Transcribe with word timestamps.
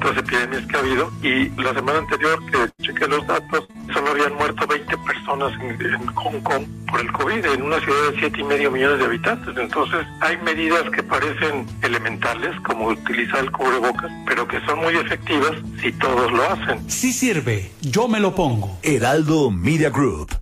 otras 0.00 0.16
epidemias 0.16 0.66
que 0.66 0.76
ha 0.76 0.80
habido. 0.80 1.10
Y 1.22 1.48
la 1.60 1.74
semana 1.74 1.98
anterior 1.98 2.38
que 2.50 2.84
chequé 2.84 3.06
los 3.06 3.26
datos, 3.26 3.68
solo 3.92 4.10
habían 4.10 4.34
muerto 4.34 4.66
20 4.66 4.96
personas 4.98 5.52
en, 5.60 6.06
Hong 6.06 6.40
Kong 6.40 6.64
por 6.90 7.00
el 7.00 7.12
COVID, 7.12 7.44
en 7.44 7.62
una 7.62 7.78
ciudad 7.80 8.10
de 8.10 8.18
siete 8.18 8.40
y 8.40 8.44
medio 8.44 8.70
millones 8.70 8.98
de 8.98 9.04
habitantes. 9.04 9.56
Entonces, 9.56 10.06
hay 10.20 10.36
medidas 10.38 10.84
que 10.90 11.02
parecen 11.02 11.66
elementales, 11.82 12.58
como 12.62 12.88
utilizar 12.88 13.40
el 13.40 13.52
cubrebocas, 13.52 14.10
pero 14.26 14.48
que 14.48 14.60
son 14.66 14.80
muy 14.80 14.94
efectivas 14.96 15.52
si 15.80 15.92
todos 15.92 16.32
lo 16.32 16.42
hacen. 16.50 16.90
Sí 16.90 17.12
sirve, 17.12 17.70
yo 17.80 18.08
me 18.08 18.20
lo 18.20 18.34
pongo. 18.34 18.78
Heraldo 18.82 19.50
Media 19.50 19.90
Group. 19.90 20.34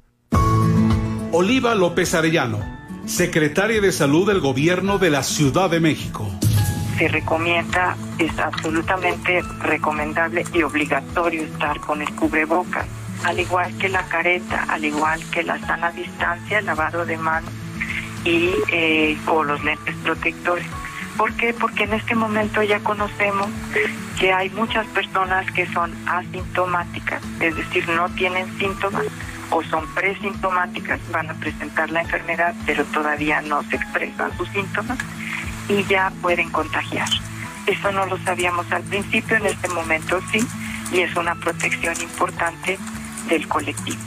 Oliva 1.33 1.75
López 1.75 2.15
Arellano, 2.15 2.59
secretaria 3.07 3.81
de 3.81 3.93
Salud 3.93 4.27
del 4.27 4.41
Gobierno 4.41 4.99
de 4.99 5.11
la 5.11 5.23
Ciudad 5.23 5.69
de 5.69 5.81
México 5.81 6.31
se 6.99 7.09
recomienda, 7.09 7.97
es 8.19 8.37
absolutamente 8.39 9.41
recomendable 9.61 10.45
y 10.53 10.63
obligatorio 10.63 11.43
estar 11.43 11.79
con 11.81 12.03
el 12.03 12.13
cubrebocas, 12.17 12.87
al 13.25 13.39
igual 13.39 13.77
que 13.79 13.89
la 13.89 14.03
careta, 14.09 14.65
al 14.69 14.85
igual 14.85 15.21
que 15.31 15.45
la 15.45 15.59
sana 15.61 15.93
distancia, 15.93 16.59
el 16.59 16.67
lavado 16.67 17.07
de 17.07 17.17
manos 17.17 17.53
y 18.25 18.53
eh, 18.73 19.17
o 19.27 19.45
los 19.45 19.63
lentes 19.63 19.95
protectores. 20.03 20.67
¿Por 21.17 21.33
qué? 21.35 21.55
Porque 21.55 21.85
en 21.85 21.95
este 21.95 22.15
momento 22.17 22.63
ya 22.63 22.81
conocemos 22.81 23.49
que 24.19 24.33
hay 24.33 24.51
muchas 24.51 24.87
personas 24.89 25.51
que 25.53 25.67
son 25.67 25.95
asintomáticas, 26.07 27.23
es 27.41 27.57
decir, 27.57 27.89
no 27.89 28.09
tienen 28.11 28.47
síntomas 28.59 29.05
o 29.51 29.63
son 29.63 29.87
presintomáticas, 29.95 31.01
van 31.13 31.31
a 31.31 31.35
presentar 31.35 31.91
la 31.91 32.03
enfermedad, 32.03 32.55
pero 32.67 32.85
todavía 32.87 33.41
no 33.41 33.63
se 33.65 33.77
expresan 33.77 34.37
sus 34.37 34.49
síntomas 34.51 34.99
y 35.69 35.85
ya 35.85 36.13
pueden 36.23 36.51
contagiar. 36.51 37.09
Eso 37.67 37.93
no 37.93 38.07
lo 38.07 38.19
sabíamos 38.25 38.71
al 38.73 38.83
principio, 38.85 39.37
en 39.37 39.47
este 39.47 39.69
momento 39.69 40.21
sí, 40.33 40.41
y 40.93 41.01
es 41.01 41.15
una 41.17 41.35
protección 41.35 41.95
importante 42.01 42.79
del 43.29 43.47
colectivo. 43.47 43.99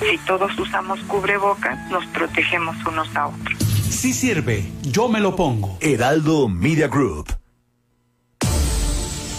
Si 0.00 0.18
todos 0.26 0.58
usamos 0.58 1.00
cubrebocas, 1.04 1.78
nos 1.90 2.04
protegemos 2.06 2.76
unos 2.84 3.14
a 3.16 3.28
otros. 3.28 3.58
Sí 3.88 4.12
sirve, 4.12 4.70
yo 4.82 5.08
me 5.08 5.20
lo 5.20 5.36
pongo. 5.36 5.78
Heraldo 5.80 6.48
Media 6.48 6.88
Group. 6.88 7.32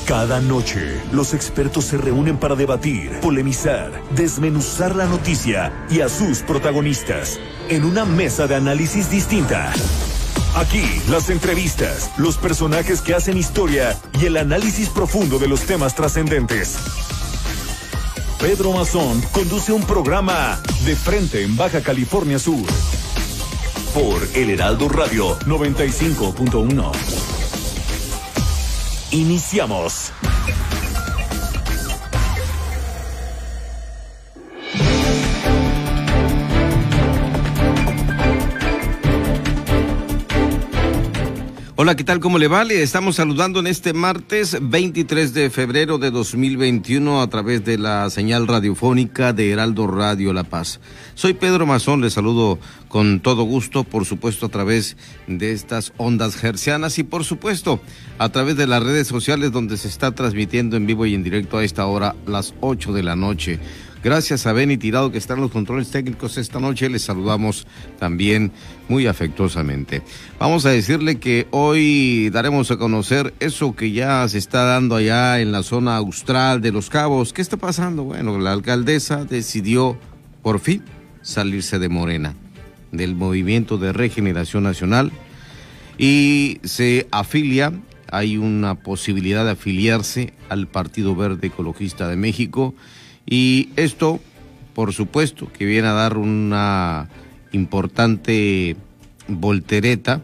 Cada 0.07 0.39
noche, 0.39 1.01
los 1.11 1.33
expertos 1.33 1.83
se 1.83 1.97
reúnen 1.97 2.37
para 2.37 2.55
debatir, 2.55 3.19
polemizar, 3.19 3.91
desmenuzar 4.11 4.95
la 4.95 5.05
noticia 5.05 5.85
y 5.89 5.99
a 5.99 6.07
sus 6.07 6.39
protagonistas 6.39 7.37
en 7.67 7.83
una 7.83 8.05
mesa 8.05 8.47
de 8.47 8.55
análisis 8.55 9.11
distinta. 9.11 9.73
Aquí, 10.57 11.03
las 11.07 11.29
entrevistas, 11.29 12.09
los 12.17 12.35
personajes 12.37 13.01
que 13.01 13.13
hacen 13.13 13.37
historia 13.37 13.95
y 14.19 14.25
el 14.25 14.37
análisis 14.37 14.89
profundo 14.89 15.37
de 15.37 15.47
los 15.47 15.61
temas 15.61 15.93
trascendentes. 15.93 16.77
Pedro 18.39 18.71
Mazón 18.71 19.21
conduce 19.33 19.71
un 19.71 19.83
programa 19.83 20.59
de 20.83 20.95
frente 20.95 21.43
en 21.43 21.55
Baja 21.55 21.81
California 21.81 22.39
Sur. 22.39 22.65
Por 23.93 24.27
El 24.33 24.49
Heraldo 24.49 24.89
Radio 24.89 25.37
95.1. 25.41 26.91
Iniciamos. 29.11 30.11
Hola, 41.79 41.95
¿qué 41.95 42.03
tal? 42.03 42.19
¿Cómo 42.19 42.39
le 42.39 42.47
va? 42.47 42.63
Le 42.63 42.81
estamos 42.81 43.17
saludando 43.17 43.59
en 43.59 43.67
este 43.67 43.93
martes 43.93 44.57
23 44.59 45.31
de 45.35 45.51
febrero 45.51 45.99
de 45.99 46.09
2021 46.09 47.21
a 47.21 47.27
través 47.29 47.63
de 47.65 47.77
la 47.77 48.09
señal 48.09 48.47
radiofónica 48.47 49.31
de 49.31 49.51
Heraldo 49.51 49.85
Radio 49.85 50.33
La 50.33 50.43
Paz. 50.43 50.79
Soy 51.13 51.33
Pedro 51.35 51.67
Mazón, 51.67 52.01
le 52.01 52.09
saludo 52.09 52.57
con 52.87 53.19
todo 53.19 53.43
gusto, 53.43 53.83
por 53.83 54.05
supuesto 54.05 54.47
a 54.47 54.49
través 54.49 54.97
de 55.27 55.51
estas 55.51 55.93
ondas 55.97 56.35
gercianas 56.35 56.97
y 56.97 57.03
por 57.03 57.23
supuesto 57.23 57.79
a 58.17 58.29
través 58.29 58.57
de 58.57 58.65
las 58.65 58.81
redes 58.81 59.05
sociales 59.05 59.51
donde 59.51 59.77
se 59.77 59.87
está 59.87 60.15
transmitiendo 60.15 60.77
en 60.77 60.87
vivo 60.87 61.05
y 61.05 61.13
en 61.13 61.21
directo 61.21 61.59
a 61.59 61.63
esta 61.63 61.85
hora, 61.85 62.15
las 62.25 62.55
8 62.59 62.91
de 62.91 63.03
la 63.03 63.15
noche. 63.15 63.59
Gracias 64.07 64.47
a 64.47 64.53
Benny 64.53 64.77
Tirado 64.77 65.11
que 65.11 65.17
están 65.17 65.41
los 65.41 65.51
controles 65.51 65.91
técnicos 65.91 66.37
esta 66.37 66.61
noche. 66.61 66.89
Les 66.89 67.01
saludamos 67.01 67.67
también 67.99 68.53
muy 68.87 69.05
afectuosamente. 69.05 70.01
Vamos 70.39 70.65
a 70.65 70.69
decirle 70.69 71.19
que 71.19 71.45
hoy 71.51 72.29
daremos 72.29 72.71
a 72.71 72.77
conocer 72.77 73.33
eso 73.41 73.75
que 73.75 73.91
ya 73.91 74.25
se 74.29 74.37
está 74.37 74.63
dando 74.63 74.95
allá 74.95 75.41
en 75.41 75.51
la 75.51 75.61
zona 75.61 75.97
austral 75.97 76.61
de 76.61 76.71
Los 76.71 76.89
Cabos. 76.89 77.33
¿Qué 77.33 77.41
está 77.41 77.57
pasando? 77.57 78.05
Bueno, 78.05 78.39
la 78.39 78.53
alcaldesa 78.53 79.25
decidió 79.25 79.97
por 80.41 80.61
fin 80.61 80.83
salirse 81.21 81.77
de 81.77 81.89
Morena, 81.89 82.33
del 82.93 83.13
Movimiento 83.13 83.77
de 83.77 83.91
Regeneración 83.91 84.63
Nacional 84.63 85.11
y 85.97 86.59
se 86.63 87.09
afilia 87.11 87.73
hay 88.09 88.37
una 88.37 88.75
posibilidad 88.75 89.43
de 89.43 89.51
afiliarse 89.51 90.31
al 90.47 90.67
Partido 90.67 91.13
Verde 91.13 91.47
Ecologista 91.47 92.07
de 92.07 92.15
México 92.15 92.73
y 93.29 93.69
esto, 93.75 94.21
por 94.73 94.93
supuesto, 94.93 95.51
que 95.51 95.65
viene 95.65 95.89
a 95.89 95.93
dar 95.93 96.17
una 96.17 97.09
importante 97.51 98.77
voltereta 99.27 100.21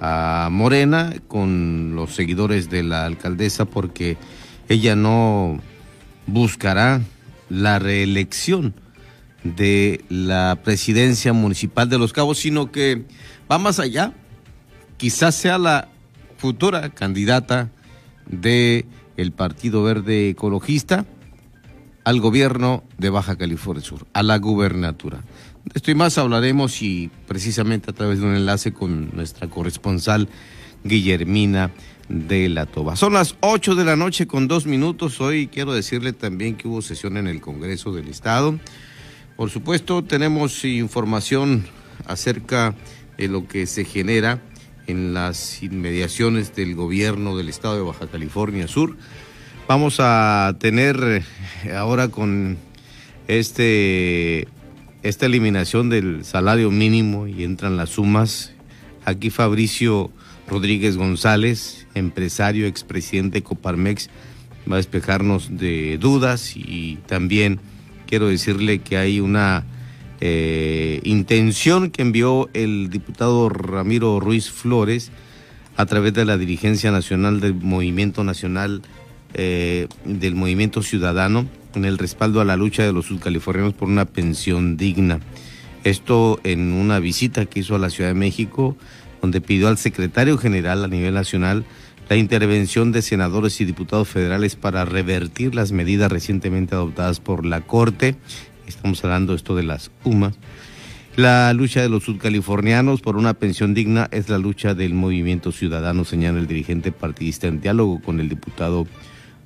a 0.00 0.48
Morena 0.52 1.14
con 1.26 1.96
los 1.96 2.14
seguidores 2.14 2.70
de 2.70 2.84
la 2.84 3.04
alcaldesa 3.04 3.64
porque 3.64 4.16
ella 4.68 4.94
no 4.94 5.60
buscará 6.26 7.02
la 7.48 7.78
reelección 7.78 8.74
de 9.42 10.04
la 10.08 10.58
presidencia 10.62 11.32
municipal 11.32 11.88
de 11.88 11.98
Los 11.98 12.12
Cabos, 12.12 12.38
sino 12.38 12.70
que 12.70 13.04
va 13.50 13.58
más 13.58 13.80
allá. 13.80 14.12
Quizás 14.96 15.34
sea 15.34 15.58
la 15.58 15.88
futura 16.36 16.90
candidata 16.90 17.70
de 18.26 18.86
el 19.16 19.32
Partido 19.32 19.82
Verde 19.82 20.30
Ecologista 20.30 21.06
al 22.06 22.20
gobierno 22.20 22.84
de 22.98 23.10
Baja 23.10 23.34
California 23.34 23.82
Sur, 23.82 24.06
a 24.12 24.22
la 24.22 24.38
gubernatura. 24.38 25.24
Esto 25.74 25.90
y 25.90 25.96
más 25.96 26.18
hablaremos 26.18 26.80
y 26.80 27.10
precisamente 27.26 27.90
a 27.90 27.94
través 27.94 28.20
de 28.20 28.26
un 28.26 28.36
enlace 28.36 28.72
con 28.72 29.10
nuestra 29.12 29.50
corresponsal 29.50 30.28
Guillermina 30.84 31.72
de 32.08 32.48
la 32.48 32.66
Toba. 32.66 32.94
Son 32.94 33.12
las 33.12 33.34
8 33.40 33.74
de 33.74 33.84
la 33.84 33.96
noche 33.96 34.28
con 34.28 34.46
dos 34.46 34.66
minutos. 34.66 35.20
Hoy 35.20 35.48
quiero 35.48 35.72
decirle 35.72 36.12
también 36.12 36.54
que 36.54 36.68
hubo 36.68 36.80
sesión 36.80 37.16
en 37.16 37.26
el 37.26 37.40
Congreso 37.40 37.92
del 37.92 38.06
Estado. 38.06 38.56
Por 39.36 39.50
supuesto, 39.50 40.04
tenemos 40.04 40.64
información 40.64 41.66
acerca 42.06 42.76
de 43.18 43.26
lo 43.26 43.48
que 43.48 43.66
se 43.66 43.84
genera 43.84 44.40
en 44.86 45.12
las 45.12 45.60
inmediaciones 45.60 46.54
del 46.54 46.76
gobierno 46.76 47.36
del 47.36 47.48
Estado 47.48 47.74
de 47.74 47.82
Baja 47.82 48.06
California 48.06 48.68
Sur 48.68 48.96
Vamos 49.68 49.96
a 49.98 50.54
tener 50.60 51.24
eh, 51.64 51.74
ahora 51.74 52.06
con 52.06 52.56
este 53.26 54.46
esta 55.02 55.26
eliminación 55.26 55.90
del 55.90 56.24
salario 56.24 56.70
mínimo 56.70 57.26
y 57.26 57.42
entran 57.42 57.76
las 57.76 57.90
sumas. 57.90 58.52
Aquí 59.04 59.30
Fabricio 59.30 60.12
Rodríguez 60.46 60.96
González, 60.96 61.88
empresario, 61.94 62.68
expresidente 62.68 63.38
de 63.38 63.42
Coparmex, 63.42 64.08
va 64.70 64.74
a 64.74 64.78
despejarnos 64.78 65.58
de 65.58 65.98
dudas 65.98 66.56
y 66.56 66.98
también 67.06 67.58
quiero 68.06 68.28
decirle 68.28 68.78
que 68.78 68.98
hay 68.98 69.18
una 69.18 69.64
eh, 70.20 71.00
intención 71.02 71.90
que 71.90 72.02
envió 72.02 72.48
el 72.54 72.88
diputado 72.88 73.48
Ramiro 73.48 74.20
Ruiz 74.20 74.48
Flores 74.48 75.10
a 75.76 75.86
través 75.86 76.14
de 76.14 76.24
la 76.24 76.38
dirigencia 76.38 76.92
nacional 76.92 77.40
del 77.40 77.54
Movimiento 77.54 78.22
Nacional 78.22 78.82
eh, 79.38 79.86
del 80.06 80.34
movimiento 80.34 80.82
ciudadano 80.82 81.46
en 81.74 81.84
el 81.84 81.98
respaldo 81.98 82.40
a 82.40 82.44
la 82.46 82.56
lucha 82.56 82.84
de 82.84 82.92
los 82.92 83.06
subcalifornianos 83.06 83.74
por 83.74 83.88
una 83.88 84.06
pensión 84.06 84.78
digna. 84.78 85.20
Esto 85.84 86.40
en 86.42 86.72
una 86.72 87.00
visita 87.00 87.44
que 87.44 87.60
hizo 87.60 87.74
a 87.74 87.78
la 87.78 87.90
Ciudad 87.90 88.10
de 88.10 88.14
México, 88.14 88.76
donde 89.20 89.42
pidió 89.42 89.68
al 89.68 89.76
secretario 89.76 90.38
general 90.38 90.84
a 90.84 90.88
nivel 90.88 91.12
nacional 91.12 91.66
la 92.08 92.16
intervención 92.16 92.92
de 92.92 93.02
senadores 93.02 93.60
y 93.60 93.64
diputados 93.64 94.08
federales 94.08 94.56
para 94.56 94.84
revertir 94.84 95.54
las 95.54 95.70
medidas 95.70 96.10
recientemente 96.10 96.74
adoptadas 96.74 97.20
por 97.20 97.44
la 97.44 97.60
Corte. 97.60 98.16
Estamos 98.66 99.04
hablando 99.04 99.34
esto 99.34 99.54
de 99.54 99.64
las 99.64 99.90
UMA. 100.04 100.32
La 101.16 101.52
lucha 101.52 101.82
de 101.82 101.88
los 101.88 102.04
subcalifornianos 102.04 103.00
por 103.00 103.16
una 103.16 103.34
pensión 103.34 103.74
digna 103.74 104.08
es 104.12 104.28
la 104.28 104.38
lucha 104.38 104.74
del 104.74 104.94
movimiento 104.94 105.50
ciudadano, 105.50 106.04
señala 106.04 106.38
el 106.38 106.46
dirigente 106.46 106.92
partidista 106.92 107.46
en 107.46 107.60
diálogo 107.60 108.00
con 108.02 108.20
el 108.20 108.28
diputado 108.28 108.86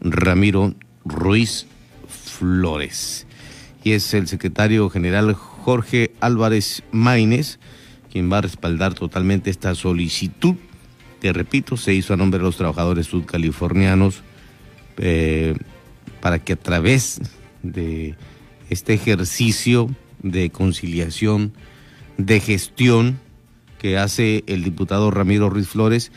Ramiro 0.01 0.75
Ruiz 1.05 1.67
Flores. 2.09 3.27
Y 3.83 3.93
es 3.93 4.13
el 4.15 4.29
secretario 4.29 4.91
general 4.91 5.35
Jorge 5.35 6.13
Álvarez 6.21 6.83
Maínez 6.93 7.59
quien 8.11 8.31
va 8.31 8.39
a 8.39 8.43
respaldar 8.43 8.95
totalmente 8.95 9.51
esta 9.51 9.75
solicitud 9.75 10.57
que, 11.21 11.33
repito, 11.33 11.77
se 11.77 11.95
hizo 11.95 12.13
a 12.13 12.17
nombre 12.17 12.39
de 12.39 12.45
los 12.45 12.57
trabajadores 12.57 13.07
sudcalifornianos 13.07 14.23
eh, 14.99 15.55
para 16.21 16.39
que 16.39 16.55
a 16.55 16.57
través 16.57 17.21
de 17.63 18.17
este 18.69 18.95
ejercicio 18.95 19.89
de 20.23 20.51
conciliación, 20.51 21.53
de 22.17 22.41
gestión 22.41 23.21
que 23.79 23.97
hace 23.97 24.45
el 24.47 24.65
diputado 24.65 25.11
Ramiro 25.11 25.51
Ruiz 25.51 25.69
Flores, 25.69 26.11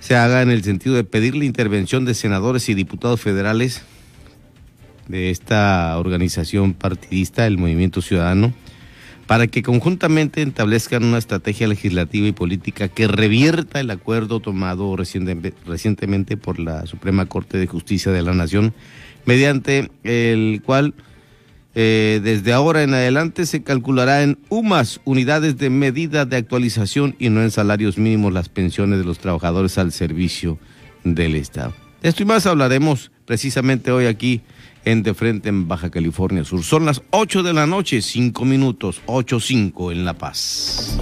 se 0.00 0.16
haga 0.16 0.42
en 0.42 0.50
el 0.50 0.62
sentido 0.62 0.94
de 0.94 1.04
pedir 1.04 1.34
la 1.34 1.44
intervención 1.44 2.04
de 2.04 2.14
senadores 2.14 2.68
y 2.68 2.74
diputados 2.74 3.20
federales 3.20 3.82
de 5.08 5.30
esta 5.30 5.96
organización 5.98 6.74
partidista, 6.74 7.46
el 7.46 7.58
Movimiento 7.58 8.02
Ciudadano, 8.02 8.52
para 9.26 9.46
que 9.46 9.62
conjuntamente 9.62 10.42
establezcan 10.42 11.04
una 11.04 11.18
estrategia 11.18 11.66
legislativa 11.66 12.26
y 12.26 12.32
política 12.32 12.88
que 12.88 13.08
revierta 13.08 13.80
el 13.80 13.90
acuerdo 13.90 14.40
tomado 14.40 14.96
recientemente 14.96 16.36
por 16.36 16.58
la 16.58 16.86
Suprema 16.86 17.26
Corte 17.26 17.58
de 17.58 17.66
Justicia 17.66 18.12
de 18.12 18.22
la 18.22 18.34
Nación, 18.34 18.74
mediante 19.26 19.90
el 20.04 20.62
cual 20.64 20.94
eh, 21.74 22.20
desde 22.22 22.52
ahora 22.52 22.82
en 22.82 22.94
adelante 22.94 23.46
se 23.46 23.62
calculará 23.62 24.22
en 24.22 24.38
UMAS, 24.48 25.00
unidades 25.04 25.58
de 25.58 25.70
medida 25.70 26.24
de 26.24 26.36
actualización 26.36 27.14
y 27.18 27.28
no 27.28 27.42
en 27.42 27.50
salarios 27.50 27.98
mínimos 27.98 28.32
las 28.32 28.48
pensiones 28.48 28.98
de 28.98 29.04
los 29.04 29.18
trabajadores 29.18 29.78
al 29.78 29.92
servicio 29.92 30.58
del 31.04 31.34
Estado. 31.34 31.74
De 32.02 32.08
esto 32.08 32.22
y 32.22 32.26
más 32.26 32.46
hablaremos 32.46 33.10
precisamente 33.26 33.90
hoy 33.90 34.06
aquí 34.06 34.42
en 34.84 35.02
De 35.02 35.14
Frente 35.14 35.48
en 35.48 35.68
Baja 35.68 35.90
California 35.90 36.44
Sur. 36.44 36.62
Son 36.62 36.86
las 36.86 37.02
8 37.10 37.42
de 37.42 37.52
la 37.52 37.66
noche, 37.66 38.00
5 38.00 38.44
minutos, 38.44 39.02
8.5 39.06 39.92
en 39.92 40.04
La 40.04 40.14
Paz. 40.14 40.98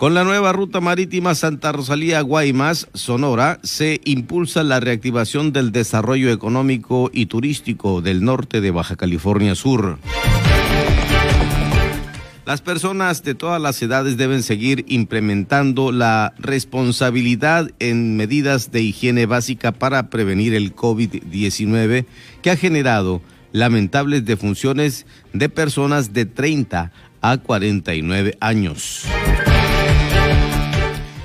Con 0.00 0.14
la 0.14 0.24
nueva 0.24 0.54
ruta 0.54 0.80
marítima 0.80 1.34
Santa 1.34 1.72
Rosalía 1.72 2.22
Guaymas, 2.22 2.88
Sonora, 2.94 3.60
se 3.62 4.00
impulsa 4.06 4.62
la 4.62 4.80
reactivación 4.80 5.52
del 5.52 5.72
desarrollo 5.72 6.32
económico 6.32 7.10
y 7.12 7.26
turístico 7.26 8.00
del 8.00 8.24
norte 8.24 8.62
de 8.62 8.70
Baja 8.70 8.96
California 8.96 9.54
Sur. 9.54 9.98
Las 12.46 12.62
personas 12.62 13.22
de 13.24 13.34
todas 13.34 13.60
las 13.60 13.82
edades 13.82 14.16
deben 14.16 14.42
seguir 14.42 14.86
implementando 14.88 15.92
la 15.92 16.32
responsabilidad 16.38 17.70
en 17.78 18.16
medidas 18.16 18.72
de 18.72 18.80
higiene 18.80 19.26
básica 19.26 19.70
para 19.70 20.08
prevenir 20.08 20.54
el 20.54 20.74
COVID-19 20.74 22.06
que 22.40 22.50
ha 22.50 22.56
generado 22.56 23.20
lamentables 23.52 24.24
defunciones 24.24 25.04
de 25.34 25.50
personas 25.50 26.14
de 26.14 26.24
30 26.24 26.90
a 27.20 27.36
49 27.36 28.38
años. 28.40 29.04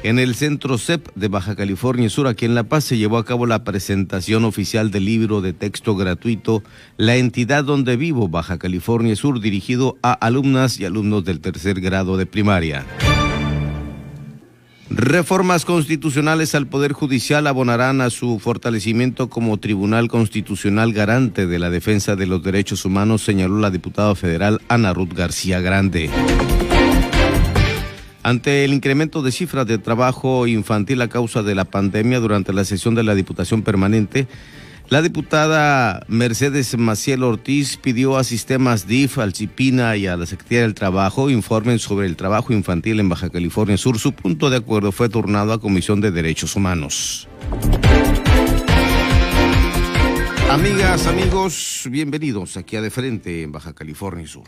En 0.06 0.19
el 0.19 0.36
Centro 0.36 0.78
CEP 0.78 1.07
de 1.16 1.30
Baja 1.30 1.56
California 1.56 2.12
Sur, 2.12 2.28
aquí 2.28 2.46
en 2.46 2.54
La 2.54 2.66
Paz, 2.66 2.84
se 2.84 2.96
llevó 2.96 3.18
a 3.18 3.25
cabo 3.25 3.48
la 3.48 3.63
presentación 3.63 4.46
oficial 4.46 4.92
del 4.92 5.06
libro 5.06 5.42
de 5.42 5.52
texto 5.52 5.96
gratuito 5.96 6.62
La 6.96 7.16
entidad 7.16 7.63
donde 7.63 7.98
vivo, 7.98 8.28
Baja 8.28 8.60
California 8.60 9.16
Sur, 9.16 9.40
dirigido 9.42 9.98
a 10.04 10.13
alumnas 10.13 10.80
y 10.80 10.86
alumnos 10.86 11.25
del 11.25 11.40
tercer 11.40 11.81
grado 11.81 12.18
de 12.18 12.28
primaria. 12.28 12.86
Reformas 14.92 15.66
constitucionales 15.66 16.54
al 16.54 16.68
Poder 16.68 16.94
Judicial 16.94 17.48
abonarán 17.48 18.01
a 18.01 18.12
su 18.12 18.38
fortalecimiento 18.38 19.28
como 19.28 19.58
Tribunal 19.58 20.08
Constitucional 20.08 20.94
garante 20.94 21.48
de 21.48 21.58
la 21.58 21.72
defensa 21.72 22.16
de 22.16 22.28
los 22.28 22.44
derechos 22.44 22.86
humanos, 22.86 23.24
señaló 23.24 23.58
la 23.58 23.72
diputada 23.72 24.13
federal 24.13 24.62
Ana 24.68 24.94
Ruth 24.94 25.13
García 25.16 25.62
Grande. 25.62 26.12
Ante 28.25 28.66
el 28.66 28.74
incremento 28.74 29.22
de 29.22 29.31
cifras 29.31 29.68
de 29.68 29.77
trabajo 29.77 30.48
infantil 30.48 31.00
a 31.04 31.10
causa 31.10 31.44
de 31.44 31.54
la 31.54 31.63
pandemia 31.63 32.19
durante 32.19 32.54
la 32.54 32.66
sesión 32.66 32.95
de 32.95 33.04
la 33.04 33.13
Diputación 33.13 33.62
Permanente, 33.62 34.25
la 34.89 35.04
diputada 35.04 36.04
Mercedes 36.07 36.75
Maciel 36.75 37.22
Ortiz 37.22 37.77
pidió 37.77 38.18
a 38.18 38.24
Sistemas 38.24 38.88
DIF, 38.88 39.19
al 39.19 39.36
CIPINA 39.36 39.95
y 39.98 40.07
a 40.07 40.18
la 40.18 40.25
Secretaría 40.25 40.62
del 40.63 40.74
Trabajo 40.74 41.30
informen 41.30 41.77
sobre 41.77 42.07
el 42.07 42.16
trabajo 42.16 42.51
infantil 42.51 43.00
en 43.00 43.10
Baja 43.10 43.30
California 43.30 43.77
Sur. 43.77 44.00
Su 44.00 44.13
punto 44.13 44.50
de 44.50 44.57
acuerdo 44.57 44.92
fue 44.92 45.07
turnado 45.07 45.54
a 45.54 45.62
Comisión 45.62 46.01
de 46.01 46.10
Derechos 46.10 46.56
Humanos. 46.56 47.27
Amigas, 50.50 51.06
amigos, 51.06 51.83
bienvenidos 51.92 52.57
aquí 52.57 52.75
a 52.75 52.81
De 52.81 52.89
Frente 52.89 53.44
en 53.44 53.51
Baja 53.51 53.74
California 53.74 54.25
Sur. 54.25 54.48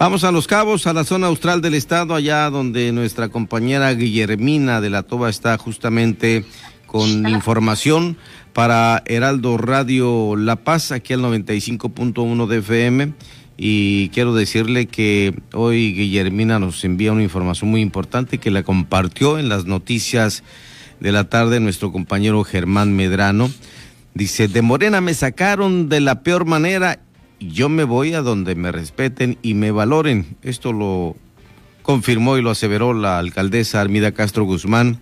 Vamos 0.00 0.24
a 0.24 0.32
Los 0.32 0.46
Cabos, 0.46 0.86
a 0.86 0.94
la 0.94 1.04
zona 1.04 1.26
austral 1.26 1.60
del 1.60 1.74
estado, 1.74 2.14
allá 2.14 2.48
donde 2.48 2.90
nuestra 2.90 3.28
compañera 3.28 3.92
Guillermina 3.92 4.80
de 4.80 4.88
la 4.88 5.02
Toba 5.02 5.28
está 5.28 5.58
justamente 5.58 6.46
con 6.86 7.28
información 7.28 8.16
para 8.54 9.02
Heraldo 9.04 9.58
Radio 9.58 10.36
La 10.36 10.56
Paz, 10.56 10.90
aquí 10.90 11.12
al 11.12 11.20
95.1 11.20 12.46
de 12.46 12.58
FM. 12.60 13.12
Y 13.58 14.08
quiero 14.08 14.34
decirle 14.34 14.86
que 14.86 15.38
hoy 15.52 15.92
Guillermina 15.92 16.58
nos 16.58 16.82
envía 16.82 17.12
una 17.12 17.22
información 17.22 17.70
muy 17.70 17.82
importante 17.82 18.38
que 18.38 18.50
la 18.50 18.62
compartió 18.62 19.38
en 19.38 19.50
las 19.50 19.66
noticias 19.66 20.44
de 21.00 21.12
la 21.12 21.28
tarde 21.28 21.60
nuestro 21.60 21.92
compañero 21.92 22.42
Germán 22.42 22.96
Medrano. 22.96 23.50
Dice, 24.14 24.48
de 24.48 24.62
Morena 24.62 25.02
me 25.02 25.12
sacaron 25.12 25.90
de 25.90 26.00
la 26.00 26.22
peor 26.22 26.46
manera 26.46 27.00
yo 27.40 27.68
me 27.68 27.84
voy 27.84 28.14
a 28.14 28.22
donde 28.22 28.54
me 28.54 28.70
respeten 28.70 29.38
y 29.42 29.54
me 29.54 29.70
valoren. 29.70 30.36
Esto 30.42 30.72
lo 30.72 31.16
confirmó 31.82 32.36
y 32.36 32.42
lo 32.42 32.50
aseveró 32.50 32.94
la 32.94 33.18
alcaldesa 33.18 33.80
Armida 33.80 34.12
Castro 34.12 34.44
Guzmán, 34.44 35.00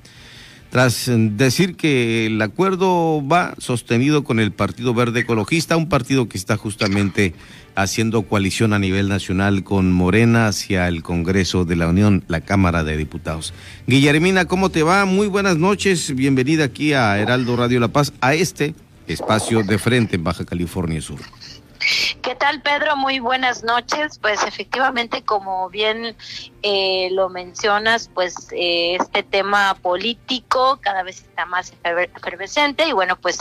tras 0.71 1.11
decir 1.11 1.77
que 1.77 2.27
el 2.27 2.41
acuerdo 2.41 3.27
va 3.27 3.55
sostenido 3.59 4.23
con 4.23 4.39
el 4.39 4.53
Partido 4.53 4.95
Verde 4.95 5.21
Ecologista, 5.21 5.77
un 5.77 5.89
partido 5.89 6.29
que 6.29 6.39
está 6.39 6.57
justamente 6.57 7.35
haciendo 7.75 8.23
coalición 8.23 8.73
a 8.73 8.79
nivel 8.79 9.09
nacional 9.09 9.65
con 9.65 9.93
Morena 9.93 10.49
hacia 10.49 10.89
el 10.89 11.03
Congreso 11.03 11.65
de 11.65 11.77
la 11.77 11.89
Unión, 11.89 12.25
la 12.29 12.41
Cámara 12.41 12.85
de 12.85 12.97
Diputados. 12.97 13.55
Guillermina, 13.87 14.45
¿cómo 14.45 14.71
te 14.71 14.83
va? 14.83 15.05
Muy 15.05 15.27
buenas 15.27 15.57
noches, 15.57 16.15
bienvenida 16.15 16.65
aquí 16.65 16.93
a 16.93 17.19
Heraldo 17.19 17.57
Radio 17.57 17.81
La 17.81 17.89
Paz, 17.89 18.13
a 18.21 18.35
este 18.35 18.75
espacio 19.07 19.63
de 19.63 19.79
frente 19.79 20.17
en 20.17 20.25
Baja 20.25 20.45
California 20.45 21.01
Sur. 21.01 21.21
¿Qué 22.23 22.35
tal, 22.35 22.61
Pedro? 22.61 22.97
Muy 22.97 23.19
buenas 23.19 23.63
noches. 23.63 24.19
Pues 24.19 24.43
efectivamente, 24.43 25.23
como 25.23 25.71
bien 25.71 26.17
eh, 26.63 27.09
lo 27.13 27.29
mencionas, 27.29 28.11
pues 28.13 28.49
eh, 28.53 28.97
este 29.01 29.23
tema 29.23 29.75
político 29.81 30.79
cada 30.83 31.03
vez 31.03 31.21
está 31.23 31.47
más 31.47 31.73
efervescente 31.83 32.89
y 32.89 32.93
bueno, 32.93 33.17
pues 33.17 33.39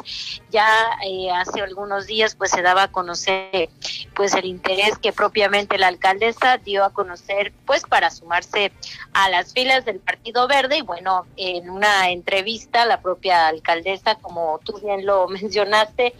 ya 0.51 0.67
eh, 1.03 1.31
hace 1.31 1.61
algunos 1.61 2.05
días 2.05 2.35
pues 2.35 2.51
se 2.51 2.61
daba 2.61 2.83
a 2.83 2.91
conocer 2.91 3.69
pues 4.15 4.35
el 4.35 4.45
interés 4.45 4.97
que 4.99 5.13
propiamente 5.13 5.77
la 5.79 5.87
alcaldesa 5.87 6.57
dio 6.57 6.85
a 6.85 6.93
conocer 6.93 7.53
pues 7.65 7.83
para 7.83 8.11
sumarse 8.11 8.71
a 9.13 9.29
las 9.29 9.51
filas 9.51 9.83
del 9.83 9.99
Partido 9.99 10.47
Verde 10.47 10.77
y 10.77 10.81
bueno, 10.81 11.25
en 11.37 11.69
una 11.69 12.11
entrevista 12.11 12.85
la 12.85 13.01
propia 13.01 13.47
alcaldesa, 13.47 14.15
como 14.15 14.59
tú 14.63 14.79
bien 14.79 15.05
lo 15.05 15.27
mencionaste, 15.27 16.13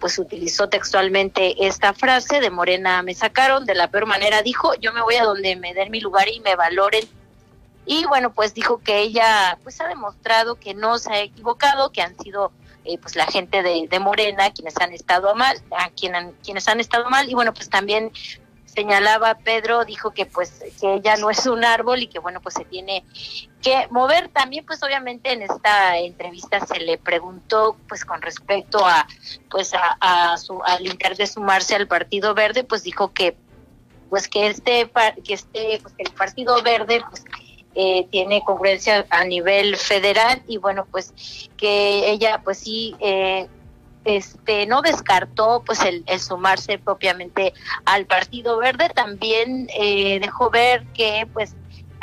pues 0.00 0.18
utilizó 0.18 0.68
textualmente 0.68 1.66
esta 1.66 1.92
frase 1.92 2.40
de 2.40 2.50
Morena 2.50 3.02
me 3.02 3.14
sacaron 3.14 3.66
de 3.66 3.74
la 3.74 3.90
peor 3.90 4.06
manera, 4.06 4.40
dijo 4.42 4.74
yo 4.80 4.92
me 4.92 5.02
voy 5.02 5.16
a 5.16 5.24
donde 5.24 5.54
me 5.56 5.74
den 5.74 5.90
mi 5.90 6.00
lugar 6.00 6.28
y 6.28 6.40
me 6.40 6.56
valoren. 6.56 7.04
Y 7.84 8.04
bueno, 8.06 8.32
pues 8.32 8.52
dijo 8.52 8.78
que 8.78 9.00
ella 9.00 9.58
pues 9.62 9.80
ha 9.80 9.86
demostrado 9.86 10.56
que 10.56 10.74
no 10.74 10.98
se 10.98 11.12
ha 11.12 11.20
equivocado, 11.20 11.92
que 11.92 12.02
han 12.02 12.18
sido 12.18 12.50
eh, 12.84 12.98
pues 12.98 13.16
la 13.16 13.26
gente 13.26 13.62
de, 13.62 14.00
Morena 14.00 14.50
quienes 14.52 14.76
han 14.78 14.92
estado 14.92 15.34
mal, 15.34 15.60
a 15.76 15.90
quien 15.90 16.32
quienes 16.42 16.66
han 16.68 16.80
estado 16.80 17.10
mal 17.10 17.28
y 17.28 17.34
bueno, 17.34 17.52
pues 17.52 17.68
también 17.68 18.12
señalaba 18.76 19.38
Pedro, 19.38 19.86
dijo 19.86 20.10
que 20.10 20.26
pues 20.26 20.62
que 20.78 20.94
ella 20.96 21.16
no 21.16 21.30
es 21.30 21.46
un 21.46 21.64
árbol 21.64 22.02
y 22.02 22.08
que 22.08 22.18
bueno, 22.18 22.42
pues 22.42 22.54
se 22.56 22.64
tiene 22.66 23.04
que 23.62 23.88
mover. 23.90 24.28
También 24.28 24.66
pues 24.66 24.82
obviamente 24.82 25.32
en 25.32 25.42
esta 25.42 25.96
entrevista 25.96 26.64
se 26.66 26.78
le 26.80 26.98
preguntó 26.98 27.78
pues 27.88 28.04
con 28.04 28.20
respecto 28.20 28.84
a 28.84 29.06
pues 29.50 29.72
a, 29.74 30.36
su 30.36 30.62
al 30.62 30.86
inter 30.86 31.16
de 31.16 31.26
sumarse 31.26 31.74
al 31.74 31.88
Partido 31.88 32.34
Verde, 32.34 32.64
pues 32.64 32.82
dijo 32.82 33.14
que 33.14 33.34
pues 34.10 34.28
que 34.28 34.48
este, 34.48 34.90
que 35.24 35.34
este, 35.34 35.80
pues 35.80 35.94
que 35.94 36.02
el 36.02 36.12
Partido 36.12 36.62
Verde, 36.62 37.02
pues 37.08 37.24
eh, 37.74 38.06
tiene 38.10 38.42
congruencia 38.44 39.06
a 39.08 39.24
nivel 39.24 39.76
federal 39.76 40.42
y 40.46 40.58
bueno 40.58 40.86
pues 40.90 41.14
que 41.56 42.10
ella 42.10 42.42
pues 42.44 42.58
sí 42.58 42.94
eh, 43.00 43.48
este 44.06 44.66
no 44.66 44.82
descartó 44.82 45.62
pues 45.66 45.80
el, 45.80 46.04
sumarse 46.20 46.78
propiamente 46.78 47.52
al 47.84 48.06
Partido 48.06 48.56
Verde. 48.56 48.88
También 48.88 49.68
eh, 49.78 50.20
dejó 50.20 50.48
ver 50.48 50.86
que 50.94 51.28
pues 51.32 51.54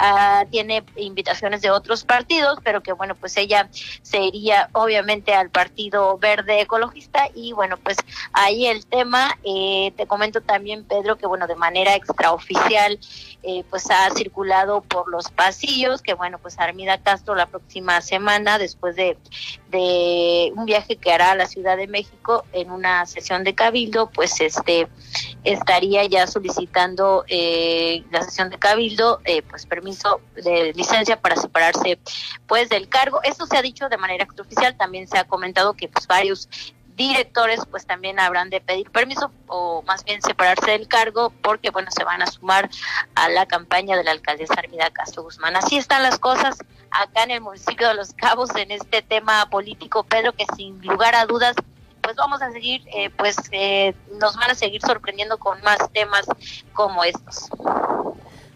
Ah, 0.05 0.45
tiene 0.51 0.83
invitaciones 0.97 1.61
de 1.61 1.71
otros 1.71 2.03
partidos, 2.03 2.59
pero 2.61 2.83
que 2.83 2.91
bueno, 2.91 3.15
pues 3.15 3.37
ella 3.37 3.69
se 4.01 4.19
iría 4.19 4.67
obviamente 4.73 5.33
al 5.33 5.49
Partido 5.49 6.17
Verde 6.17 6.59
Ecologista. 6.59 7.29
Y 7.33 7.53
bueno, 7.53 7.77
pues 7.77 7.95
ahí 8.33 8.65
el 8.65 8.85
tema, 8.85 9.39
eh, 9.45 9.93
te 9.95 10.05
comento 10.05 10.41
también 10.41 10.83
Pedro 10.83 11.17
que 11.17 11.25
bueno, 11.25 11.47
de 11.47 11.55
manera 11.55 11.95
extraoficial 11.95 12.99
eh, 13.43 13.63
pues 13.69 13.89
ha 13.91 14.09
circulado 14.09 14.81
por 14.81 15.09
los 15.09 15.31
pasillos, 15.31 16.01
que 16.01 16.15
bueno, 16.15 16.37
pues 16.37 16.59
Armida 16.59 16.97
Castro 16.97 17.33
la 17.33 17.45
próxima 17.45 18.01
semana, 18.01 18.57
después 18.57 18.97
de, 18.97 19.17
de 19.69 20.51
un 20.53 20.65
viaje 20.65 20.97
que 20.97 21.13
hará 21.13 21.31
a 21.31 21.35
la 21.35 21.45
Ciudad 21.45 21.77
de 21.77 21.87
México 21.87 22.43
en 22.51 22.71
una 22.71 23.05
sesión 23.05 23.45
de 23.45 23.55
cabildo, 23.55 24.09
pues 24.09 24.41
este 24.41 24.89
estaría 25.45 26.03
ya 26.05 26.27
solicitando 26.27 27.23
eh, 27.29 28.03
la 28.11 28.21
sesión 28.23 28.49
de 28.49 28.59
cabildo, 28.59 29.21
pues 29.49 29.65
permiso 29.65 29.92
de 30.35 30.73
licencia 30.73 31.19
para 31.19 31.35
separarse 31.35 31.99
pues 32.47 32.69
del 32.69 32.89
cargo. 32.89 33.21
Esto 33.23 33.45
se 33.45 33.57
ha 33.57 33.61
dicho 33.61 33.89
de 33.89 33.97
manera 33.97 34.23
extraoficial, 34.23 34.75
también 34.77 35.07
se 35.07 35.17
ha 35.17 35.23
comentado 35.25 35.73
que 35.73 35.87
pues 35.87 36.07
varios 36.07 36.49
directores 36.95 37.61
pues 37.69 37.85
también 37.85 38.19
habrán 38.19 38.49
de 38.49 38.61
pedir 38.61 38.89
permiso 38.91 39.31
o 39.47 39.81
más 39.83 40.03
bien 40.03 40.21
separarse 40.21 40.71
del 40.71 40.87
cargo 40.87 41.31
porque 41.41 41.71
bueno 41.71 41.89
se 41.91 42.03
van 42.03 42.21
a 42.21 42.27
sumar 42.27 42.69
a 43.15 43.29
la 43.29 43.47
campaña 43.47 43.97
de 43.97 44.03
la 44.03 44.11
alcaldesa 44.11 44.55
Armida 44.55 44.91
Castro 44.91 45.23
Guzmán. 45.23 45.55
Así 45.55 45.77
están 45.77 46.03
las 46.03 46.19
cosas 46.19 46.57
acá 46.91 47.23
en 47.23 47.31
el 47.31 47.41
municipio 47.41 47.87
de 47.87 47.95
Los 47.95 48.13
Cabos 48.13 48.55
en 48.55 48.71
este 48.71 49.01
tema 49.01 49.49
político, 49.49 50.03
Pedro, 50.03 50.33
que 50.33 50.45
sin 50.55 50.79
lugar 50.85 51.15
a 51.15 51.25
dudas 51.25 51.55
pues 52.03 52.17
vamos 52.17 52.41
a 52.41 52.51
seguir, 52.51 52.83
eh, 52.93 53.09
pues 53.11 53.37
eh, 53.51 53.95
nos 54.19 54.35
van 54.35 54.51
a 54.51 54.55
seguir 54.55 54.81
sorprendiendo 54.81 55.37
con 55.39 55.61
más 55.61 55.77
temas 55.93 56.25
como 56.73 57.03
estos. 57.03 57.47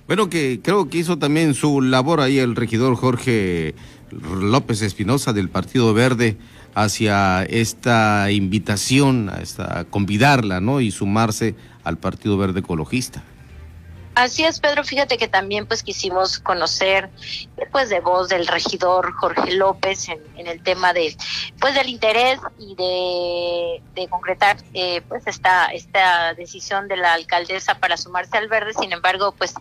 Bueno, 0.08 0.30
que 0.30 0.62
creo 0.64 0.90
que 0.90 1.00
hizo 1.00 1.18
también 1.18 1.54
su 1.54 1.82
labor 1.82 2.22
ahí 2.22 2.40
el 2.40 2.56
regidor 2.56 2.96
Jorge 2.96 3.76
López 4.12 4.82
Espinosa 4.82 5.34
del 5.34 5.50
Partido 5.50 5.94
Verde 5.94 6.38
hacia 6.76 7.44
esta 7.44 8.32
invitación, 8.32 9.30
a 9.30 9.42
esta 9.42 9.84
convidarla, 9.90 10.62
¿no? 10.62 10.80
Y 10.80 10.92
sumarse 10.92 11.56
al 11.84 11.98
Partido 11.98 12.38
Verde 12.38 12.62
Ecologista. 12.62 13.22
Así 14.18 14.44
es, 14.44 14.60
Pedro. 14.60 14.84
Fíjate 14.84 15.20
que 15.20 15.28
también 15.28 15.68
pues 15.68 15.84
quisimos 15.84 16.40
conocer 16.40 17.12
pues 17.72 17.90
de 17.90 18.00
voz 18.00 18.30
del 18.30 18.48
regidor 18.48 19.14
Jorge 19.14 19.52
López 19.52 20.10
en, 20.10 20.48
el 20.48 20.64
tema 20.64 20.92
de 20.92 21.16
pues 21.60 21.76
del 21.76 21.88
interés 21.88 22.40
y 22.58 22.74
de, 23.94 24.08
concretar 24.10 24.58
eh, 24.74 25.02
pues 25.08 25.28
esta 25.28 25.68
esta 25.68 26.34
decisión 26.34 26.88
de 26.88 26.98
la 26.98 27.14
alcaldesa 27.14 27.76
para 27.76 27.96
sumarse 27.96 28.36
al 28.40 28.48
verde. 28.48 28.74
Sin 28.74 28.92
embargo, 28.92 29.36
pues 29.38 29.54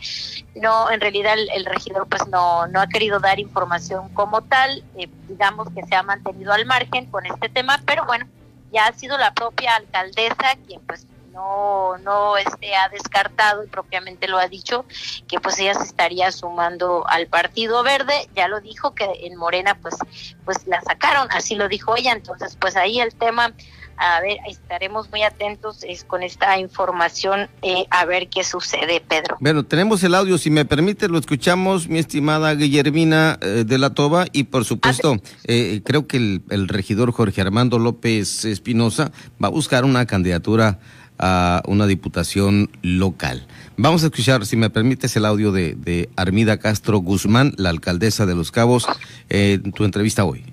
no, 0.54 0.90
en 0.90 1.02
realidad 1.02 1.34
el, 1.38 1.66
regidor 1.66 2.08
pues 2.08 2.26
no 2.28 2.66
no 2.66 2.80
ha 2.80 2.86
querido 2.86 3.20
dar 3.20 3.38
información 3.38 4.08
como 4.14 4.40
tal. 4.40 4.82
Eh, 4.96 5.10
digamos 5.28 5.68
que 5.74 5.84
se 5.84 5.94
ha 5.94 6.02
mantenido 6.02 6.54
al 6.54 6.64
margen 6.64 7.04
con 7.10 7.26
este 7.26 7.50
tema, 7.50 7.82
pero 7.84 8.06
bueno, 8.06 8.26
ya 8.72 8.86
ha 8.86 8.92
sido 8.94 9.18
la 9.18 9.34
propia 9.34 9.76
alcaldesa 9.76 10.56
quien 10.66 10.80
pues 10.80 11.06
no, 11.36 11.98
no 11.98 12.36
este, 12.38 12.74
ha 12.74 12.88
descartado 12.88 13.62
y 13.62 13.68
propiamente 13.68 14.26
lo 14.26 14.38
ha 14.38 14.48
dicho, 14.48 14.86
que 15.28 15.38
pues 15.38 15.58
ella 15.58 15.74
se 15.74 15.84
estaría 15.84 16.32
sumando 16.32 17.06
al 17.08 17.26
Partido 17.26 17.82
Verde, 17.82 18.28
ya 18.34 18.48
lo 18.48 18.60
dijo 18.60 18.94
que 18.94 19.06
en 19.22 19.36
Morena 19.36 19.78
pues, 19.80 19.96
pues 20.44 20.66
la 20.66 20.80
sacaron, 20.80 21.28
así 21.30 21.54
lo 21.54 21.68
dijo 21.68 21.94
ella, 21.96 22.12
entonces 22.12 22.56
pues 22.58 22.76
ahí 22.76 23.00
el 23.00 23.14
tema 23.14 23.52
a 23.98 24.20
ver, 24.20 24.36
estaremos 24.46 25.10
muy 25.10 25.22
atentos 25.22 25.82
es, 25.82 26.04
con 26.04 26.22
esta 26.22 26.58
información 26.58 27.48
eh, 27.62 27.86
a 27.90 28.04
ver 28.04 28.28
qué 28.28 28.44
sucede, 28.44 29.02
Pedro. 29.06 29.38
Bueno, 29.40 29.64
tenemos 29.64 30.02
el 30.02 30.14
audio, 30.14 30.36
si 30.36 30.50
me 30.50 30.64
permite, 30.64 31.08
lo 31.08 31.18
escuchamos, 31.18 31.88
mi 31.88 31.98
estimada 31.98 32.54
Guillermina 32.54 33.38
eh, 33.40 33.64
de 33.66 33.78
la 33.78 33.94
Toba, 33.94 34.26
y 34.32 34.44
por 34.44 34.66
supuesto, 34.66 35.16
eh, 35.44 35.80
creo 35.82 36.06
que 36.06 36.18
el, 36.18 36.42
el 36.50 36.68
regidor 36.68 37.10
Jorge 37.12 37.40
Armando 37.40 37.78
López 37.78 38.44
Espinosa 38.44 39.12
va 39.42 39.48
a 39.48 39.50
buscar 39.50 39.84
una 39.86 40.04
candidatura 40.04 40.78
a 41.18 41.62
una 41.66 41.86
diputación 41.86 42.70
local. 42.82 43.46
Vamos 43.76 44.02
a 44.02 44.06
escuchar, 44.06 44.46
si 44.46 44.56
me 44.56 44.70
permites, 44.70 45.16
el 45.16 45.24
audio 45.24 45.52
de, 45.52 46.08
Armida 46.16 46.58
Castro 46.58 46.98
Guzmán, 46.98 47.52
la 47.56 47.70
alcaldesa 47.70 48.26
de 48.26 48.34
Los 48.34 48.50
Cabos, 48.50 48.86
en 49.28 49.72
tu 49.72 49.84
entrevista 49.84 50.24
hoy. 50.24 50.44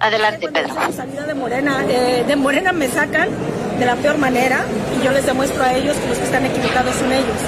Adelante, 0.00 0.48
Pedro. 0.48 0.74
salida 0.92 1.26
de 1.26 1.34
Morena, 1.34 1.84
eh, 1.88 2.24
de 2.26 2.36
Morena 2.36 2.72
me 2.72 2.88
sacan 2.88 3.28
de 3.78 3.86
la 3.86 3.96
peor 3.96 4.18
manera 4.18 4.64
y 5.00 5.04
yo 5.04 5.12
les 5.12 5.24
demuestro 5.24 5.62
a 5.62 5.74
ellos 5.74 5.96
que 5.96 6.08
los 6.08 6.18
que 6.18 6.24
están 6.24 6.44
equivocados 6.44 6.94
son 6.96 7.12
ellos. 7.12 7.38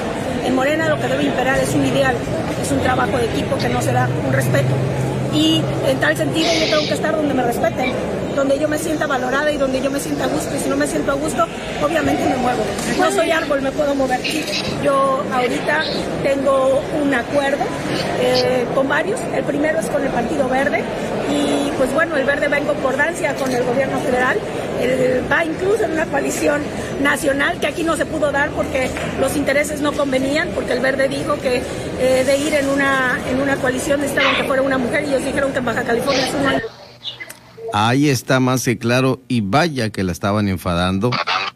En 0.44 0.54
Morena 0.54 0.88
lo 0.88 0.96
que 1.00 1.08
debe 1.08 1.24
imperar 1.24 1.58
es 1.58 1.74
un 1.74 1.84
ideal, 1.84 2.14
es 2.62 2.70
un 2.70 2.80
trabajo 2.80 3.18
de 3.18 3.26
equipo 3.26 3.58
que 3.58 3.68
no 3.68 3.82
se 3.82 3.92
da 3.92 4.08
un 4.26 4.32
respeto. 4.32 4.74
Y 5.36 5.62
en 5.86 6.00
tal 6.00 6.16
sentido 6.16 6.48
yo 6.54 6.70
tengo 6.70 6.88
que 6.88 6.94
estar 6.94 7.14
donde 7.14 7.34
me 7.34 7.42
respeten 7.42 7.92
donde 8.36 8.58
yo 8.58 8.68
me 8.68 8.78
sienta 8.78 9.06
valorada 9.06 9.50
y 9.50 9.56
donde 9.56 9.80
yo 9.80 9.90
me 9.90 9.98
sienta 9.98 10.24
a 10.24 10.28
gusto. 10.28 10.54
Y 10.54 10.60
si 10.60 10.68
no 10.68 10.76
me 10.76 10.86
siento 10.86 11.10
a 11.10 11.14
gusto, 11.14 11.44
obviamente 11.82 12.22
me 12.24 12.36
muevo. 12.36 12.62
No 12.98 13.10
soy 13.10 13.30
árbol, 13.30 13.62
me 13.62 13.72
puedo 13.72 13.94
mover. 13.94 14.20
Yo 14.84 15.24
ahorita 15.32 15.84
tengo 16.22 16.82
un 17.02 17.14
acuerdo 17.14 17.64
eh, 18.20 18.66
con 18.74 18.88
varios. 18.88 19.18
El 19.34 19.42
primero 19.42 19.80
es 19.80 19.86
con 19.86 20.02
el 20.02 20.10
Partido 20.10 20.48
Verde 20.48 20.84
y 21.30 21.70
pues 21.72 21.92
bueno, 21.94 22.16
el 22.16 22.24
Verde 22.24 22.48
va 22.48 22.58
en 22.58 22.66
concordancia 22.66 23.34
con 23.34 23.50
el 23.50 23.64
gobierno 23.64 23.98
federal. 24.00 24.38
va 25.32 25.44
incluso 25.44 25.84
en 25.84 25.92
una 25.92 26.04
coalición 26.06 26.62
nacional 27.02 27.58
que 27.58 27.66
aquí 27.66 27.82
no 27.82 27.96
se 27.96 28.06
pudo 28.06 28.30
dar 28.32 28.50
porque 28.50 28.90
los 29.20 29.34
intereses 29.36 29.80
no 29.80 29.92
convenían, 29.92 30.48
porque 30.54 30.74
el 30.74 30.80
Verde 30.80 31.08
dijo 31.08 31.36
que 31.40 31.62
eh, 32.00 32.24
de 32.24 32.36
ir 32.36 32.54
en 32.54 32.68
una, 32.68 33.18
en 33.30 33.40
una 33.40 33.56
coalición 33.56 34.00
necesitaban 34.00 34.36
que 34.36 34.44
fuera 34.44 34.62
una 34.62 34.78
mujer 34.78 35.04
y 35.04 35.08
ellos 35.08 35.24
Ahí 37.72 38.08
está 38.08 38.40
más 38.40 38.68
claro 38.78 39.20
y 39.28 39.40
vaya 39.40 39.90
que 39.90 40.02
la 40.02 40.12
estaban 40.12 40.48
enfadando, 40.48 41.10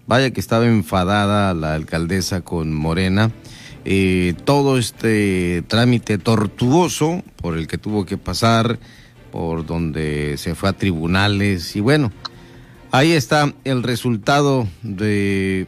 vaya 0.07 0.31
que 0.33 0.41
estaba 0.41 0.67
enfadada 0.67 1.55
la 1.55 1.75
alcaldesa 1.75 2.43
con 2.43 2.75
Morena. 2.75 3.31
Eh, 3.85 4.35
todo 4.45 4.77
este 4.77 5.63
trámite 5.67 6.19
tortuoso 6.19 7.23
por 7.37 7.57
el 7.57 7.67
que 7.67 7.79
tuvo 7.79 8.05
que 8.05 8.19
pasar, 8.19 8.79
por 9.33 9.65
donde 9.65 10.37
se 10.37 10.55
fue 10.55 10.69
a 10.69 10.75
tribunales 10.75 11.75
y 11.77 11.81
bueno, 11.81 12.13
ahí 12.91 13.13
está 13.13 13.55
el 13.65 13.83
resultado 13.83 14.67
de 14.83 15.67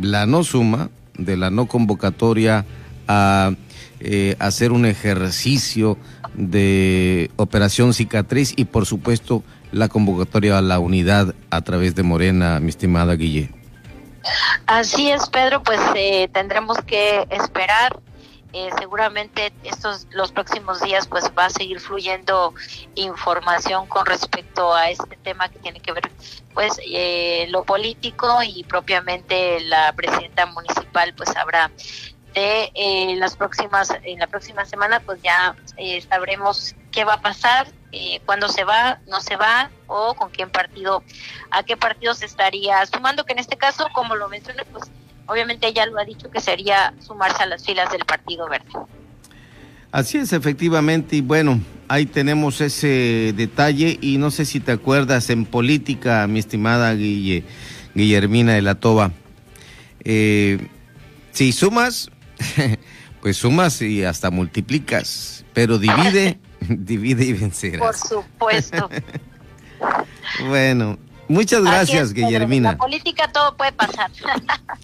la 0.00 0.26
no 0.26 0.44
suma, 0.44 0.90
de 1.18 1.36
la 1.36 1.50
no 1.50 1.66
convocatoria 1.66 2.64
a 3.08 3.52
eh, 4.00 4.36
hacer 4.38 4.72
un 4.72 4.86
ejercicio 4.86 5.96
de 6.36 7.30
operación 7.36 7.94
cicatriz 7.94 8.52
y 8.56 8.66
por 8.66 8.86
supuesto 8.86 9.42
la 9.72 9.88
convocatoria 9.88 10.58
a 10.58 10.62
la 10.62 10.78
unidad 10.78 11.34
a 11.50 11.60
través 11.62 11.94
de 11.94 12.02
Morena, 12.02 12.60
mi 12.60 12.68
estimada 12.68 13.14
Guille. 13.14 13.50
Así 14.66 15.10
es, 15.10 15.28
Pedro, 15.28 15.62
pues 15.62 15.80
eh, 15.94 16.28
tendremos 16.32 16.78
que 16.86 17.26
esperar. 17.30 18.00
Eh, 18.52 18.70
seguramente 18.78 19.52
estos 19.64 20.06
los 20.12 20.32
próximos 20.32 20.80
días 20.80 21.08
pues 21.08 21.30
va 21.36 21.46
a 21.46 21.50
seguir 21.50 21.78
fluyendo 21.78 22.54
información 22.94 23.86
con 23.86 24.06
respecto 24.06 24.72
a 24.72 24.88
este 24.88 25.16
tema 25.16 25.50
que 25.50 25.58
tiene 25.58 25.80
que 25.80 25.92
ver 25.92 26.10
pues 26.54 26.80
eh, 26.86 27.48
lo 27.50 27.64
político 27.64 28.38
y 28.46 28.64
propiamente 28.64 29.60
la 29.60 29.92
presidenta 29.92 30.46
municipal 30.46 31.12
pues 31.14 31.36
habrá 31.36 31.70
de 32.36 32.70
eh, 32.74 33.16
las 33.16 33.34
próximas 33.34 33.92
en 34.04 34.20
la 34.20 34.28
próxima 34.28 34.64
semana 34.64 35.00
pues 35.00 35.20
ya 35.22 35.56
sabremos 36.08 36.76
qué 36.92 37.04
va 37.04 37.14
a 37.14 37.20
pasar 37.20 37.66
eh, 37.98 38.20
cuándo 38.26 38.48
se 38.50 38.64
va, 38.64 39.00
no 39.08 39.20
se 39.20 39.36
va 39.36 39.70
o 39.86 40.14
con 40.14 40.30
quién 40.30 40.50
partido, 40.50 41.02
a 41.50 41.62
qué 41.62 41.78
partido 41.78 42.12
se 42.14 42.26
estaría 42.26 42.84
sumando, 42.84 43.24
que 43.24 43.32
en 43.32 43.38
este 43.38 43.56
caso, 43.56 43.86
como 43.94 44.16
lo 44.16 44.28
mencioné, 44.28 44.64
pues 44.70 44.84
obviamente 45.26 45.66
ella 45.68 45.86
lo 45.86 45.98
ha 45.98 46.04
dicho 46.04 46.30
que 46.30 46.40
sería 46.40 46.92
sumarse 47.00 47.42
a 47.42 47.46
las 47.46 47.64
filas 47.64 47.90
del 47.90 48.04
Partido 48.04 48.48
Verde. 48.50 48.66
Así 49.92 50.18
es, 50.18 50.34
efectivamente, 50.34 51.16
y 51.16 51.20
bueno, 51.22 51.58
ahí 51.88 52.04
tenemos 52.04 52.60
ese 52.60 53.32
detalle 53.34 53.98
y 54.02 54.18
no 54.18 54.30
sé 54.30 54.44
si 54.44 54.60
te 54.60 54.72
acuerdas 54.72 55.30
en 55.30 55.46
política, 55.46 56.26
mi 56.26 56.40
estimada 56.40 56.92
Guille, 56.92 57.44
Guillermina 57.94 58.52
de 58.52 58.62
la 58.62 58.74
Toba, 58.74 59.12
eh, 60.04 60.68
si 61.32 61.52
sumas, 61.52 62.10
pues 63.20 63.36
sumas 63.36 63.80
y 63.82 64.04
hasta 64.04 64.30
multiplicas, 64.30 65.44
pero 65.52 65.78
divide 65.78 66.38
Divide 66.68 67.24
y 67.24 67.32
vencerás. 67.32 67.80
Por 67.80 67.96
supuesto. 67.96 68.88
bueno, 70.48 70.98
Muchas 71.28 71.64
gracias, 71.64 72.12
Guillermina. 72.12 72.70
En 72.70 72.76
la 72.76 72.78
política 72.78 73.28
todo 73.32 73.56
puede 73.56 73.72
pasar. 73.72 74.12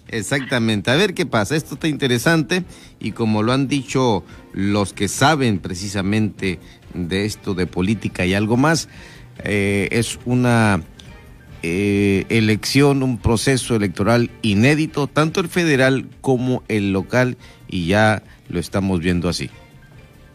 Exactamente. 0.09 0.91
A 0.91 0.95
ver 0.95 1.13
qué 1.13 1.25
pasa. 1.25 1.55
Esto 1.55 1.75
está 1.75 1.87
interesante 1.87 2.65
y 2.99 3.13
como 3.13 3.43
lo 3.43 3.53
han 3.53 3.69
dicho 3.69 4.25
los 4.51 4.91
que 4.91 5.07
saben 5.07 5.59
precisamente 5.59 6.59
de 6.93 7.23
esto 7.23 7.53
de 7.53 7.65
política 7.65 8.25
y 8.25 8.33
algo 8.33 8.57
más, 8.57 8.89
eh, 9.45 9.87
es 9.91 10.19
una 10.25 10.83
eh, 11.63 12.25
elección, 12.29 13.03
un 13.03 13.17
proceso 13.17 13.75
electoral 13.75 14.29
inédito, 14.41 15.07
tanto 15.07 15.39
el 15.39 15.49
federal 15.49 16.07
como 16.21 16.63
el 16.67 16.91
local, 16.93 17.37
y 17.67 17.87
ya 17.87 18.21
lo 18.49 18.59
estamos 18.59 18.99
viendo 18.99 19.29
así. 19.29 19.49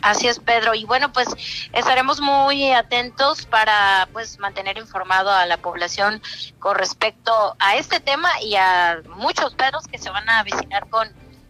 Así 0.00 0.28
es, 0.28 0.38
Pedro. 0.38 0.75
Y 0.75 0.85
bueno, 0.85 1.12
pues 1.12 1.28
estaremos 1.73 2.20
muy 2.20 2.73
atentos 2.73 3.47
para 3.47 4.08
pues 4.12 4.38
mantener 4.38 4.78
informado 4.78 5.30
a 5.30 5.44
la 5.47 5.56
población 5.56 6.23
con 6.58 6.76
respecto 6.76 7.32
a 7.58 7.76
este 7.76 8.00
tema 8.00 8.30
y 8.42 8.54
a 8.54 9.02
muchos 9.16 9.54
perros 9.54 9.87
que 9.87 9.99
se 9.99 10.11
van 10.11 10.28
a 10.28 10.40
avicinar 10.40 10.88
con 10.88 11.08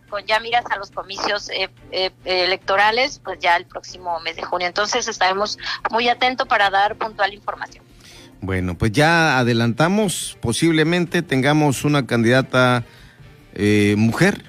con 0.08 0.24
ya 0.24 0.40
miras 0.40 0.64
a 0.70 0.76
los 0.76 0.90
comicios 0.90 1.50
eh, 1.50 1.68
eh, 1.92 2.10
electorales, 2.24 3.20
pues 3.22 3.38
ya 3.40 3.56
el 3.56 3.66
próximo 3.66 4.18
mes 4.20 4.36
de 4.36 4.42
junio. 4.42 4.66
Entonces 4.66 5.06
estaremos 5.06 5.58
muy 5.90 6.08
atentos 6.08 6.48
para 6.48 6.70
dar 6.70 6.96
puntual 6.96 7.34
información. 7.34 7.84
Bueno, 8.40 8.78
pues 8.78 8.92
ya 8.92 9.38
adelantamos, 9.38 10.38
posiblemente 10.40 11.22
tengamos 11.22 11.84
una 11.84 12.06
candidata 12.06 12.84
eh, 13.54 13.94
mujer 13.98 14.44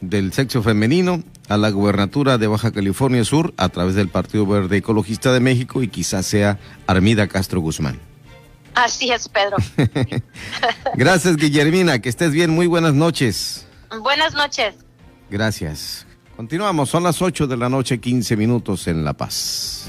del 0.00 0.32
sexo 0.32 0.62
femenino 0.62 1.22
a 1.48 1.56
la 1.56 1.70
gubernatura 1.70 2.38
de 2.38 2.46
Baja 2.46 2.72
California 2.72 3.24
Sur 3.24 3.52
a 3.56 3.68
través 3.68 3.94
del 3.94 4.08
Partido 4.08 4.46
Verde 4.46 4.78
Ecologista 4.78 5.32
de 5.32 5.40
México 5.40 5.82
y 5.82 5.88
quizás 5.88 6.26
sea 6.26 6.58
Armida 6.86 7.26
Castro 7.26 7.60
Guzmán. 7.60 7.98
Así 8.74 9.10
es, 9.10 9.28
Pedro. 9.28 9.56
Gracias, 10.94 11.36
Guillermina. 11.36 12.00
Que 12.00 12.08
estés 12.08 12.30
bien. 12.30 12.50
Muy 12.50 12.68
buenas 12.68 12.94
noches. 12.94 13.66
Buenas 14.02 14.34
noches. 14.34 14.76
Gracias. 15.30 16.06
Continuamos. 16.36 16.88
Son 16.88 17.02
las 17.02 17.20
8 17.20 17.48
de 17.48 17.56
la 17.56 17.68
noche, 17.68 17.98
15 17.98 18.36
minutos 18.36 18.86
en 18.86 19.04
La 19.04 19.14
Paz. 19.14 19.88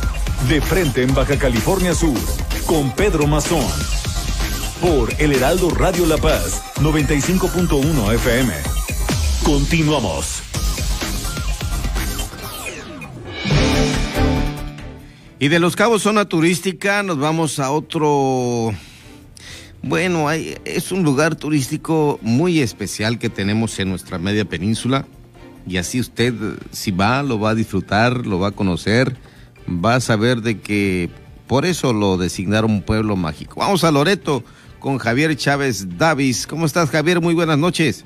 de 0.47 0.61
frente 0.61 1.03
en 1.03 1.13
Baja 1.13 1.37
California 1.37 1.93
Sur, 1.93 2.17
con 2.65 2.91
Pedro 2.95 3.27
Mazón. 3.27 3.65
Por 4.81 5.13
El 5.19 5.33
Heraldo 5.33 5.69
Radio 5.69 6.05
La 6.05 6.17
Paz, 6.17 6.63
95.1 6.77 8.13
FM. 8.15 8.53
Continuamos. 9.43 10.41
Y 15.39 15.47
de 15.47 15.59
Los 15.59 15.75
Cabos, 15.75 16.03
zona 16.03 16.25
turística, 16.25 17.03
nos 17.03 17.17
vamos 17.17 17.59
a 17.59 17.71
otro... 17.71 18.73
Bueno, 19.83 20.29
es 20.31 20.91
un 20.91 21.03
lugar 21.03 21.35
turístico 21.35 22.19
muy 22.21 22.59
especial 22.59 23.17
que 23.17 23.29
tenemos 23.29 23.79
en 23.79 23.89
nuestra 23.89 24.19
media 24.19 24.45
península. 24.45 25.05
Y 25.67 25.77
así 25.77 25.99
usted, 25.99 26.33
si 26.71 26.91
va, 26.91 27.23
lo 27.23 27.39
va 27.39 27.51
a 27.51 27.55
disfrutar, 27.55 28.25
lo 28.25 28.39
va 28.39 28.49
a 28.49 28.51
conocer 28.51 29.17
va 29.83 29.95
a 29.95 29.99
saber 29.99 30.41
de 30.41 30.59
que 30.59 31.09
por 31.47 31.65
eso 31.65 31.93
lo 31.93 32.17
designaron 32.17 32.71
un 32.71 32.81
pueblo 32.81 33.15
mágico. 33.15 33.59
Vamos 33.59 33.83
a 33.83 33.91
Loreto 33.91 34.43
con 34.79 34.97
Javier 34.97 35.35
Chávez 35.35 35.97
Davis. 35.97 36.47
¿Cómo 36.47 36.65
estás, 36.65 36.89
Javier? 36.89 37.21
Muy 37.21 37.33
buenas 37.33 37.57
noches. 37.57 38.05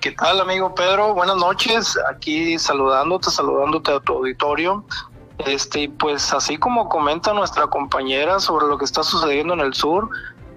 ¿Qué 0.00 0.12
tal, 0.12 0.40
amigo 0.40 0.74
Pedro? 0.74 1.12
Buenas 1.12 1.36
noches. 1.36 1.98
Aquí 2.10 2.58
saludándote, 2.58 3.30
saludándote 3.30 3.92
a 3.92 4.00
tu 4.00 4.14
auditorio. 4.14 4.84
Este, 5.38 5.88
pues 5.88 6.32
así 6.32 6.56
como 6.56 6.88
comenta 6.88 7.32
nuestra 7.32 7.66
compañera 7.66 8.40
sobre 8.40 8.66
lo 8.66 8.78
que 8.78 8.84
está 8.84 9.02
sucediendo 9.02 9.54
en 9.54 9.60
el 9.60 9.74
sur, 9.74 10.08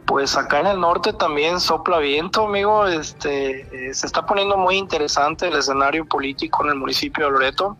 pues 0.06 0.36
acá 0.36 0.60
en 0.60 0.68
el 0.68 0.80
norte 0.80 1.14
también 1.14 1.60
sopla 1.60 2.00
viento, 2.00 2.48
amigo. 2.48 2.88
Este, 2.88 3.90
eh, 3.90 3.94
se 3.94 4.08
está 4.08 4.26
poniendo 4.26 4.58
muy 4.58 4.78
interesante 4.78 5.48
el 5.48 5.56
escenario 5.56 6.06
político 6.06 6.64
en 6.64 6.72
el 6.72 6.76
municipio 6.78 7.26
de 7.26 7.32
Loreto 7.32 7.78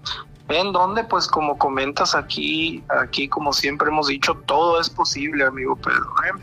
en 0.60 0.72
donde 0.72 1.04
pues 1.04 1.28
como 1.28 1.58
comentas 1.58 2.16
aquí, 2.16 2.84
aquí 2.90 3.28
como 3.28 3.54
siempre 3.54 3.90
hemos 3.90 4.08
dicho, 4.08 4.36
todo 4.46 4.80
es 4.80 4.90
posible, 4.90 5.46
amigo 5.46 5.76
Pedro. 5.76 6.14
¿eh? 6.26 6.42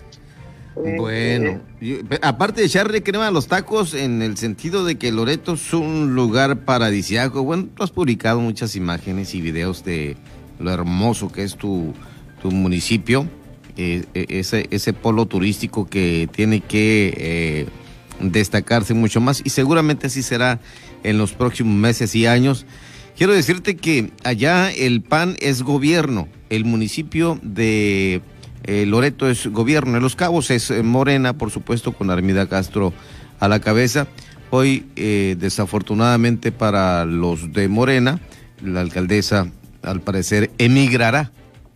Eh, 0.85 0.95
bueno, 0.97 1.61
eh, 1.81 2.19
aparte 2.23 2.61
de 2.61 2.67
echarle 2.67 3.03
crema 3.03 3.27
a 3.27 3.31
los 3.31 3.49
tacos 3.49 3.95
en 3.95 4.23
el 4.23 4.37
sentido 4.37 4.85
de 4.85 4.97
que 4.97 5.11
Loreto 5.11 5.55
es 5.55 5.73
un 5.73 6.15
lugar 6.15 6.61
paradisiaco, 6.61 7.43
bueno, 7.43 7.69
tú 7.75 7.83
has 7.83 7.91
publicado 7.91 8.41
muchas 8.41 8.77
imágenes 8.77 9.35
y 9.35 9.41
videos 9.41 9.85
de 9.85 10.17
lo 10.59 10.71
hermoso 10.71 11.33
que 11.33 11.43
es 11.43 11.57
tu, 11.57 11.95
tu 12.43 12.51
municipio, 12.51 13.27
ese, 13.77 14.67
ese 14.71 14.93
polo 14.93 15.27
turístico 15.27 15.89
que 15.89 16.29
tiene 16.33 16.61
que 16.61 17.69
destacarse 18.21 18.93
mucho 18.93 19.21
más 19.21 19.41
y 19.45 19.51
seguramente 19.51 20.09
así 20.09 20.23
será 20.23 20.59
en 21.05 21.19
los 21.19 21.33
próximos 21.33 21.75
meses 21.75 22.15
y 22.15 22.27
años. 22.27 22.67
Quiero 23.19 23.33
decirte 23.33 23.77
que 23.77 24.13
allá 24.23 24.71
el 24.71 25.03
PAN 25.03 25.37
es 25.41 25.65
gobierno, 25.65 26.29
el 26.51 26.65
municipio 26.65 27.41
de 27.43 28.23
eh, 28.63 28.87
Loreto 28.87 29.29
es 29.29 29.49
gobierno, 29.49 29.97
en 29.97 30.05
Los 30.05 30.15
Cabos 30.15 30.53
es 30.53 30.71
eh, 30.71 30.85
Morena, 30.85 31.37
por 31.37 31.51
supuesto, 31.51 31.91
con 31.91 32.13
Armida 32.13 32.49
Castro 32.49 32.93
a 33.41 33.49
la 33.49 33.59
cabeza. 33.59 34.07
Hoy, 34.51 34.87
eh, 34.95 35.35
desafortunadamente 35.37 36.53
para 36.53 37.05
los 37.07 37.53
de 37.53 37.67
Morena, 37.67 38.21
la 38.63 38.83
alcaldesa 38.83 39.51
al 39.83 40.01
parecer 40.01 40.53
emigrará 40.59 41.33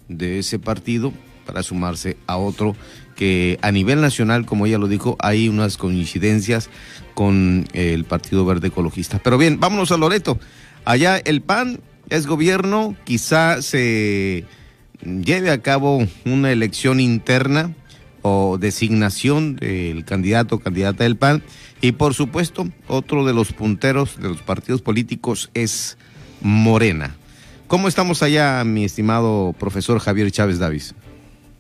de 0.07 0.38
ese 0.38 0.61
partido 0.61 1.12
para 1.44 1.64
sumarse 1.64 2.16
a 2.28 2.37
otro 2.37 2.76
que 3.16 3.59
a 3.62 3.72
nivel 3.72 4.00
nacional, 4.00 4.46
como 4.46 4.66
ella 4.66 4.78
lo 4.78 4.87
dijo, 4.87 5.16
hay 5.18 5.48
unas 5.48 5.76
coincidencias 5.76 6.70
con 7.14 7.66
el 7.72 8.05
Partido 8.05 8.44
Verde 8.44 8.68
Ecologista. 8.68 9.20
Pero 9.22 9.38
bien, 9.38 9.59
vámonos 9.59 9.90
a 9.90 9.96
Loreto. 9.96 10.38
Allá 10.85 11.16
el 11.18 11.42
PAN 11.42 11.81
es 12.11 12.27
gobierno, 12.27 12.97
quizá 13.05 13.62
se 13.62 14.45
lleve 15.03 15.51
a 15.51 15.62
cabo 15.62 16.07
una 16.25 16.53
elección 16.53 17.01
interna 17.01 17.75
o 18.23 18.57
designación 18.59 19.57
del 19.57 20.05
candidato 20.05 20.57
o 20.57 20.61
candidata 20.61 21.05
del 21.05 21.16
PAN. 21.16 21.42
Y 21.81 21.92
por 21.92 22.14
supuesto, 22.14 22.66
otro 22.88 23.25
de 23.25 23.33
los 23.33 23.53
punteros 23.53 24.21
de 24.21 24.29
los 24.29 24.42
partidos 24.42 24.83
políticos 24.83 25.51
es 25.55 25.99
Morena. 26.40 27.16
¿Cómo 27.66 27.88
estamos 27.88 28.23
allá, 28.23 28.62
mi 28.64 28.85
estimado 28.85 29.55
profesor 29.59 29.99
Javier 29.99 30.31
Chávez 30.31 30.59
Davis? 30.59 30.95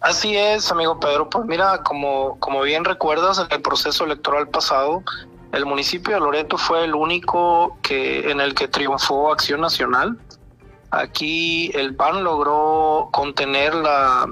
Así 0.00 0.36
es, 0.36 0.70
amigo 0.70 0.98
Pedro. 1.00 1.30
Pues 1.30 1.46
mira, 1.46 1.82
como, 1.84 2.38
como 2.40 2.62
bien 2.62 2.84
recuerdas, 2.84 3.38
en 3.38 3.46
el 3.50 3.62
proceso 3.62 4.04
electoral 4.04 4.48
pasado, 4.48 5.02
el 5.52 5.66
municipio 5.66 6.14
de 6.14 6.20
Loreto 6.20 6.56
fue 6.56 6.84
el 6.84 6.94
único 6.94 7.76
que 7.82 8.30
en 8.30 8.40
el 8.40 8.54
que 8.54 8.68
triunfó 8.68 9.30
Acción 9.30 9.60
Nacional. 9.60 10.18
Aquí 10.90 11.70
el 11.74 11.94
PAN 11.94 12.24
logró 12.24 13.08
contener 13.12 13.74
la, 13.74 14.26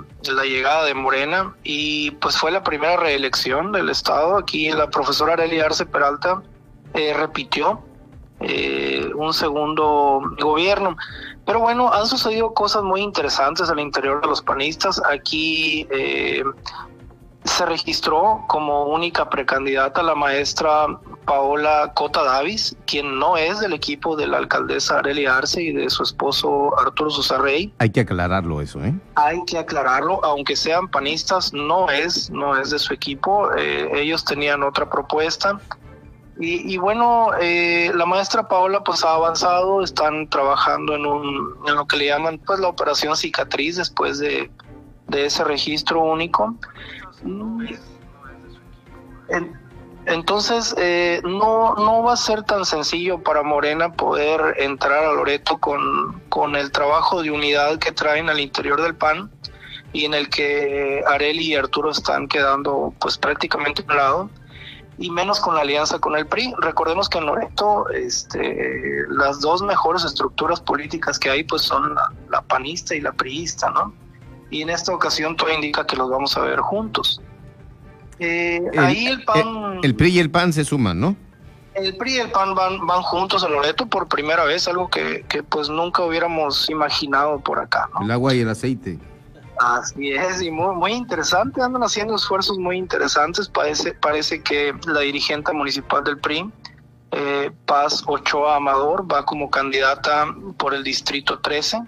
llegada 0.45 0.85
de 0.85 0.95
Morena 0.95 1.55
y 1.63 2.11
pues 2.13 2.37
fue 2.37 2.51
la 2.51 2.63
primera 2.63 2.97
reelección 2.97 3.73
del 3.73 3.89
Estado. 3.89 4.37
Aquí 4.37 4.71
la 4.71 4.91
profesora 4.91 5.35
Arely 5.35 5.61
Arce 5.61 5.87
Peralta 5.87 6.43
eh, 6.95 7.15
repitió 7.15 7.83
eh, 8.41 9.11
un 9.15 9.33
segundo 9.33 10.23
gobierno. 10.39 10.97
Pero 11.47 11.61
bueno, 11.61 11.93
han 11.93 12.07
sucedido 12.07 12.53
cosas 12.55 12.83
muy 12.83 13.01
interesantes 13.01 13.69
al 13.71 13.81
interior 13.81 14.21
de 14.21 14.29
los 14.29 14.43
panistas. 14.43 15.01
Aquí 15.11 15.87
eh, 15.91 16.43
se 17.45 17.67
registró 17.67 18.45
como 18.49 18.85
única 18.85 19.29
precandidata 19.29 20.03
la 20.03 20.15
maestra 20.15 20.87
Paola 21.31 21.93
Cota 21.95 22.25
Davis, 22.25 22.77
quien 22.87 23.21
no 23.21 23.37
es 23.37 23.61
del 23.61 23.73
equipo 23.73 24.17
de 24.17 24.27
la 24.27 24.39
alcaldesa 24.39 24.99
Arelia 24.99 25.37
Arce 25.37 25.63
y 25.63 25.73
de 25.73 25.89
su 25.89 26.03
esposo 26.03 26.77
Arturo 26.77 27.09
Susarrey. 27.09 27.73
Hay 27.79 27.91
que 27.91 28.01
aclararlo 28.01 28.61
eso, 28.61 28.85
¿eh? 28.85 28.93
Hay 29.15 29.41
que 29.47 29.57
aclararlo, 29.57 30.25
aunque 30.25 30.57
sean 30.57 30.89
panistas, 30.89 31.53
no 31.53 31.89
es, 31.89 32.31
no 32.31 32.61
es 32.61 32.71
de 32.71 32.81
su 32.81 32.93
equipo. 32.93 33.49
Eh, 33.57 34.01
ellos 34.01 34.25
tenían 34.25 34.65
otra 34.65 34.91
propuesta. 34.91 35.61
Y, 36.43 36.79
bueno, 36.79 37.29
eh, 37.39 37.93
la 37.95 38.07
maestra 38.07 38.49
Paola 38.49 38.83
pues 38.83 39.05
ha 39.05 39.15
avanzado, 39.15 39.85
están 39.85 40.29
trabajando 40.31 40.95
en, 40.97 41.05
un, 41.07 41.55
en 41.69 41.75
lo 41.77 41.87
que 41.87 41.99
le 41.99 42.07
llaman 42.07 42.41
pues 42.45 42.59
la 42.59 42.69
operación 42.69 43.15
cicatriz 43.15 43.77
después 43.77 44.19
de 44.19 44.51
de 45.11 45.27
ese 45.27 45.45
registro 45.45 46.03
único. 46.03 46.57
Entonces, 50.11 50.75
eh, 50.79 51.21
no, 51.25 51.75
no 51.77 52.03
va 52.03 52.15
a 52.15 52.17
ser 52.17 52.43
tan 52.43 52.65
sencillo 52.65 53.23
para 53.23 53.43
Morena 53.43 53.93
poder 53.93 54.57
entrar 54.59 55.05
a 55.05 55.13
Loreto 55.13 55.59
con, 55.59 56.21
con 56.29 56.57
el 56.57 56.73
trabajo 56.73 57.23
de 57.23 57.31
unidad 57.31 57.79
que 57.79 57.93
traen 57.93 58.29
al 58.29 58.41
interior 58.41 58.83
del 58.83 58.95
PAN 58.95 59.31
y 59.93 60.05
en 60.05 60.15
el 60.15 60.29
que 60.29 61.03
Areli 61.07 61.53
y 61.53 61.55
Arturo 61.55 61.91
están 61.91 62.29
quedando 62.29 62.93
pues 63.01 63.19
prácticamente 63.19 63.83
a 63.83 63.91
un 63.91 63.97
lado 63.97 64.31
y 64.99 65.11
menos 65.11 65.41
con 65.41 65.55
la 65.55 65.63
alianza 65.63 65.99
con 65.99 66.15
el 66.15 66.27
PRI. 66.27 66.53
Recordemos 66.59 67.09
que 67.09 67.19
en 67.19 67.27
Loreto 67.27 67.89
este, 67.89 69.05
las 69.09 69.41
dos 69.41 69.63
mejores 69.63 70.05
estructuras 70.05 70.61
políticas 70.61 71.19
que 71.19 71.31
hay 71.31 71.43
pues 71.43 71.63
son 71.63 71.95
la, 72.29 72.43
panista 72.43 72.95
y 72.95 73.01
la 73.01 73.13
priista, 73.13 73.71
¿no? 73.71 73.95
Y 74.51 74.63
en 74.63 74.69
esta 74.69 74.93
ocasión 74.93 75.37
todo 75.37 75.51
indica 75.51 75.87
que 75.87 75.97
los 75.97 76.11
vamos 76.11 76.37
a 76.37 76.43
ver 76.43 76.61
juntos. 76.61 77.23
Eh, 78.21 78.63
ahí 78.77 79.07
el 79.07 79.25
PAN... 79.25 79.81
El, 79.83 79.97
PRI 79.97 80.11
y 80.11 80.19
el 80.19 80.31
PAN 80.31 80.53
se 80.53 80.65
suman, 80.65 81.01
¿no? 81.01 81.17
El 81.75 81.97
PRI 81.97 82.17
y 82.17 82.19
el 82.19 82.31
PAN 82.31 82.55
van, 82.55 82.87
van 82.87 83.03
juntos 83.03 83.43
en 83.43 83.53
Loreto 83.53 83.87
por 83.87 84.09
primera 84.09 84.45
vez, 84.45 84.69
algo 84.69 84.89
que, 84.89 85.25
que 85.29 85.43
pues 85.43 85.71
nunca 85.71 86.05
hubiéramos 86.05 86.69
imaginado 86.69 87.41
por 87.41 87.59
acá, 87.59 87.89
¿no? 87.95 88.05
El 88.05 88.11
agua 88.11 88.35
y 88.35 88.41
el 88.41 88.49
aceite. 88.51 88.99
Así 89.61 90.13
es, 90.13 90.41
y 90.41 90.51
muy, 90.51 90.75
muy 90.75 90.93
interesante, 90.93 91.63
andan 91.63 91.83
haciendo 91.83 92.17
esfuerzos 92.17 92.59
muy 92.59 92.79
interesantes. 92.79 93.49
Parece, 93.49 93.93
parece 93.93 94.43
que 94.43 94.75
la 94.87 95.01
dirigente 95.01 95.53
municipal 95.53 96.03
del 96.03 96.19
PRI, 96.19 96.51
eh, 97.13 97.51
Paz 97.67 98.03
Ochoa 98.07 98.57
Amador, 98.57 99.11
va 99.11 99.25
como 99.27 99.51
candidata 99.51 100.27
por 100.57 100.73
el 100.73 100.83
distrito 100.83 101.41
13 101.41 101.79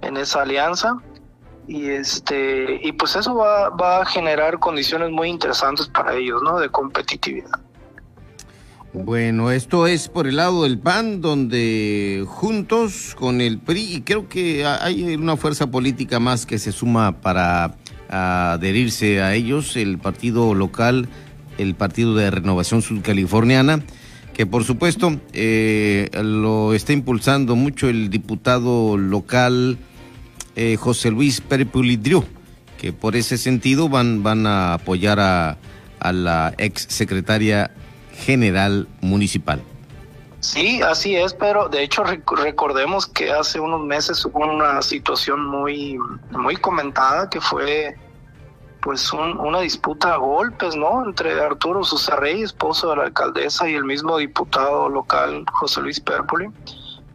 en 0.00 0.16
esa 0.16 0.42
alianza. 0.42 0.96
Y 1.66 1.86
este, 1.86 2.80
y 2.82 2.92
pues 2.92 3.16
eso 3.16 3.34
va, 3.34 3.70
va 3.70 4.02
a 4.02 4.04
generar 4.04 4.58
condiciones 4.58 5.10
muy 5.10 5.28
interesantes 5.28 5.88
para 5.88 6.14
ellos, 6.14 6.42
¿no? 6.42 6.58
De 6.58 6.68
competitividad. 6.68 7.60
Bueno, 8.92 9.50
esto 9.50 9.88
es 9.88 10.08
por 10.08 10.28
el 10.28 10.36
lado 10.36 10.62
del 10.62 10.78
PAN, 10.78 11.20
donde 11.20 12.24
juntos 12.28 13.16
con 13.18 13.40
el 13.40 13.58
PRI, 13.58 13.94
y 13.96 14.00
creo 14.02 14.28
que 14.28 14.64
hay 14.64 15.16
una 15.16 15.36
fuerza 15.36 15.68
política 15.68 16.20
más 16.20 16.46
que 16.46 16.60
se 16.60 16.70
suma 16.70 17.20
para 17.20 17.74
adherirse 18.08 19.20
a 19.20 19.34
ellos, 19.34 19.76
el 19.76 19.98
partido 19.98 20.54
local, 20.54 21.08
el 21.58 21.74
Partido 21.74 22.14
de 22.14 22.30
Renovación 22.30 22.82
Sudcaliforniana, 22.82 23.82
que 24.32 24.46
por 24.46 24.62
supuesto 24.62 25.20
eh, 25.32 26.08
lo 26.22 26.72
está 26.72 26.92
impulsando 26.92 27.56
mucho 27.56 27.88
el 27.88 28.10
diputado 28.10 28.96
local 28.96 29.76
eh, 30.56 30.76
José 30.76 31.10
Luis 31.10 31.40
Perpulidriu, 31.40 32.24
que 32.78 32.92
por 32.92 33.16
ese 33.16 33.38
sentido 33.38 33.88
van, 33.88 34.22
van 34.22 34.46
a 34.46 34.74
apoyar 34.74 35.20
a, 35.20 35.56
a 36.00 36.12
la 36.12 36.54
ex 36.58 36.86
secretaria 36.88 37.70
general 38.12 38.88
municipal. 39.00 39.62
Sí, 40.40 40.82
así 40.82 41.16
es, 41.16 41.32
pero 41.32 41.70
de 41.70 41.82
hecho 41.82 42.04
recordemos 42.04 43.06
que 43.06 43.32
hace 43.32 43.58
unos 43.58 43.80
meses 43.80 44.22
hubo 44.26 44.40
una 44.40 44.82
situación 44.82 45.42
muy, 45.46 45.98
muy 46.32 46.56
comentada 46.56 47.30
que 47.30 47.40
fue 47.40 47.96
pues 48.82 49.10
una 49.14 49.60
disputa 49.60 50.12
a 50.12 50.16
golpes, 50.18 50.76
¿no? 50.76 51.02
Entre 51.02 51.40
Arturo 51.40 51.82
Susarrey, 51.82 52.42
esposo 52.42 52.90
de 52.90 52.96
la 52.96 53.04
alcaldesa, 53.04 53.66
y 53.66 53.74
el 53.74 53.84
mismo 53.84 54.18
diputado 54.18 54.90
local 54.90 55.46
José 55.50 55.80
Luis 55.80 55.98
Pérpoli. 56.00 56.50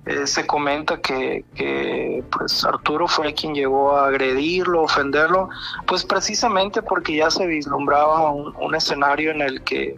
Eh, 0.09 0.25
se 0.25 0.47
comenta 0.47 0.99
que, 0.99 1.45
que, 1.53 2.23
pues 2.31 2.65
Arturo 2.65 3.07
fue 3.07 3.31
quien 3.35 3.53
llegó 3.53 3.95
a 3.95 4.07
agredirlo, 4.07 4.81
ofenderlo, 4.81 5.49
pues 5.85 6.03
precisamente 6.03 6.81
porque 6.81 7.15
ya 7.15 7.29
se 7.29 7.45
vislumbraba 7.45 8.31
un 8.31 8.73
escenario 8.73 9.29
en 9.29 9.41
el 9.41 9.63
que 9.63 9.95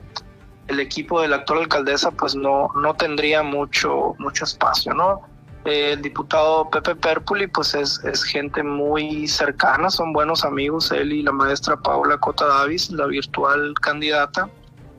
el 0.67 0.81
equipo 0.81 1.21
de 1.21 1.29
la 1.29 1.37
actual 1.37 1.59
alcaldesa 1.59 2.11
pues 2.11 2.35
no, 2.35 2.69
no 2.75 2.93
tendría 2.93 3.41
mucho, 3.41 4.15
mucho 4.19 4.43
espacio, 4.43 4.93
¿no? 4.93 5.21
el 5.63 6.01
diputado 6.01 6.69
Pepe 6.69 6.95
Perpuli 6.95 7.47
pues 7.47 7.73
es, 7.73 8.03
es, 8.03 8.23
gente 8.23 8.63
muy 8.63 9.29
cercana, 9.29 9.89
son 9.89 10.11
buenos 10.11 10.43
amigos, 10.43 10.91
él 10.91 11.13
y 11.13 11.21
la 11.21 11.31
maestra 11.31 11.77
Paula 11.77 12.17
Cota 12.17 12.47
Davis, 12.47 12.89
la 12.91 13.05
virtual 13.05 13.73
candidata 13.79 14.49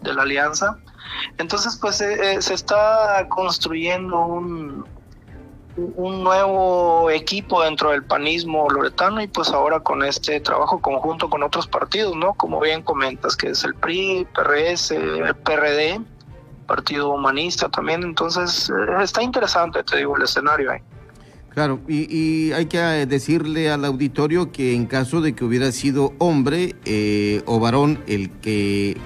de 0.02 0.14
la 0.14 0.22
alianza. 0.22 0.78
Entonces 1.36 1.76
pues 1.80 2.00
eh, 2.00 2.34
eh, 2.34 2.40
se 2.40 2.54
está 2.54 3.26
construyendo 3.28 4.18
un, 4.24 4.86
un 5.76 6.22
nuevo 6.22 7.10
equipo 7.10 7.62
dentro 7.62 7.90
del 7.90 8.02
panismo 8.04 8.68
loretano 8.68 9.22
y 9.22 9.26
pues 9.26 9.48
ahora 9.50 9.80
con 9.80 10.04
este 10.04 10.40
trabajo 10.40 10.80
conjunto 10.80 11.30
con 11.30 11.42
otros 11.42 11.66
partidos, 11.66 12.14
¿no? 12.16 12.34
Como 12.34 12.60
bien 12.60 12.82
comentas, 12.82 13.36
que 13.36 13.48
es 13.50 13.64
el 13.64 13.74
PRI, 13.74 14.26
PRS, 14.34 14.90
el 14.90 15.34
PRD, 15.36 16.00
Partido 16.66 17.12
Humanista 17.12 17.68
también, 17.68 18.02
entonces 18.02 18.70
eh, 18.70 19.02
está 19.02 19.22
interesante, 19.22 19.82
te 19.82 19.98
digo, 19.98 20.16
el 20.16 20.22
escenario 20.22 20.70
ahí. 20.70 20.80
Claro, 21.50 21.80
y, 21.86 22.50
hay 22.52 22.66
que 22.66 22.78
eh, 22.78 23.06
decirle 23.06 23.70
al 23.70 23.84
auditorio 23.84 24.52
que 24.52 24.74
en 24.74 24.86
caso 24.86 25.20
de 25.20 25.34
que 25.34 25.44
hubiera 25.44 25.70
sido 25.70 26.14
hombre 26.18 26.76
eh, 26.86 27.42
o 27.44 27.60
varón 27.60 28.02
el 28.06 28.30
que 28.40 28.96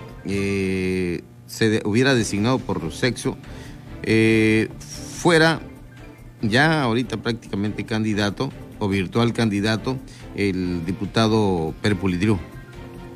se 1.47 1.83
hubiera 1.85 2.15
designado 2.15 2.59
por 2.59 2.93
sexo, 2.93 3.37
fuera 5.21 5.61
ya 6.43 6.83
ahorita 6.83 7.17
prácticamente 7.17 7.85
candidato 7.85 8.51
o 8.79 8.89
virtual 8.89 9.33
candidato, 9.33 9.97
el 10.35 10.85
diputado 10.85 11.75
Perpulidriu. 11.83 12.39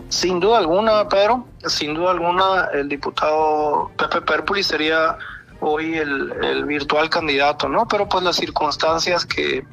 Sin 0.09 0.41
duda 0.41 0.59
alguna, 0.59 1.09
pero 1.09 1.47
sin 1.67 1.95
duda 1.95 2.11
alguna 2.11 2.69
el 2.75 2.89
diputado 2.89 3.93
Pepe 3.97 4.23
Perpuli 4.23 4.63
sería 4.63 5.17
hoy 5.61 5.97
el, 5.97 6.65
virtual 6.65 7.09
candidato, 7.11 7.69
¿no? 7.69 7.87
Pero 7.87 8.09
pues 8.09 8.25
las 8.25 8.37
circunstancias 8.37 9.25
que, 9.25 9.65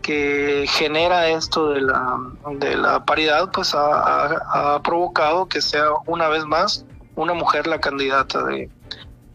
que 0.00 0.64
genera 0.68 1.28
esto 1.28 1.70
de 1.70 1.82
la, 1.82 2.18
de 2.52 2.76
la 2.76 3.04
paridad, 3.04 3.50
pues 3.52 3.74
ha, 3.74 4.74
ha, 4.74 4.82
provocado 4.82 5.46
que 5.48 5.60
sea 5.60 5.90
una 6.06 6.28
vez 6.28 6.46
más 6.46 6.86
una 7.14 7.34
mujer 7.34 7.66
la 7.66 7.80
candidata 7.80 8.44
de, 8.44 8.70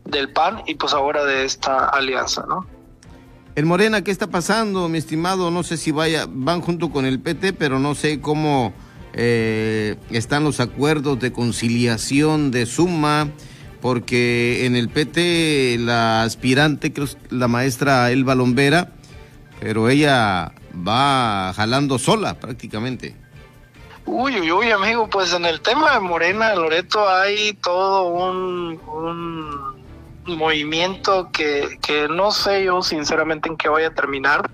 del 0.05 0.31
PAN 0.31 0.63
y 0.65 0.75
pues 0.75 0.93
ahora 0.93 1.25
de 1.25 1.45
esta 1.45 1.89
alianza, 1.89 2.45
¿no? 2.47 2.65
En 3.55 3.67
Morena, 3.67 4.03
¿qué 4.03 4.09
está 4.09 4.27
pasando, 4.27 4.89
mi 4.89 4.97
estimado? 4.97 5.51
No 5.51 5.61
sé 5.61 5.77
si 5.77 5.91
vaya, 5.91 6.25
van 6.27 6.61
junto 6.61 6.89
con 6.89 7.05
el 7.05 7.19
PT, 7.19 7.53
pero 7.53 7.77
no 7.77 7.93
sé 7.93 8.19
cómo 8.19 8.73
eh, 9.13 9.95
están 10.09 10.43
los 10.43 10.59
acuerdos 10.59 11.19
de 11.19 11.31
conciliación 11.31 12.49
de 12.49 12.65
suma, 12.65 13.29
porque 13.79 14.65
en 14.65 14.75
el 14.75 14.89
PT 14.89 15.77
la 15.79 16.23
aspirante, 16.23 16.91
la 17.29 17.47
maestra 17.47 18.09
Elba 18.09 18.33
Lombera, 18.33 18.93
pero 19.59 19.87
ella 19.87 20.53
va 20.75 21.53
jalando 21.55 21.99
sola 21.99 22.39
prácticamente. 22.39 23.15
Uy, 24.07 24.39
uy, 24.39 24.51
uy, 24.51 24.71
amigo, 24.71 25.07
pues 25.07 25.31
en 25.31 25.45
el 25.45 25.61
tema 25.61 25.93
de 25.93 25.99
Morena, 25.99 26.55
Loreto, 26.55 27.07
hay 27.07 27.53
todo 27.53 28.07
un 28.07 29.72
movimiento 30.25 31.29
que, 31.31 31.77
que 31.81 32.07
no 32.07 32.31
sé 32.31 32.63
yo 32.65 32.81
sinceramente 32.81 33.49
en 33.49 33.57
qué 33.57 33.69
vaya 33.69 33.87
a 33.87 33.93
terminar. 33.93 34.49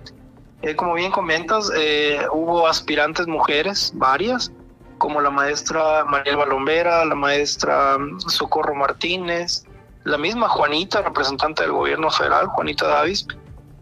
Eh, 0.62 0.76
como 0.76 0.94
bien 0.96 1.12
comentas, 1.12 1.72
eh, 1.76 2.20
hubo 2.34 2.68
aspirantes 2.68 3.28
mujeres, 3.28 3.92
varias, 3.96 4.52
como 4.98 5.22
la 5.22 5.30
maestra 5.30 6.04
María 6.06 6.36
Balombera, 6.36 7.06
la 7.06 7.16
maestra 7.16 7.98
mm, 7.98 8.20
Socorro 8.28 8.76
Martínez, 8.76 9.66
la 10.04 10.18
misma 10.18 10.50
Juanita, 10.50 11.02
representante 11.02 11.64
del 11.64 11.72
gobierno 11.72 12.10
federal, 12.10 12.48
Juanita 12.48 12.88
Davis, 12.88 13.26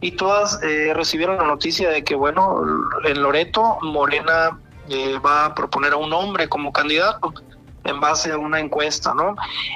y 0.02 0.12
todas 0.12 0.62
eh, 0.62 0.94
recibieron 0.94 1.38
la 1.38 1.46
noticia 1.46 1.90
de 1.90 2.04
que, 2.04 2.14
bueno, 2.14 2.62
en 3.04 3.22
Loreto, 3.24 3.80
Morena 3.82 4.60
va 5.26 5.46
a 5.46 5.56
proponer 5.56 5.94
a 5.94 5.98
un 5.98 6.14
hombre 6.14 6.48
como 6.48 6.72
candidato 6.72 7.34
en 7.88 8.00
base 8.02 8.32
a 8.32 8.38
una 8.38 8.60
encuesta, 8.60 9.14
¿no? 9.14 9.36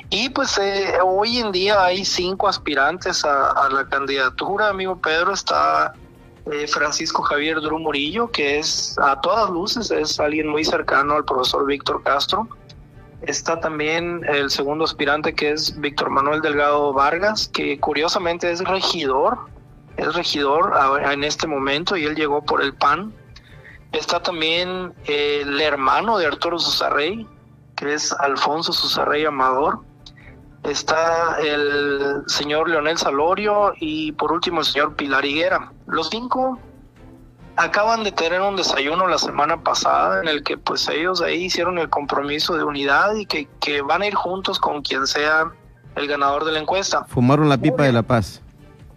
Y 0.09 0.29
pues 0.29 0.57
eh, 0.57 0.95
hoy 1.03 1.39
en 1.39 1.51
día 1.51 1.83
hay 1.83 2.03
cinco 2.03 2.47
aspirantes 2.47 3.23
a, 3.25 3.69
la 3.71 3.87
candidatura, 3.87 4.67
amigo 4.67 4.97
Pedro, 4.97 5.33
está 5.33 5.93
eh, 6.51 6.67
Francisco 6.67 7.23
Javier 7.23 7.61
Dru 7.61 7.79
Murillo, 7.79 8.29
que 8.29 8.59
es 8.59 8.97
a 9.01 9.19
todas 9.21 9.49
luces, 9.49 9.91
es 9.91 10.19
alguien 10.19 10.49
muy 10.49 10.65
cercano 10.65 11.15
al 11.15 11.23
profesor 11.23 11.65
Víctor 11.65 12.03
Castro. 12.03 12.47
Está 13.21 13.59
también 13.59 14.23
el 14.27 14.49
segundo 14.49 14.83
aspirante 14.83 15.33
que 15.33 15.51
es 15.51 15.79
Víctor 15.79 16.09
Manuel 16.09 16.41
Delgado 16.41 16.91
Vargas, 16.91 17.47
que 17.47 17.79
curiosamente 17.79 18.51
es 18.51 18.59
regidor, 18.61 19.37
es 19.95 20.13
regidor 20.15 20.73
en 21.03 21.23
este 21.23 21.47
momento 21.47 21.95
y 21.95 22.05
él 22.05 22.15
llegó 22.15 22.43
por 22.43 22.61
el 22.61 22.73
PAN. 22.73 23.13
Está 23.93 24.21
también 24.21 24.93
el 25.05 25.61
hermano 25.61 26.17
de 26.17 26.25
Arturo 26.25 26.57
Susarrey, 26.57 27.27
que 27.81 27.95
es 27.95 28.13
Alfonso 28.13 28.71
Susarrey 28.71 29.25
Amador. 29.25 29.79
Está 30.63 31.37
el 31.39 32.23
señor 32.27 32.69
Leonel 32.69 32.97
Salorio 32.97 33.73
y 33.79 34.11
por 34.11 34.31
último 34.31 34.59
el 34.59 34.65
señor 34.67 34.95
Pilar 34.95 35.25
Higuera. 35.25 35.71
Los 35.87 36.09
cinco 36.09 36.59
acaban 37.55 38.03
de 38.03 38.11
tener 38.11 38.39
un 38.41 38.55
desayuno 38.55 39.07
la 39.07 39.17
semana 39.17 39.63
pasada 39.63 40.21
en 40.21 40.27
el 40.27 40.43
que 40.43 40.57
pues 40.57 40.87
ellos 40.89 41.21
ahí 41.21 41.45
hicieron 41.45 41.79
el 41.79 41.89
compromiso 41.89 42.55
de 42.55 42.63
unidad 42.63 43.15
y 43.15 43.25
que, 43.25 43.49
que 43.59 43.81
van 43.81 44.03
a 44.03 44.07
ir 44.07 44.13
juntos 44.13 44.59
con 44.59 44.83
quien 44.83 45.07
sea 45.07 45.51
el 45.95 46.07
ganador 46.07 46.45
de 46.45 46.51
la 46.51 46.59
encuesta. 46.59 47.05
Fumaron 47.05 47.49
la 47.49 47.57
pipa 47.57 47.83
de 47.83 47.93
la 47.93 48.03
paz. 48.03 48.43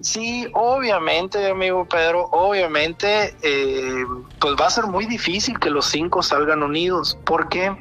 Sí, 0.01 0.47
obviamente, 0.53 1.51
amigo 1.51 1.87
Pedro, 1.87 2.29
obviamente, 2.31 3.35
eh, 3.41 4.05
pues 4.39 4.55
va 4.61 4.67
a 4.67 4.71
ser 4.71 4.87
muy 4.87 5.07
difícil 5.07 5.59
que 5.59 5.71
los 5.71 5.87
cinco 5.87 6.23
salgan 6.23 6.63
unidos. 6.63 7.19
¿Por 7.25 7.49
qué? 7.49 7.75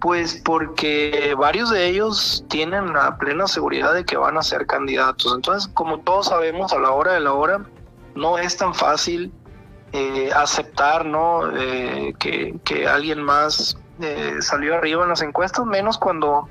Pues 0.00 0.40
porque 0.44 1.34
varios 1.38 1.70
de 1.70 1.88
ellos 1.88 2.44
tienen 2.48 2.92
la 2.92 3.18
plena 3.18 3.46
seguridad 3.46 3.92
de 3.92 4.04
que 4.04 4.16
van 4.16 4.38
a 4.38 4.42
ser 4.42 4.66
candidatos. 4.66 5.34
Entonces, 5.34 5.70
como 5.74 6.00
todos 6.00 6.28
sabemos, 6.28 6.72
a 6.72 6.78
la 6.78 6.90
hora 6.92 7.12
de 7.12 7.20
la 7.20 7.32
hora, 7.32 7.66
no 8.14 8.38
es 8.38 8.56
tan 8.56 8.74
fácil 8.74 9.32
eh, 9.92 10.30
aceptar 10.34 11.04
¿no? 11.04 11.54
Eh, 11.56 12.14
que, 12.18 12.88
alguien 12.88 13.22
más 13.22 13.76
eh, 14.00 14.36
salió 14.40 14.74
arriba 14.74 15.02
en 15.02 15.10
las 15.10 15.20
encuestas, 15.20 15.66
menos 15.66 15.98
cuando, 15.98 16.48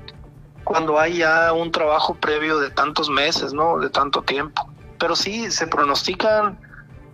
cuando 0.62 1.00
hay 1.00 1.18
ya 1.18 1.52
un 1.52 1.72
trabajo 1.72 2.14
previo 2.14 2.60
de 2.60 2.70
tantos 2.70 3.10
meses, 3.10 3.52
¿no? 3.52 3.78
de 3.78 3.90
tanto 3.90 4.22
tiempo 4.22 4.70
pero 5.00 5.16
sí 5.16 5.50
se 5.50 5.66
pronostican 5.66 6.60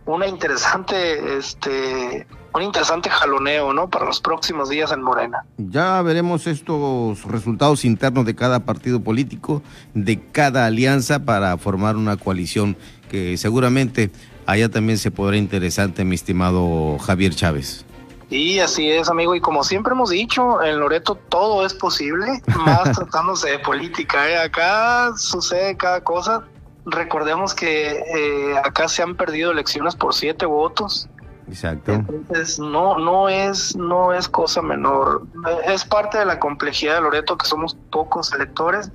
una 0.04 0.26
interesante, 0.26 1.38
este, 1.38 2.26
un 2.56 2.62
interesante 2.62 3.10
jaloneo, 3.10 3.72
¿no? 3.72 3.88
Para 3.88 4.06
los 4.06 4.20
próximos 4.20 4.68
días 4.68 4.90
en 4.90 5.02
Morena. 5.02 5.44
Ya 5.58 6.00
veremos 6.02 6.46
estos 6.46 7.22
resultados 7.24 7.84
internos 7.84 8.24
de 8.24 8.34
cada 8.34 8.60
partido 8.60 9.00
político, 9.00 9.62
de 9.94 10.20
cada 10.32 10.66
alianza 10.66 11.24
para 11.24 11.56
formar 11.58 11.96
una 11.96 12.16
coalición 12.16 12.76
que 13.10 13.36
seguramente 13.36 14.10
allá 14.46 14.70
también 14.70 14.98
se 14.98 15.10
podrá 15.10 15.36
interesante, 15.36 16.04
mi 16.04 16.14
estimado 16.14 16.98
Javier 16.98 17.34
Chávez. 17.34 17.84
Sí, 18.30 18.58
así 18.58 18.90
es, 18.90 19.08
amigo. 19.08 19.34
Y 19.34 19.40
como 19.40 19.62
siempre 19.62 19.92
hemos 19.92 20.10
dicho, 20.10 20.62
en 20.62 20.80
Loreto 20.80 21.14
todo 21.14 21.64
es 21.64 21.74
posible, 21.74 22.42
más 22.64 22.90
tratándose 22.96 23.50
de 23.50 23.58
política. 23.60 24.28
¿eh? 24.28 24.38
Acá 24.38 25.12
sucede 25.16 25.76
cada 25.76 26.02
cosa 26.02 26.44
recordemos 26.86 27.52
que 27.52 27.88
eh, 27.88 28.56
acá 28.64 28.88
se 28.88 29.02
han 29.02 29.16
perdido 29.16 29.50
elecciones 29.50 29.94
por 29.96 30.14
siete 30.14 30.46
votos. 30.46 31.08
Exacto. 31.48 31.92
Entonces 31.92 32.58
no 32.58 32.98
no 32.98 33.28
es 33.28 33.76
no 33.76 34.12
es 34.12 34.28
cosa 34.28 34.62
menor. 34.62 35.22
Es 35.66 35.84
parte 35.84 36.18
de 36.18 36.24
la 36.24 36.38
complejidad 36.38 36.96
de 36.96 37.00
Loreto 37.02 37.36
que 37.38 37.46
somos 37.46 37.76
pocos 37.90 38.32
electores. 38.32 38.90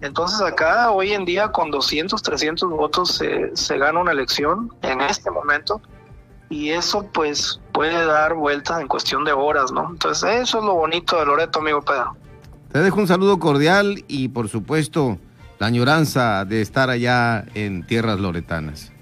Entonces 0.00 0.40
acá 0.40 0.90
hoy 0.92 1.12
en 1.12 1.24
día 1.24 1.50
con 1.50 1.72
200, 1.72 2.22
300 2.22 2.70
votos 2.70 3.16
se, 3.16 3.56
se 3.56 3.78
gana 3.78 3.98
una 3.98 4.12
elección 4.12 4.72
en 4.82 5.00
este 5.00 5.28
momento 5.30 5.80
y 6.50 6.70
eso 6.70 7.04
pues 7.12 7.60
puede 7.72 8.06
dar 8.06 8.34
vueltas 8.34 8.80
en 8.80 8.88
cuestión 8.88 9.24
de 9.24 9.32
horas, 9.32 9.72
¿no? 9.72 9.90
Entonces 9.90 10.30
eso 10.42 10.58
es 10.58 10.64
lo 10.64 10.74
bonito 10.74 11.18
de 11.18 11.26
Loreto, 11.26 11.58
amigo 11.58 11.82
Pedro. 11.82 12.16
Te 12.72 12.78
dejo 12.80 13.00
un 13.00 13.08
saludo 13.08 13.38
cordial 13.38 14.04
y 14.08 14.28
por 14.28 14.48
supuesto 14.48 15.18
la 15.58 15.66
añoranza 15.66 16.44
de 16.44 16.60
estar 16.60 16.90
allá 16.90 17.44
en 17.54 17.84
tierras 17.84 18.20
loretanas. 18.20 18.92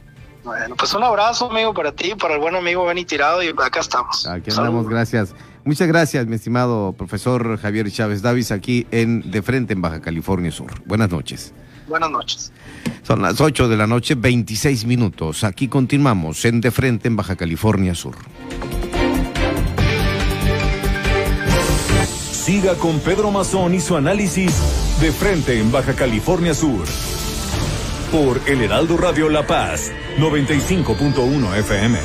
Bueno, 0.46 0.76
pues 0.76 0.94
un 0.94 1.02
abrazo, 1.02 1.50
amigo, 1.50 1.74
para 1.74 1.90
ti, 1.90 2.14
para 2.14 2.34
el 2.34 2.40
buen 2.40 2.54
amigo 2.54 2.86
Benny 2.86 3.04
Tirado, 3.04 3.42
y 3.42 3.48
acá 3.48 3.80
estamos. 3.80 4.28
Aquí 4.28 4.52
andamos, 4.56 4.88
gracias. 4.88 5.34
Muchas 5.64 5.88
gracias, 5.88 6.24
mi 6.28 6.36
estimado 6.36 6.92
profesor 6.92 7.58
Javier 7.58 7.90
Chávez 7.90 8.22
Davis, 8.22 8.52
aquí 8.52 8.86
en 8.92 9.28
De 9.28 9.42
Frente, 9.42 9.72
en 9.72 9.82
Baja 9.82 10.00
California 10.00 10.52
Sur. 10.52 10.70
Buenas 10.84 11.10
noches. 11.10 11.52
Buenas 11.88 12.12
noches. 12.12 12.52
Son 13.02 13.22
las 13.22 13.40
8 13.40 13.68
de 13.68 13.76
la 13.76 13.88
noche, 13.88 14.14
26 14.14 14.84
minutos. 14.84 15.42
Aquí 15.42 15.66
continuamos 15.66 16.44
en 16.44 16.60
De 16.60 16.70
Frente, 16.70 17.08
en 17.08 17.16
Baja 17.16 17.34
California 17.34 17.96
Sur. 17.96 18.14
Siga 22.46 22.76
con 22.76 23.00
Pedro 23.00 23.32
Mazón 23.32 23.74
y 23.74 23.80
su 23.80 23.96
análisis 23.96 24.54
de 25.00 25.10
frente 25.10 25.58
en 25.58 25.72
Baja 25.72 25.94
California 25.94 26.54
Sur. 26.54 26.84
Por 28.12 28.40
El 28.46 28.62
Heraldo 28.62 28.96
Radio 28.96 29.28
La 29.28 29.46
Paz, 29.46 29.92
95.1 30.18 31.56
FM. 31.58 31.98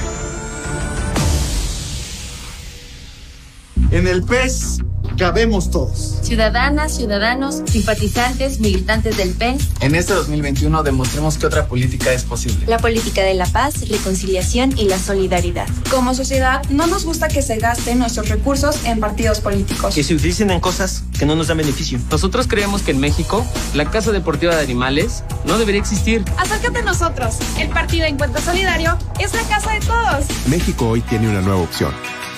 En 3.92 4.08
el 4.08 4.24
PES 4.24 4.80
cabemos 5.22 5.70
todos. 5.70 6.18
Ciudadanas, 6.24 6.96
ciudadanos, 6.96 7.62
simpatizantes, 7.68 8.60
militantes 8.60 9.18
del 9.18 9.30
PES. 9.30 9.70
En 9.82 9.94
este 9.94 10.16
2021 10.16 10.82
demostremos 10.82 11.38
que 11.38 11.46
otra 11.46 11.68
política 11.68 12.12
es 12.12 12.24
posible. 12.24 12.66
La 12.66 12.80
política 12.80 13.22
de 13.22 13.36
la 13.36 13.46
paz, 13.46 13.88
reconciliación 13.88 14.76
y 14.76 14.86
la 14.86 14.98
solidaridad. 14.98 15.68
Como 15.92 16.16
sociedad, 16.16 16.64
no 16.72 16.88
nos 16.88 17.06
gusta 17.06 17.28
que 17.28 17.44
se 17.44 17.58
gasten 17.58 18.00
nuestros 18.00 18.30
recursos 18.30 18.84
en 18.86 19.00
partidos 19.00 19.42
políticos. 19.42 19.94
Que 19.94 20.04
se 20.04 20.16
utilicen 20.16 20.50
en 20.50 20.60
cosas 20.60 21.04
que 21.20 21.28
no 21.28 21.36
nos 21.36 21.50
dan 21.50 21.58
beneficio. 21.58 22.00
Nosotros 22.10 22.48
creemos 22.48 22.82
que 22.82 22.90
en 22.90 23.00
México, 23.00 23.46
la 23.76 23.92
Casa 23.92 24.12
Deportiva 24.12 24.56
de 24.56 24.64
Animales 24.64 25.24
no 25.46 25.60
debería 25.60 25.82
existir. 25.82 26.26
Acércate 26.38 26.80
a 26.80 26.82
nosotros. 26.82 27.36
El 27.60 27.70
Partido 27.70 28.08
Encuentro 28.08 28.42
Solidario 28.42 28.98
es 29.20 29.36
la 29.36 29.44
casa 29.44 29.72
de 29.72 29.82
todos. 29.82 30.26
México 30.48 30.90
hoy 30.90 31.02
tiene 31.02 31.30
una 31.30 31.42
nueva 31.42 31.62
opción. 31.62 31.94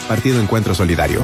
Partido 0.10 0.41
Encuentro 0.41 0.76
Solidario. 0.76 1.24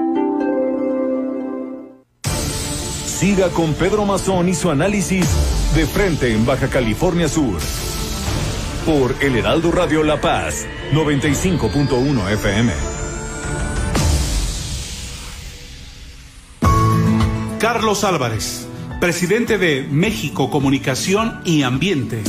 Siga 3.21 3.49
con 3.49 3.75
Pedro 3.75 4.03
Mazón 4.03 4.49
y 4.49 4.55
su 4.55 4.71
análisis 4.71 5.27
de 5.75 5.85
frente 5.85 6.33
en 6.33 6.43
Baja 6.43 6.69
California 6.69 7.29
Sur. 7.29 7.59
Por 8.83 9.15
El 9.21 9.35
Heraldo 9.35 9.71
Radio 9.71 10.01
La 10.01 10.19
Paz, 10.19 10.65
95.1 10.91 12.31
FM. 12.31 12.73
Carlos 17.59 18.03
Álvarez, 18.03 18.67
presidente 18.99 19.59
de 19.59 19.87
México 19.87 20.49
Comunicación 20.49 21.41
y 21.45 21.61
Ambiente. 21.61 22.23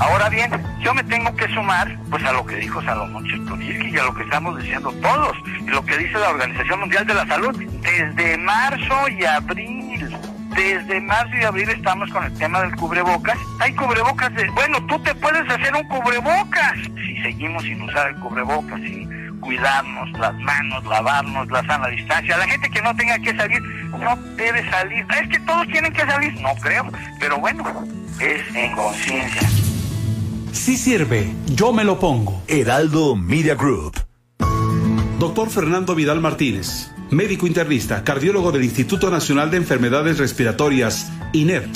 Ahora 0.00 0.28
bien, 0.28 0.50
yo 0.80 0.92
me 0.92 1.04
tengo 1.04 1.32
que 1.36 1.46
sumar 1.54 1.96
pues 2.10 2.24
a 2.24 2.32
lo 2.32 2.44
que 2.44 2.56
dijo 2.56 2.82
Salomón 2.82 3.24
Chertorivsky 3.26 3.94
y 3.94 3.96
a 3.96 4.02
lo 4.02 4.14
que 4.16 4.24
estamos 4.24 4.60
diciendo 4.60 4.92
todos, 5.00 5.36
y 5.60 5.70
lo 5.70 5.84
que 5.84 5.98
dice 5.98 6.18
la 6.18 6.30
Organización 6.30 6.80
Mundial 6.80 7.06
de 7.06 7.14
la 7.14 7.26
Salud. 7.28 7.56
Desde 7.80 8.38
marzo 8.38 9.08
y 9.16 9.24
abril 9.24 10.31
desde 10.54 11.00
marzo 11.00 11.36
y 11.40 11.44
abril 11.44 11.68
estamos 11.70 12.10
con 12.10 12.24
el 12.24 12.32
tema 12.34 12.60
del 12.62 12.74
cubrebocas. 12.76 13.38
Hay 13.60 13.74
cubrebocas 13.74 14.34
de, 14.34 14.48
bueno, 14.50 14.84
tú 14.86 14.98
te 15.02 15.14
puedes 15.14 15.48
hacer 15.48 15.74
un 15.74 15.86
cubrebocas. 15.88 16.74
Si 16.96 17.22
seguimos 17.22 17.62
sin 17.62 17.82
usar 17.82 18.08
el 18.08 18.16
cubrebocas, 18.16 18.80
sin 18.80 19.38
cuidarnos 19.40 20.10
las 20.18 20.34
manos, 20.36 20.84
lavarnos, 20.84 21.50
la 21.50 21.64
sana 21.66 21.88
distancia. 21.88 22.36
La 22.36 22.46
gente 22.46 22.70
que 22.70 22.82
no 22.82 22.94
tenga 22.96 23.18
que 23.18 23.36
salir, 23.36 23.60
no 23.62 24.16
debe 24.36 24.68
salir. 24.70 25.04
Es 25.20 25.28
que 25.28 25.38
todos 25.40 25.66
tienen 25.68 25.92
que 25.92 26.06
salir, 26.06 26.34
no 26.40 26.54
creo. 26.56 26.90
Pero 27.18 27.38
bueno, 27.38 27.64
es 28.20 28.54
en 28.54 28.72
conciencia. 28.74 29.48
Sí 30.52 30.76
sirve, 30.76 31.32
yo 31.46 31.72
me 31.72 31.84
lo 31.84 31.98
pongo. 31.98 32.42
Heraldo 32.46 33.16
Media 33.16 33.54
Group. 33.54 34.01
Doctor 35.22 35.50
Fernando 35.50 35.94
Vidal 35.94 36.20
Martínez 36.20 36.90
médico 37.12 37.46
internista, 37.46 38.02
cardiólogo 38.02 38.50
del 38.50 38.64
Instituto 38.64 39.08
Nacional 39.08 39.52
de 39.52 39.58
Enfermedades 39.58 40.18
Respiratorias, 40.18 41.12
INER. 41.32 41.68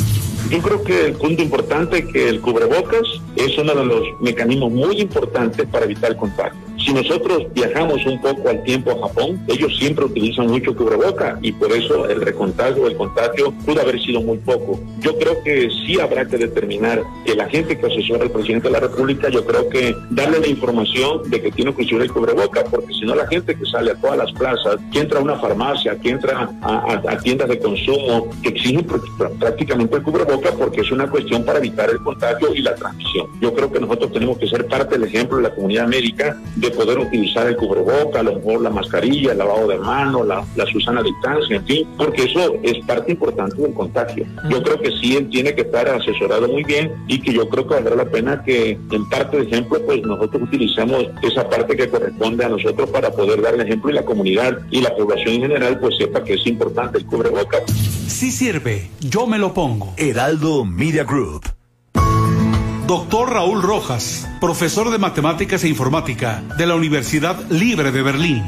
Yo 0.50 0.60
creo 0.60 0.82
que 0.82 1.06
el 1.06 1.12
punto 1.12 1.44
importante 1.44 1.98
es 1.98 2.06
que 2.06 2.28
el 2.28 2.40
cubrebocas 2.40 3.02
es 3.36 3.56
uno 3.56 3.72
de 3.72 3.84
los 3.84 4.02
mecanismos 4.20 4.72
muy 4.72 5.00
importantes 5.00 5.64
para 5.68 5.84
evitar 5.84 6.10
el 6.10 6.16
contagio. 6.16 6.58
Si 6.86 6.92
nosotros 6.92 7.52
viajamos 7.52 8.06
un 8.06 8.20
poco 8.20 8.48
al 8.48 8.62
tiempo 8.62 8.92
a 8.92 9.08
Japón, 9.08 9.44
ellos 9.48 9.76
siempre 9.76 10.04
utilizan 10.04 10.46
mucho 10.46 10.72
cubreboca 10.72 11.36
y 11.42 11.50
por 11.50 11.72
eso 11.72 12.08
el 12.08 12.20
recontagio, 12.20 12.86
el 12.86 12.96
contagio 12.96 13.50
pudo 13.64 13.80
haber 13.80 14.00
sido 14.00 14.20
muy 14.20 14.38
poco. 14.38 14.78
Yo 15.00 15.18
creo 15.18 15.42
que 15.42 15.68
sí 15.84 15.98
habrá 15.98 16.24
que 16.28 16.38
determinar 16.38 17.02
que 17.24 17.34
la 17.34 17.48
gente 17.48 17.76
que 17.76 17.86
asesora 17.86 18.22
al 18.22 18.30
presidente 18.30 18.68
de 18.68 18.74
la 18.74 18.78
República, 18.78 19.28
yo 19.30 19.44
creo 19.44 19.68
que 19.68 19.96
darle 20.10 20.38
la 20.38 20.46
información 20.46 21.28
de 21.28 21.42
que 21.42 21.50
tiene 21.50 21.74
que 21.74 21.82
usar 21.82 22.02
el 22.02 22.12
cubreboca, 22.12 22.62
porque 22.70 22.94
si 22.94 23.04
no 23.04 23.16
la 23.16 23.26
gente 23.26 23.56
que 23.56 23.66
sale 23.66 23.90
a 23.90 23.96
todas 23.96 24.18
las 24.18 24.30
plazas, 24.30 24.76
que 24.92 25.00
entra 25.00 25.18
a 25.18 25.22
una 25.22 25.40
farmacia, 25.40 25.98
que 25.98 26.10
entra 26.10 26.48
a, 26.62 27.18
tiendas 27.20 27.48
de 27.48 27.58
consumo, 27.58 28.30
que 28.44 28.50
exigen 28.50 28.86
prácticamente 29.40 29.96
el 29.96 30.02
cubreboca 30.04 30.52
porque 30.52 30.82
es 30.82 30.92
una 30.92 31.10
cuestión 31.10 31.44
para 31.44 31.58
evitar 31.58 31.90
el 31.90 31.98
contagio 31.98 32.54
y 32.54 32.60
la 32.60 32.76
transmisión. 32.76 33.26
Yo 33.40 33.52
creo 33.52 33.72
que 33.72 33.80
nosotros 33.80 34.12
tenemos 34.12 34.38
que 34.38 34.46
ser 34.46 34.68
parte 34.68 34.96
del 34.96 35.08
ejemplo 35.08 35.38
de 35.38 35.42
la 35.42 35.50
comunidad 35.52 35.88
médica 35.88 36.40
de 36.54 36.75
poder 36.76 36.98
utilizar 36.98 37.46
el 37.46 37.56
cubreboca, 37.56 38.20
a 38.20 38.22
lo 38.22 38.36
mejor 38.36 38.60
la 38.60 38.70
mascarilla, 38.70 39.32
el 39.32 39.38
lavado 39.38 39.66
de 39.68 39.78
manos, 39.78 40.26
la, 40.26 40.44
la 40.54 40.66
Susana 40.66 41.02
distancia, 41.02 41.56
en 41.56 41.66
fin, 41.66 41.88
porque 41.96 42.24
eso 42.24 42.54
es 42.62 42.84
parte 42.86 43.12
importante 43.12 43.60
del 43.60 43.74
contagio. 43.74 44.26
Yo 44.50 44.62
creo 44.62 44.80
que 44.80 44.90
sí 45.00 45.16
él 45.16 45.28
tiene 45.30 45.54
que 45.54 45.62
estar 45.62 45.88
asesorado 45.88 46.48
muy 46.48 46.64
bien 46.64 46.92
y 47.08 47.20
que 47.20 47.32
yo 47.32 47.48
creo 47.48 47.66
que 47.66 47.74
valdrá 47.74 47.96
la 47.96 48.04
pena 48.04 48.42
que 48.44 48.78
en 48.90 49.08
parte 49.08 49.38
de 49.38 49.44
ejemplo 49.44 49.80
pues 49.84 50.02
nosotros 50.02 50.42
utilicemos 50.42 51.06
esa 51.22 51.48
parte 51.48 51.76
que 51.76 51.88
corresponde 51.88 52.44
a 52.44 52.48
nosotros 52.48 52.90
para 52.90 53.10
poder 53.10 53.40
dar 53.42 53.54
el 53.54 53.62
ejemplo 53.62 53.90
y 53.90 53.94
la 53.94 54.04
comunidad 54.04 54.58
y 54.70 54.80
la 54.80 54.94
población 54.94 55.34
en 55.34 55.42
general 55.42 55.78
pues 55.80 55.96
sepa 55.96 56.22
que 56.22 56.34
es 56.34 56.46
importante 56.46 56.98
el 56.98 57.06
cubreboca. 57.06 57.58
Sí 57.66 58.30
sirve, 58.30 58.90
yo 59.00 59.26
me 59.26 59.38
lo 59.38 59.52
pongo. 59.52 59.92
Heraldo 59.96 60.64
Media 60.64 61.04
Group. 61.04 61.55
Doctor 62.86 63.32
Raúl 63.32 63.62
Rojas, 63.62 64.28
profesor 64.40 64.90
de 64.90 64.98
matemáticas 64.98 65.64
e 65.64 65.68
informática 65.68 66.44
de 66.56 66.66
la 66.66 66.76
Universidad 66.76 67.36
Libre 67.50 67.90
de 67.90 68.02
Berlín 68.02 68.44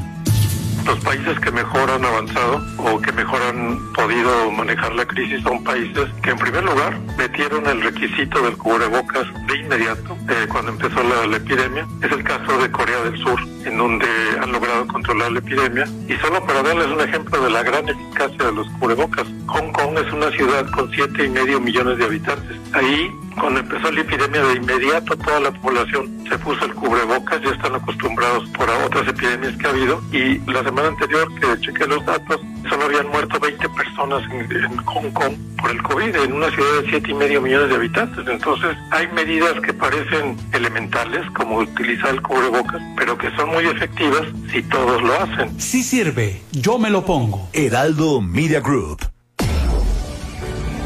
los 0.89 0.99
países 1.01 1.39
que 1.39 1.51
mejor 1.51 1.87
han 1.91 2.03
avanzado 2.03 2.65
o 2.77 2.99
que 2.99 3.11
mejor 3.11 3.39
han 3.43 3.93
podido 3.93 4.49
manejar 4.51 4.91
la 4.95 5.05
crisis 5.05 5.43
son 5.43 5.63
países 5.63 6.09
que 6.23 6.31
en 6.31 6.37
primer 6.37 6.63
lugar 6.63 6.99
metieron 7.15 7.67
el 7.67 7.81
requisito 7.81 8.41
del 8.41 8.57
cubrebocas 8.57 9.27
de 9.47 9.57
inmediato 9.57 10.17
eh, 10.27 10.47
cuando 10.49 10.71
empezó 10.71 11.03
la, 11.03 11.37
epidemia. 11.37 11.87
Es 12.01 12.11
el 12.11 12.23
caso 12.23 12.57
de 12.57 12.71
Corea 12.71 13.03
del 13.03 13.19
Sur, 13.19 13.39
en 13.65 13.77
donde 13.77 14.07
han 14.41 14.51
logrado 14.51 14.87
controlar 14.87 15.31
la 15.31 15.39
epidemia. 15.39 15.85
Y 16.07 16.15
solo 16.15 16.43
para 16.43 16.63
darles 16.63 16.87
un 16.87 17.01
ejemplo 17.01 17.39
de 17.39 17.49
la 17.51 17.61
gran 17.61 17.87
eficacia 17.87 18.45
de 18.45 18.51
los 18.51 18.67
cubrebocas, 18.79 19.27
Hong 19.45 19.71
Kong 19.71 19.95
es 20.03 20.11
una 20.11 20.31
ciudad 20.31 20.65
con 20.71 20.89
siete 20.91 21.25
y 21.25 21.29
medio 21.29 21.59
millones 21.59 21.99
de 21.99 22.05
habitantes. 22.05 22.57
Ahí 22.73 23.11
cuando 23.39 23.61
empezó 23.61 23.91
la 23.91 24.01
epidemia 24.01 24.43
de 24.43 24.55
inmediato 24.55 25.17
toda 25.17 25.39
la 25.39 25.51
población 25.51 26.23
se 26.29 26.37
puso 26.37 26.65
el 26.65 26.73
cubrebocas, 26.75 27.41
ya 27.41 27.49
están 27.49 27.75
acostumbrados 27.75 28.47
por 28.49 28.69
otras 28.69 29.07
epidemias 29.07 29.55
que 29.57 29.67
ha 29.67 29.69
habido 29.71 30.01
y 30.11 30.39
la 30.51 30.63
semana 30.63 30.89
anterior 30.89 31.27
que 31.39 31.61
chequé 31.61 31.87
los 31.87 32.05
datos 32.05 32.41
solo 32.69 32.85
habían 32.85 33.07
muerto 33.07 33.39
20 33.39 33.69
personas 33.69 34.23
en, 34.31 34.77
Hong 34.77 35.11
Kong 35.11 35.33
por 35.59 35.71
el 35.71 35.81
COVID 35.81 36.15
en 36.15 36.33
una 36.33 36.49
ciudad 36.51 36.81
de 36.81 36.89
siete 36.89 37.11
y 37.11 37.13
medio 37.13 37.41
millones 37.41 37.69
de 37.69 37.75
habitantes. 37.75 38.27
Entonces 38.27 38.77
hay 38.91 39.07
medidas 39.07 39.59
que 39.61 39.73
parecen 39.73 40.37
elementales 40.53 41.21
como 41.35 41.57
utilizar 41.57 42.09
el 42.09 42.21
cubrebocas, 42.21 42.81
pero 42.95 43.17
que 43.17 43.29
son 43.35 43.49
muy 43.49 43.65
efectivas 43.65 44.23
si 44.51 44.61
todos 44.63 45.01
lo 45.01 45.13
hacen. 45.13 45.59
Sí 45.59 45.83
sirve, 45.83 46.41
yo 46.51 46.77
me 46.77 46.89
lo 46.89 47.05
pongo. 47.05 47.49
Heraldo 47.53 48.21
Media 48.21 48.59
Group. 48.59 48.99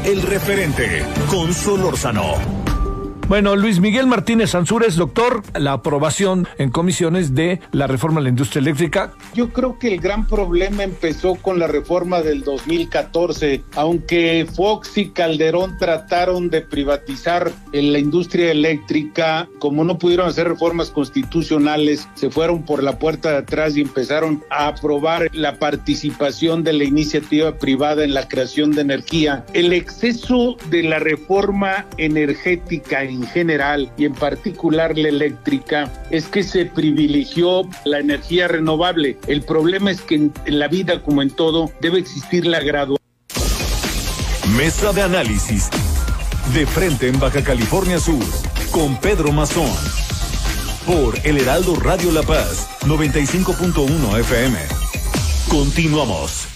El 0.04 0.20
referente 0.20 1.02
con 1.30 1.54
Solórzano. 1.54 2.73
Bueno, 3.26 3.56
Luis 3.56 3.80
Miguel 3.80 4.06
Martínez 4.06 4.54
Ansúrez, 4.54 4.96
doctor, 4.96 5.42
la 5.58 5.72
aprobación 5.72 6.46
en 6.58 6.70
comisiones 6.70 7.34
de 7.34 7.58
la 7.72 7.86
reforma 7.86 8.20
a 8.20 8.22
la 8.22 8.28
industria 8.28 8.60
eléctrica. 8.60 9.12
Yo 9.34 9.48
creo 9.48 9.78
que 9.78 9.94
el 9.94 10.00
gran 10.00 10.26
problema 10.26 10.82
empezó 10.82 11.34
con 11.36 11.58
la 11.58 11.66
reforma 11.66 12.20
del 12.20 12.42
2014, 12.42 13.64
aunque 13.76 14.46
Fox 14.54 14.98
y 14.98 15.08
Calderón 15.08 15.78
trataron 15.78 16.50
de 16.50 16.60
privatizar 16.60 17.50
la 17.72 17.98
industria 17.98 18.50
eléctrica, 18.50 19.48
como 19.58 19.84
no 19.84 19.98
pudieron 19.98 20.28
hacer 20.28 20.46
reformas 20.46 20.90
constitucionales, 20.90 22.06
se 22.14 22.30
fueron 22.30 22.62
por 22.62 22.82
la 22.82 22.98
puerta 22.98 23.30
de 23.30 23.38
atrás 23.38 23.74
y 23.74 23.80
empezaron 23.80 24.44
a 24.50 24.68
aprobar 24.68 25.30
la 25.32 25.58
participación 25.58 26.62
de 26.62 26.74
la 26.74 26.84
iniciativa 26.84 27.56
privada 27.56 28.04
en 28.04 28.12
la 28.12 28.28
creación 28.28 28.72
de 28.72 28.82
energía. 28.82 29.46
El 29.54 29.72
exceso 29.72 30.56
de 30.68 30.82
la 30.82 30.98
reforma 30.98 31.86
energética 31.96 33.02
en 33.02 33.13
general 33.22 33.92
y 33.96 34.04
en 34.04 34.14
particular 34.14 34.96
la 34.96 35.08
eléctrica 35.08 35.92
es 36.10 36.26
que 36.26 36.42
se 36.42 36.66
privilegió 36.66 37.68
la 37.84 37.98
energía 37.98 38.48
renovable. 38.48 39.18
El 39.26 39.42
problema 39.42 39.90
es 39.90 40.00
que 40.00 40.16
en, 40.16 40.32
la 40.46 40.68
vida, 40.68 41.02
como 41.02 41.22
en 41.22 41.30
todo, 41.30 41.70
debe 41.80 41.98
existir 41.98 42.46
la 42.46 42.60
graduación. 42.60 42.98
Mesa 44.56 44.92
de 44.92 45.02
análisis. 45.02 45.70
De 46.52 46.66
frente 46.66 47.08
en 47.08 47.18
Baja 47.18 47.42
California 47.42 47.98
Sur, 47.98 48.24
con 48.70 48.96
Pedro 49.00 49.32
Mazón. 49.32 49.70
Por 50.86 51.18
El 51.24 51.38
Heraldo 51.38 51.76
Radio 51.76 52.12
La 52.12 52.22
Paz, 52.22 52.68
95.1 52.82 54.20
FM. 54.20 54.58
Continuamos. 55.48 56.48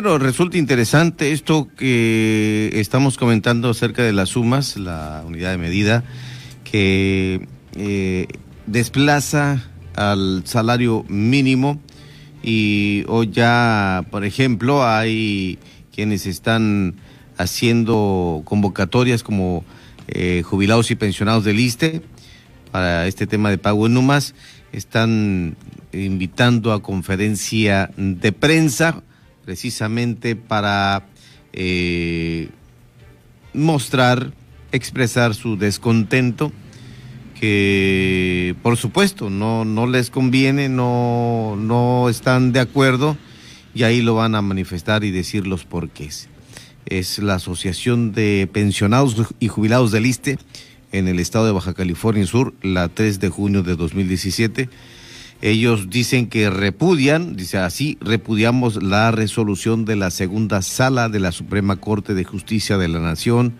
Bueno, 0.00 0.16
resulta 0.16 0.56
interesante 0.56 1.32
esto 1.32 1.66
que 1.76 2.70
estamos 2.74 3.18
comentando 3.18 3.68
acerca 3.68 4.04
de 4.04 4.12
las 4.12 4.28
sumas, 4.28 4.76
la 4.76 5.24
unidad 5.26 5.50
de 5.50 5.58
medida, 5.58 6.04
que 6.62 7.48
eh, 7.74 8.28
desplaza 8.68 9.60
al 9.96 10.42
salario 10.44 11.04
mínimo 11.08 11.80
y 12.44 13.02
hoy 13.08 13.30
ya, 13.32 14.06
por 14.12 14.24
ejemplo, 14.24 14.86
hay 14.86 15.58
quienes 15.92 16.26
están 16.26 16.94
haciendo 17.36 18.42
convocatorias 18.44 19.24
como 19.24 19.64
eh, 20.06 20.42
jubilados 20.44 20.92
y 20.92 20.94
pensionados 20.94 21.42
del 21.42 21.58
ISTE 21.58 22.02
para 22.70 23.08
este 23.08 23.26
tema 23.26 23.50
de 23.50 23.58
pago 23.58 23.86
en 23.88 23.96
UMAS, 23.96 24.36
están 24.70 25.56
invitando 25.92 26.72
a 26.72 26.84
conferencia 26.84 27.90
de 27.96 28.30
prensa 28.30 29.02
precisamente 29.48 30.36
para 30.36 31.06
eh, 31.54 32.50
mostrar, 33.54 34.34
expresar 34.72 35.34
su 35.34 35.56
descontento, 35.56 36.52
que 37.40 38.54
por 38.62 38.76
supuesto 38.76 39.30
no, 39.30 39.64
no 39.64 39.86
les 39.86 40.10
conviene, 40.10 40.68
no, 40.68 41.56
no 41.58 42.10
están 42.10 42.52
de 42.52 42.60
acuerdo 42.60 43.16
y 43.74 43.84
ahí 43.84 44.02
lo 44.02 44.16
van 44.16 44.34
a 44.34 44.42
manifestar 44.42 45.02
y 45.02 45.12
decir 45.12 45.46
los 45.46 45.64
porqués. 45.64 46.28
Es 46.84 47.18
la 47.18 47.36
Asociación 47.36 48.12
de 48.12 48.50
Pensionados 48.52 49.16
y 49.40 49.48
Jubilados 49.48 49.92
del 49.92 50.04
ISTE 50.04 50.38
en 50.92 51.08
el 51.08 51.18
estado 51.18 51.46
de 51.46 51.52
Baja 51.52 51.72
California 51.72 52.26
Sur, 52.26 52.52
la 52.60 52.90
3 52.90 53.18
de 53.18 53.30
junio 53.30 53.62
de 53.62 53.76
2017 53.76 54.68
ellos 55.40 55.88
dicen 55.88 56.28
que 56.28 56.50
repudian, 56.50 57.36
dice 57.36 57.58
así, 57.58 57.96
repudiamos 58.00 58.82
la 58.82 59.10
resolución 59.12 59.84
de 59.84 59.94
la 59.94 60.10
segunda 60.10 60.62
sala 60.62 61.08
de 61.08 61.20
la 61.20 61.30
Suprema 61.30 61.76
Corte 61.76 62.14
de 62.14 62.24
Justicia 62.24 62.76
de 62.76 62.88
la 62.88 62.98
Nación 62.98 63.54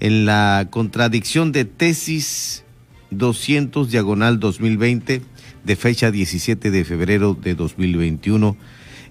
en 0.00 0.26
la 0.26 0.66
contradicción 0.70 1.52
de 1.52 1.64
tesis 1.64 2.64
200 3.10 3.90
diagonal 3.90 4.40
2020 4.40 5.22
de 5.64 5.76
fecha 5.76 6.10
17 6.10 6.70
de 6.70 6.84
febrero 6.84 7.34
de 7.40 7.54
2021 7.54 8.56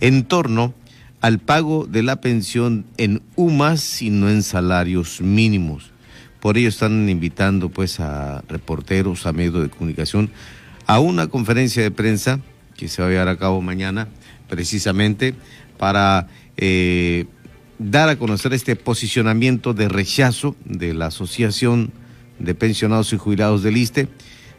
en 0.02 0.24
torno 0.24 0.74
al 1.22 1.39
pago 1.39 1.86
de 1.86 2.04
la 2.04 2.22
pensión 2.22 2.86
en 2.98 3.22
UMAS 3.36 4.02
y 4.02 4.10
no 4.10 4.30
en 4.30 4.43
salarios 4.43 5.22
mínimos. 5.22 5.91
Por 6.39 6.58
ello 6.58 6.70
están 6.70 7.10
invitando 7.10 7.70
pues 7.70 8.00
a 8.00 8.43
reporteros, 8.48 9.26
a 9.26 9.34
medios 9.34 9.62
de 9.62 9.70
comunicación 9.70 10.30
a 10.90 11.00
una 11.00 11.28
conferencia 11.28 11.84
de 11.84 11.92
prensa 11.92 12.40
que 12.76 12.88
se 12.88 13.04
va 13.04 13.10
a 13.10 13.12
llevar 13.12 13.28
a 13.28 13.38
cabo 13.38 13.62
mañana, 13.62 14.08
precisamente 14.48 15.36
para 15.78 16.28
eh, 16.58 17.28
dar 17.78 18.10
a 18.10 18.18
conocer 18.18 18.54
este 18.54 18.76
posicionamiento 18.76 19.76
de 19.76 19.88
rechazo 19.88 20.56
de 20.66 20.96
la 20.96 21.06
Asociación 21.06 21.92
de 22.40 22.56
Pensionados 22.56 23.14
y 23.14 23.18
Jubilados 23.18 23.62
del 23.62 23.78
ISTE 23.78 24.08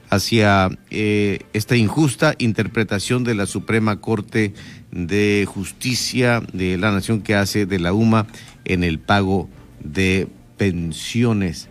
hacia 0.08 0.70
eh, 0.92 1.40
esta 1.52 1.74
injusta 1.74 2.36
interpretación 2.38 3.24
de 3.24 3.34
la 3.34 3.46
Suprema 3.46 4.00
Corte 4.00 4.54
de 4.92 5.48
Justicia 5.52 6.44
de 6.52 6.78
la 6.78 6.92
Nación 6.92 7.22
que 7.22 7.34
hace 7.34 7.66
de 7.66 7.80
la 7.80 7.92
UMA 7.92 8.28
en 8.64 8.84
el 8.84 9.00
pago 9.00 9.48
de 9.82 10.28
pensiones. 10.56 11.68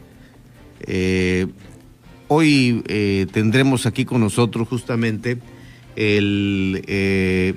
Eh, 0.81 1.47
hoy 2.29 2.83
eh, 2.87 3.27
tendremos 3.33 3.85
aquí 3.85 4.05
con 4.05 4.21
nosotros 4.21 4.67
justamente 4.67 5.39
eh, 5.95 7.55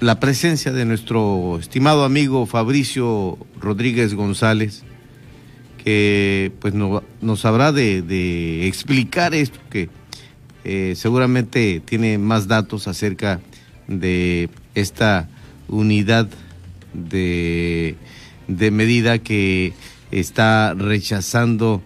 la 0.00 0.20
presencia 0.20 0.70
de 0.72 0.84
nuestro 0.84 1.58
estimado 1.58 2.04
amigo 2.04 2.46
Fabricio 2.46 3.38
Rodríguez 3.60 4.14
González, 4.14 4.84
que 5.82 6.52
pues 6.60 6.74
no, 6.74 7.02
nos 7.20 7.44
habrá 7.44 7.72
de, 7.72 8.68
explicar 8.68 9.34
esto, 9.34 9.58
que 9.70 9.88
eh, 10.64 10.92
seguramente 10.94 11.82
tiene 11.84 12.18
más 12.18 12.46
datos 12.46 12.86
acerca 12.86 13.40
de 13.88 14.50
esta 14.74 15.28
unidad 15.68 16.28
de, 16.92 17.96
de 18.48 18.70
medida 18.70 19.18
que 19.18 19.72
está 20.10 20.74
rechazando 20.74 21.82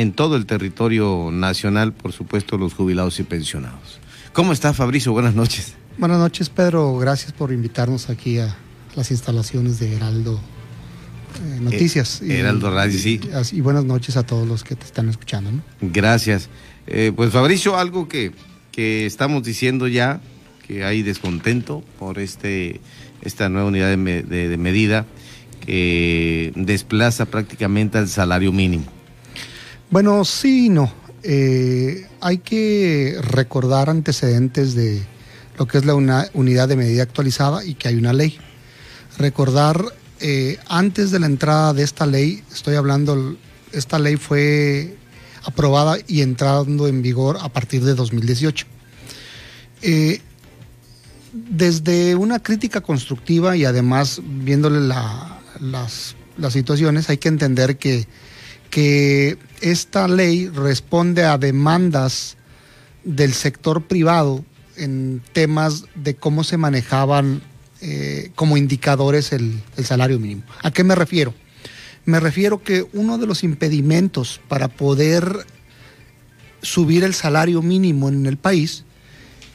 en 0.00 0.12
todo 0.12 0.36
el 0.36 0.46
territorio 0.46 1.30
nacional, 1.30 1.92
por 1.92 2.12
supuesto, 2.12 2.56
los 2.56 2.74
jubilados 2.74 3.20
y 3.20 3.22
pensionados. 3.22 4.00
¿Cómo 4.32 4.52
está 4.52 4.72
Fabricio? 4.72 5.12
Buenas 5.12 5.34
noches. 5.34 5.74
Buenas 5.98 6.18
noches, 6.18 6.48
Pedro. 6.48 6.96
Gracias 6.96 7.32
por 7.32 7.52
invitarnos 7.52 8.08
aquí 8.08 8.38
a 8.38 8.56
las 8.96 9.10
instalaciones 9.10 9.78
de 9.78 9.94
Heraldo 9.94 10.40
eh, 11.44 11.60
Noticias. 11.60 12.22
Eh, 12.22 12.38
Heraldo 12.38 12.70
Radio, 12.70 12.98
sí. 12.98 13.20
Y, 13.52 13.56
y, 13.56 13.60
buenas 13.60 13.84
noches 13.84 14.16
a 14.16 14.22
todos 14.24 14.48
los 14.48 14.64
que 14.64 14.74
te 14.74 14.86
están 14.86 15.08
escuchando. 15.10 15.52
¿no? 15.52 15.62
Gracias. 15.80 16.48
Eh, 16.86 17.12
pues 17.14 17.30
Fabricio, 17.30 17.76
algo 17.76 18.08
que, 18.08 18.32
que 18.72 19.04
estamos 19.04 19.42
diciendo 19.42 19.86
ya, 19.86 20.20
que 20.66 20.84
hay 20.84 21.02
descontento 21.02 21.84
por 21.98 22.18
este 22.18 22.80
esta 23.20 23.50
nueva 23.50 23.68
unidad 23.68 23.98
de, 23.98 24.22
de 24.22 24.56
medida 24.56 25.04
que 25.66 26.52
desplaza 26.56 27.26
prácticamente 27.26 27.98
al 27.98 28.08
salario 28.08 28.50
mínimo. 28.50 28.99
Bueno, 29.90 30.24
sí 30.24 30.66
y 30.66 30.68
no. 30.68 30.92
Eh, 31.24 32.06
hay 32.20 32.38
que 32.38 33.18
recordar 33.22 33.90
antecedentes 33.90 34.76
de 34.76 35.02
lo 35.58 35.66
que 35.66 35.78
es 35.78 35.84
la 35.84 35.94
unidad 35.94 36.68
de 36.68 36.76
medida 36.76 37.02
actualizada 37.02 37.64
y 37.64 37.74
que 37.74 37.88
hay 37.88 37.96
una 37.96 38.12
ley. 38.12 38.38
Recordar, 39.18 39.84
eh, 40.20 40.58
antes 40.68 41.10
de 41.10 41.18
la 41.18 41.26
entrada 41.26 41.74
de 41.74 41.82
esta 41.82 42.06
ley, 42.06 42.44
estoy 42.52 42.76
hablando, 42.76 43.36
esta 43.72 43.98
ley 43.98 44.16
fue 44.16 44.96
aprobada 45.42 45.98
y 46.06 46.20
entrando 46.20 46.86
en 46.86 47.02
vigor 47.02 47.38
a 47.40 47.48
partir 47.48 47.84
de 47.84 47.94
2018. 47.94 48.66
Eh, 49.82 50.20
desde 51.32 52.14
una 52.14 52.40
crítica 52.40 52.80
constructiva 52.80 53.56
y 53.56 53.64
además 53.64 54.20
viéndole 54.24 54.80
la, 54.80 55.40
las, 55.60 56.14
las, 56.36 56.52
situaciones, 56.52 57.10
hay 57.10 57.18
que 57.18 57.28
entender 57.28 57.76
que, 57.76 58.06
que 58.70 59.36
esta 59.60 60.08
ley 60.08 60.48
responde 60.48 61.24
a 61.24 61.38
demandas 61.38 62.36
del 63.04 63.34
sector 63.34 63.82
privado 63.86 64.44
en 64.76 65.22
temas 65.32 65.84
de 65.94 66.16
cómo 66.16 66.44
se 66.44 66.56
manejaban 66.56 67.42
eh, 67.82 68.30
como 68.34 68.56
indicadores 68.56 69.32
el, 69.32 69.60
salario 69.82 70.18
mínimo. 70.18 70.42
¿A 70.62 70.70
qué 70.70 70.84
me 70.84 70.94
refiero? 70.94 71.34
Me 72.04 72.20
refiero 72.20 72.62
que 72.62 72.86
uno 72.92 73.18
de 73.18 73.26
los 73.26 73.42
impedimentos 73.42 74.40
para 74.48 74.68
poder 74.68 75.46
subir 76.62 77.04
el 77.04 77.14
salario 77.14 77.62
mínimo 77.62 78.08
en 78.08 78.26
el 78.26 78.36
país, 78.36 78.84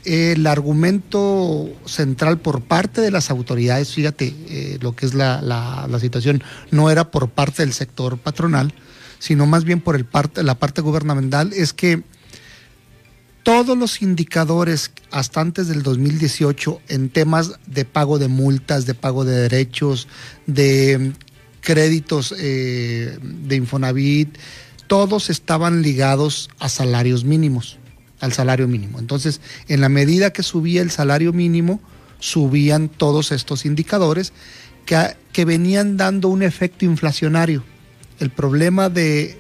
el 0.05 0.45
argumento 0.45 1.69
central 1.85 2.39
por 2.39 2.61
parte 2.61 3.01
de 3.01 3.11
las 3.11 3.31
autoridades, 3.31 3.93
fíjate 3.93 4.33
eh, 4.49 4.77
lo 4.81 4.95
que 4.95 5.05
es 5.05 5.13
la, 5.13 5.41
la, 5.41 5.99
situación, 5.99 6.43
no 6.71 6.89
era 6.89 7.09
por 7.11 7.29
parte 7.29 7.63
del 7.63 7.73
sector 7.73 8.17
patronal, 8.17 8.73
sino 9.19 9.45
más 9.45 9.63
bien 9.63 9.81
por 9.81 9.95
el 9.95 10.05
parte, 10.05 10.43
la 10.43 10.55
parte 10.55 10.81
gubernamental, 10.81 11.53
es 11.53 11.73
que 11.73 12.03
todos 13.43 13.77
los 13.77 14.01
indicadores 14.01 14.91
hasta 15.11 15.39
antes 15.39 15.67
del 15.67 15.83
2018 15.83 16.81
en 16.87 17.09
temas 17.09 17.59
de 17.67 17.85
pago 17.85 18.17
de 18.17 18.27
multas, 18.27 18.87
de 18.87 18.95
pago 18.95 19.23
de 19.23 19.35
derechos, 19.35 20.07
de 20.47 21.13
créditos 21.61 22.33
eh, 22.39 23.19
de 23.21 23.55
Infonavit, 23.55 24.35
todos 24.87 25.29
estaban 25.29 25.83
ligados 25.83 26.49
a 26.57 26.69
salarios 26.69 27.23
mínimos, 27.23 27.77
al 28.19 28.33
salario 28.33 28.67
mínimo. 28.67 28.97
Entonces, 28.97 29.41
en 29.67 29.81
la 29.81 29.89
medida 29.89 30.33
que 30.33 30.41
subía 30.41 30.81
el 30.81 30.89
salario 30.89 31.31
mínimo, 31.31 31.79
subían 32.19 32.89
todos 32.89 33.31
estos 33.31 33.65
indicadores 33.65 34.33
que, 34.85 35.15
que 35.31 35.45
venían 35.45 35.97
dando 35.97 36.29
un 36.29 36.41
efecto 36.41 36.85
inflacionario. 36.85 37.63
El 38.19 38.29
problema 38.29 38.89
de 38.89 39.39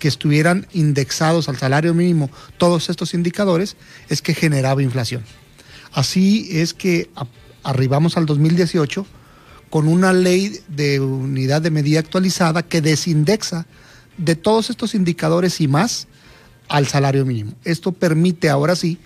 que 0.00 0.08
estuvieran 0.08 0.66
indexados 0.72 1.48
al 1.48 1.58
salario 1.58 1.94
mínimo 1.94 2.30
todos 2.58 2.88
estos 2.88 3.14
indicadores 3.14 3.76
es 4.08 4.22
que 4.22 4.34
generaba 4.34 4.82
inflación. 4.82 5.22
Así 5.92 6.48
es 6.50 6.74
que 6.74 7.10
arribamos 7.62 8.16
al 8.16 8.26
2018 8.26 9.06
con 9.68 9.86
una 9.86 10.12
ley 10.12 10.58
de 10.68 10.98
unidad 10.98 11.62
de 11.62 11.70
medida 11.70 12.00
actualizada 12.00 12.62
que 12.62 12.80
desindexa 12.80 13.66
de 14.16 14.34
todos 14.34 14.70
estos 14.70 14.94
indicadores 14.94 15.60
y 15.60 15.68
más 15.68 16.08
al 16.68 16.86
salario 16.86 17.24
mínimo. 17.24 17.52
Esto 17.64 17.92
permite 17.92 18.48
ahora 18.48 18.74
sí 18.74 18.98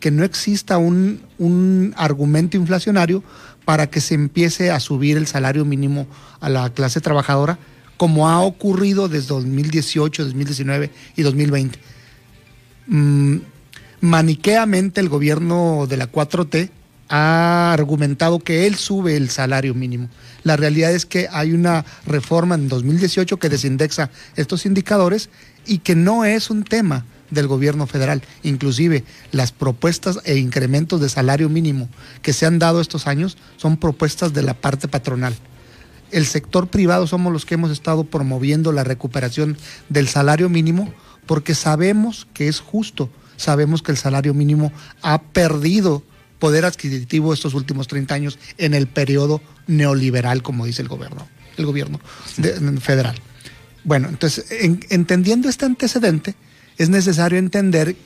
que 0.00 0.10
no 0.10 0.24
exista 0.24 0.78
un, 0.78 1.22
un 1.38 1.94
argumento 1.96 2.56
inflacionario 2.56 3.22
para 3.64 3.88
que 3.88 4.00
se 4.00 4.14
empiece 4.14 4.70
a 4.70 4.78
subir 4.80 5.16
el 5.16 5.26
salario 5.26 5.64
mínimo 5.64 6.06
a 6.40 6.48
la 6.48 6.70
clase 6.70 7.00
trabajadora 7.00 7.58
como 7.96 8.28
ha 8.28 8.40
ocurrido 8.40 9.08
desde 9.08 9.28
2018, 9.28 10.24
2019 10.24 10.90
y 11.16 11.22
2020. 11.22 11.78
Mm, 12.86 13.36
maniqueamente 14.00 15.00
el 15.00 15.08
gobierno 15.08 15.86
de 15.88 15.96
la 15.96 16.10
4T 16.10 16.70
ha 17.08 17.72
argumentado 17.72 18.40
que 18.40 18.66
él 18.66 18.74
sube 18.74 19.16
el 19.16 19.30
salario 19.30 19.74
mínimo. 19.74 20.08
La 20.42 20.56
realidad 20.56 20.92
es 20.92 21.06
que 21.06 21.28
hay 21.30 21.52
una 21.52 21.84
reforma 22.04 22.54
en 22.56 22.68
2018 22.68 23.38
que 23.38 23.48
desindexa 23.48 24.10
estos 24.34 24.66
indicadores 24.66 25.30
y 25.66 25.78
que 25.78 25.94
no 25.94 26.24
es 26.24 26.50
un 26.50 26.64
tema 26.64 27.04
del 27.30 27.46
gobierno 27.46 27.86
federal. 27.86 28.22
Inclusive 28.42 29.04
las 29.32 29.52
propuestas 29.52 30.20
e 30.24 30.36
incrementos 30.36 31.00
de 31.00 31.08
salario 31.08 31.48
mínimo 31.48 31.88
que 32.22 32.32
se 32.32 32.46
han 32.46 32.58
dado 32.58 32.80
estos 32.80 33.06
años 33.06 33.36
son 33.56 33.76
propuestas 33.76 34.32
de 34.32 34.42
la 34.42 34.54
parte 34.54 34.88
patronal 34.88 35.34
el 36.10 36.26
sector 36.26 36.68
privado 36.68 37.06
somos 37.06 37.32
los 37.32 37.44
que 37.44 37.54
hemos 37.54 37.70
estado 37.70 38.04
promoviendo 38.04 38.72
la 38.72 38.84
recuperación 38.84 39.56
del 39.88 40.08
salario 40.08 40.48
mínimo 40.48 40.92
porque 41.26 41.54
sabemos 41.54 42.26
que 42.32 42.48
es 42.48 42.60
justo, 42.60 43.10
sabemos 43.36 43.82
que 43.82 43.92
el 43.92 43.98
salario 43.98 44.32
mínimo 44.32 44.72
ha 45.02 45.20
perdido 45.20 46.02
poder 46.38 46.64
adquisitivo 46.64 47.32
estos 47.32 47.54
últimos 47.54 47.88
30 47.88 48.14
años 48.14 48.38
en 48.58 48.74
el 48.74 48.86
periodo 48.86 49.40
neoliberal, 49.66 50.42
como 50.42 50.66
dice 50.66 50.82
el 50.82 50.88
gobierno, 50.88 51.26
el 51.56 51.66
gobierno 51.66 52.00
de, 52.36 52.80
federal. 52.80 53.16
Bueno, 53.84 54.08
entonces, 54.08 54.46
en, 54.50 54.80
entendiendo 54.90 55.48
este 55.48 55.64
antecedente, 55.64 56.34
es 56.78 56.88
necesario 56.88 57.38
entender 57.38 57.96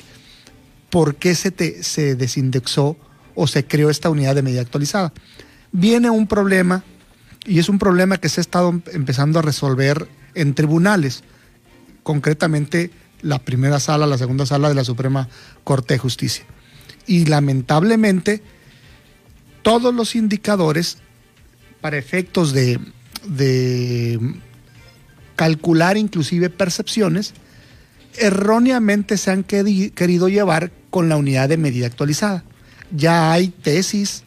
por 0.91 1.17
qué 1.17 1.35
se, 1.35 1.51
te, 1.51 1.83
se 1.83 2.15
desindexó 2.15 2.97
o 3.35 3.47
se 3.47 3.65
creó 3.65 3.91
esta 3.91 4.11
unidad 4.11 4.35
de 4.35 4.43
medida 4.43 4.61
actualizada. 4.61 5.13
Viene 5.73 6.11
un 6.11 6.27
problema 6.27 6.85
y 7.47 7.59
es 7.59 7.69
un 7.69 7.79
problema 7.79 8.19
que 8.19 8.29
se 8.29 8.41
ha 8.41 8.43
estado 8.43 8.69
empezando 8.93 9.39
a 9.39 9.43
resolver 9.43 10.09
en 10.35 10.55
tribunales, 10.55 11.25
concretamente 12.03 12.91
la 13.23 13.39
primera 13.39 13.81
sala, 13.81 14.07
la 14.07 14.19
segunda 14.19 14.47
sala 14.47 14.69
de 14.69 14.75
la 14.75 14.85
Suprema 14.85 15.29
Corte 15.65 15.95
de 15.95 15.99
Justicia. 15.99 16.45
Y 17.07 17.27
lamentablemente, 17.27 18.43
todos 19.63 19.95
los 19.95 20.15
indicadores, 20.15 20.99
para 21.81 21.97
efectos 21.97 22.53
de, 22.53 22.79
de 23.27 24.19
calcular 25.37 25.97
inclusive 25.97 26.51
percepciones, 26.51 27.33
erróneamente 28.19 29.17
se 29.17 29.31
han 29.31 29.45
querido 29.45 30.29
llevar 30.29 30.73
con 30.91 31.09
la 31.09 31.17
unidad 31.17 31.49
de 31.49 31.57
medida 31.57 31.87
actualizada. 31.87 32.45
Ya 32.91 33.33
hay 33.33 33.49
tesis 33.49 34.25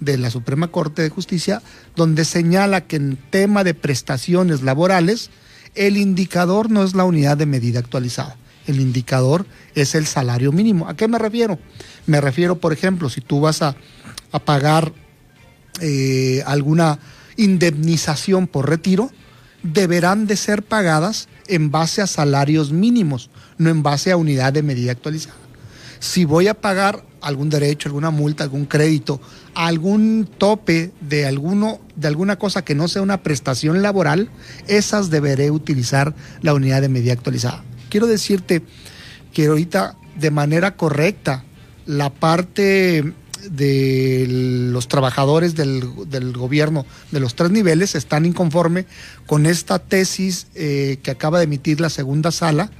de 0.00 0.18
la 0.18 0.30
Suprema 0.30 0.68
Corte 0.68 1.02
de 1.02 1.10
Justicia, 1.10 1.62
donde 1.94 2.24
señala 2.24 2.82
que 2.82 2.96
en 2.96 3.18
tema 3.30 3.64
de 3.64 3.74
prestaciones 3.74 4.62
laborales, 4.62 5.30
el 5.74 5.96
indicador 5.96 6.70
no 6.70 6.84
es 6.84 6.94
la 6.94 7.04
unidad 7.04 7.36
de 7.36 7.46
medida 7.46 7.78
actualizada. 7.78 8.36
El 8.66 8.80
indicador 8.80 9.46
es 9.74 9.94
el 9.94 10.06
salario 10.06 10.52
mínimo. 10.52 10.88
¿A 10.88 10.96
qué 10.96 11.06
me 11.08 11.18
refiero? 11.18 11.58
Me 12.06 12.20
refiero, 12.20 12.58
por 12.58 12.72
ejemplo, 12.72 13.08
si 13.08 13.20
tú 13.20 13.40
vas 13.40 13.62
a, 13.62 13.76
a 14.32 14.38
pagar 14.38 14.92
eh, 15.80 16.42
alguna 16.46 16.98
indemnización 17.36 18.46
por 18.46 18.68
retiro, 18.68 19.10
deberán 19.62 20.26
de 20.26 20.36
ser 20.36 20.62
pagadas 20.62 21.28
en 21.48 21.70
base 21.70 22.02
a 22.02 22.06
salarios 22.06 22.72
mínimos, 22.72 23.30
no 23.58 23.70
en 23.70 23.82
base 23.82 24.10
a 24.10 24.16
unidad 24.16 24.52
de 24.52 24.62
medida 24.62 24.92
actualizada. 24.92 25.36
Si 25.98 26.24
voy 26.24 26.48
a 26.48 26.54
pagar 26.54 27.04
algún 27.26 27.50
derecho, 27.50 27.88
alguna 27.88 28.10
multa, 28.10 28.44
algún 28.44 28.66
crédito, 28.66 29.20
algún 29.54 30.28
tope 30.38 30.92
de 31.00 31.26
alguno 31.26 31.80
de 31.96 32.06
alguna 32.08 32.38
cosa 32.38 32.62
que 32.64 32.74
no 32.74 32.88
sea 32.88 33.02
una 33.02 33.22
prestación 33.22 33.82
laboral, 33.82 34.30
esas 34.68 35.10
deberé 35.10 35.50
utilizar 35.50 36.14
la 36.42 36.54
unidad 36.54 36.82
de 36.82 36.88
medida 36.88 37.12
actualizada. 37.12 37.64
quiero 37.90 38.06
decirte 38.06 38.62
que 39.32 39.46
ahorita 39.46 39.96
de 40.16 40.30
manera 40.30 40.76
correcta 40.76 41.44
la 41.84 42.10
parte 42.10 43.12
de 43.50 44.26
los 44.28 44.88
trabajadores 44.88 45.54
del, 45.54 45.82
gobierno 46.32 46.86
de 47.10 47.20
los 47.20 47.34
tres 47.34 47.50
niveles 47.50 47.94
están 47.94 48.24
inconforme 48.24 48.86
con 49.26 49.46
esta 49.46 49.78
tesis 49.78 50.46
eh, 50.54 50.98
que 51.02 51.10
acaba 51.10 51.38
de 51.38 51.44
emitir 51.44 51.80
la 51.80 51.90
segunda 51.90 52.30
sala 52.30 52.70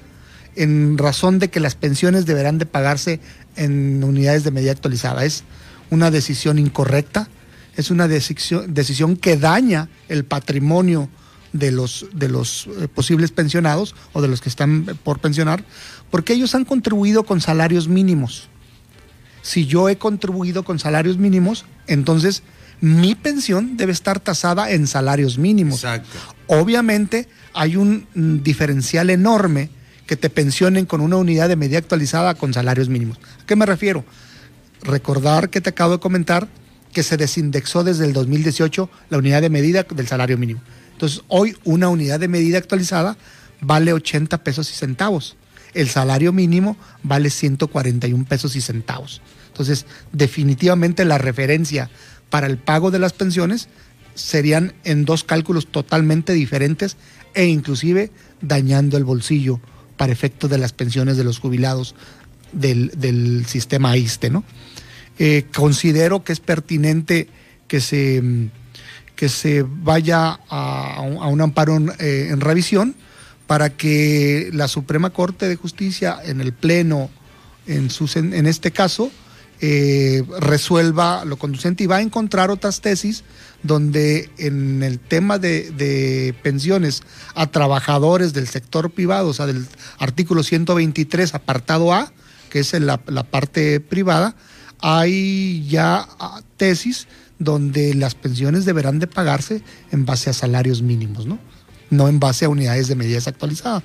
en 0.57 0.99
razón 0.99 1.39
de 1.39 1.49
que 1.49 1.61
las 1.61 1.75
pensiones 1.75 2.27
deberán 2.27 2.59
de 2.59 2.67
pagarse 2.67 3.21
en 3.57 4.03
unidades 4.05 4.45
de 4.45 4.51
medida 4.51 4.73
actualizada. 4.73 5.25
Es 5.25 5.45
una 5.91 6.11
decisión 6.11 6.59
incorrecta, 6.59 7.29
es 7.77 7.91
una 7.91 8.09
decisión, 8.09 8.73
decisión 8.73 9.17
que 9.17 9.37
daña 9.37 9.89
el 10.09 10.25
patrimonio 10.25 11.09
de 11.53 11.73
los, 11.73 12.07
de 12.13 12.29
los 12.29 12.69
eh, 12.81 12.89
posibles 12.89 13.31
pensionados 13.31 13.95
o 14.13 14.21
de 14.23 14.29
los 14.29 14.41
que 14.41 14.49
están 14.49 14.99
por 15.03 15.19
pensionar, 15.19 15.65
porque 16.11 16.33
ellos 16.33 16.55
han 16.55 16.65
contribuido 16.65 17.25
con 17.25 17.41
salarios 17.41 17.89
mínimos. 17.89 18.49
Si 19.43 19.67
yo 19.67 19.89
he 19.89 19.97
contribuido 19.97 20.65
con 20.65 20.79
salarios 20.79 21.19
mínimos, 21.19 21.65
entonces 21.87 22.43
mi 22.81 23.15
pensión 23.15 23.77
debe 23.77 23.93
estar 23.93 24.21
tasada 24.21 24.71
en 24.71 24.87
salarios 24.87 25.39
mínimos. 25.39 25.85
Exacto. 25.85 26.19
Obviamente 26.49 27.29
hay 27.55 27.77
un 27.77 28.07
mm, 28.15 28.43
diferencial 28.43 29.11
enorme 29.11 29.71
que 30.07 30.17
te 30.17 30.31
pensionen 30.31 30.87
con 30.87 31.01
una 31.01 31.17
unidad 31.17 31.49
de 31.49 31.57
medida 31.57 31.79
actualizada 31.79 32.35
con 32.35 32.55
salarios 32.55 32.89
mínimos. 32.89 33.19
¿A 33.43 33.47
qué 33.47 33.57
me 33.57 33.67
refiero? 33.67 34.05
Recordar 34.83 35.51
que 35.51 35.61
te 35.61 35.71
acabo 35.71 35.93
de 35.93 36.01
comentar 36.01 36.49
que 36.93 37.03
se 37.03 37.17
desindexó 37.17 37.85
desde 37.85 38.05
el 38.05 38.13
2018 38.13 38.89
la 39.11 39.19
unidad 39.19 39.43
de 39.43 39.51
medida 39.51 39.83
del 39.83 40.07
salario 40.07 40.39
mínimo. 40.39 40.63
Entonces, 40.93 41.23
hoy 41.29 41.57
una 41.65 41.89
unidad 41.89 42.21
de 42.21 42.29
medida 42.29 42.59
actualizada 42.59 43.17
vale 43.61 43.93
80 43.93 44.43
pesos 44.43 44.71
y 44.71 44.75
centavos. 44.75 45.37
El 45.75 45.89
salario 45.89 46.33
mínimo 46.33 46.77
vale 47.03 47.29
141 47.29 48.25
pesos 48.25 48.57
y 48.57 48.61
centavos. 48.61 49.21
Entonces, 49.49 49.87
definitivamente 50.13 51.05
la 51.05 51.19
referencia 51.19 51.91
para 52.31 52.47
el 52.47 52.57
pago 52.57 52.91
de 52.91 52.99
las 52.99 53.13
pensiones 53.13 53.69
serían 54.15 54.73
en 54.85 55.05
dos 55.05 55.25
cálculos 55.25 55.67
totalmente 55.67 56.33
diferentes 56.33 56.97
e 57.35 57.47
inclusive 57.47 58.11
dañando 58.41 58.97
el 58.97 59.05
bolsillo 59.05 59.61
para 59.97 60.13
efectos 60.13 60.51
de 60.51 60.59
las 60.59 60.73
pensiones 60.73 61.17
de 61.17 61.25
los 61.25 61.39
jubilados 61.39 61.95
del, 62.53 63.45
sistema 63.47 63.91
AISTE, 63.91 64.31
¿no? 64.31 64.45
Eh, 65.19 65.47
considero 65.55 66.25
que 66.25 66.33
es 66.33 66.41
pertinente 66.41 67.29
que 67.69 67.81
se 67.81 68.23
que 69.17 69.31
se 69.31 69.65
vaya 69.67 70.39
a, 70.49 71.01
un 71.01 71.41
amparo 71.41 71.79
eh, 71.99 72.29
en, 72.31 72.41
revisión 72.41 72.95
para 73.47 73.71
que 73.71 74.51
la 74.53 74.69
Suprema 74.69 75.11
Corte 75.11 75.49
de 75.49 75.57
Justicia 75.57 76.19
en 76.23 76.41
el 76.43 76.53
Pleno, 76.53 77.11
en, 77.67 77.89
en 78.15 78.47
este 78.47 78.73
caso, 78.73 79.11
eh, 79.61 80.23
resuelva 80.39 81.25
lo 81.25 81.39
conducente 81.39 81.85
y 81.85 81.87
va 81.87 81.97
a 81.97 82.03
encontrar 82.03 82.51
otras 82.51 82.81
tesis 82.81 83.25
donde 83.63 84.31
en 84.37 84.83
el 84.83 84.99
tema 84.99 85.39
de, 85.39 86.35
pensiones 86.43 87.03
a 87.35 87.47
trabajadores 87.47 88.33
del 88.33 88.49
sector 88.49 88.91
privado, 88.91 89.29
o 89.29 89.35
sea, 89.35 89.47
del 89.47 89.67
artículo 89.99 90.43
123, 90.43 91.35
apartado 91.35 91.93
A, 91.93 92.13
que 92.51 92.61
es 92.61 92.73
la, 92.75 93.01
la 93.07 93.25
parte 93.25 93.81
privada, 93.81 94.37
hay 94.81 95.67
ya 95.69 96.07
ah, 96.19 96.43
tesis 96.57 97.09
donde 97.39 97.95
las 97.95 98.15
pensiones 98.15 98.65
deberán 98.65 98.99
de 98.99 99.07
pagarse 99.07 99.63
en 99.91 100.07
base 100.07 100.31
a 100.31 100.33
salarios 100.33 100.83
mínimos, 100.83 101.27
¿no? 101.27 101.39
No 101.91 102.09
en 102.09 102.21
base 102.21 102.45
a 102.45 102.49
unidades 102.49 102.89
de 102.89 102.95
medidas 102.95 103.27
actualizadas. 103.27 103.83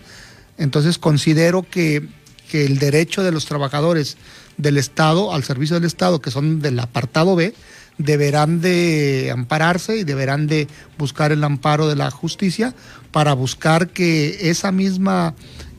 Entonces 0.57 0.97
considero 0.97 1.63
que, 1.63 2.07
que 2.49 2.65
el 2.65 2.77
derecho 2.79 3.23
de 3.23 3.31
los 3.31 3.45
trabajadores 3.45 4.17
del 4.61 4.77
Estado 4.77 5.33
al 5.33 5.43
servicio 5.43 5.75
del 5.75 5.85
Estado, 5.85 6.21
que 6.21 6.31
son 6.31 6.59
del 6.59 6.79
apartado 6.79 7.35
B, 7.35 7.53
deberán 7.97 8.61
de 8.61 9.29
ampararse 9.33 9.97
y 9.97 10.03
deberán 10.03 10.47
de 10.47 10.67
buscar 10.97 11.31
el 11.31 11.43
amparo 11.43 11.87
de 11.87 11.95
la 11.95 12.11
justicia 12.11 12.73
para 13.11 13.33
buscar 13.33 13.89
que 13.89 14.49
esa 14.49 14.71
misma 14.71 15.33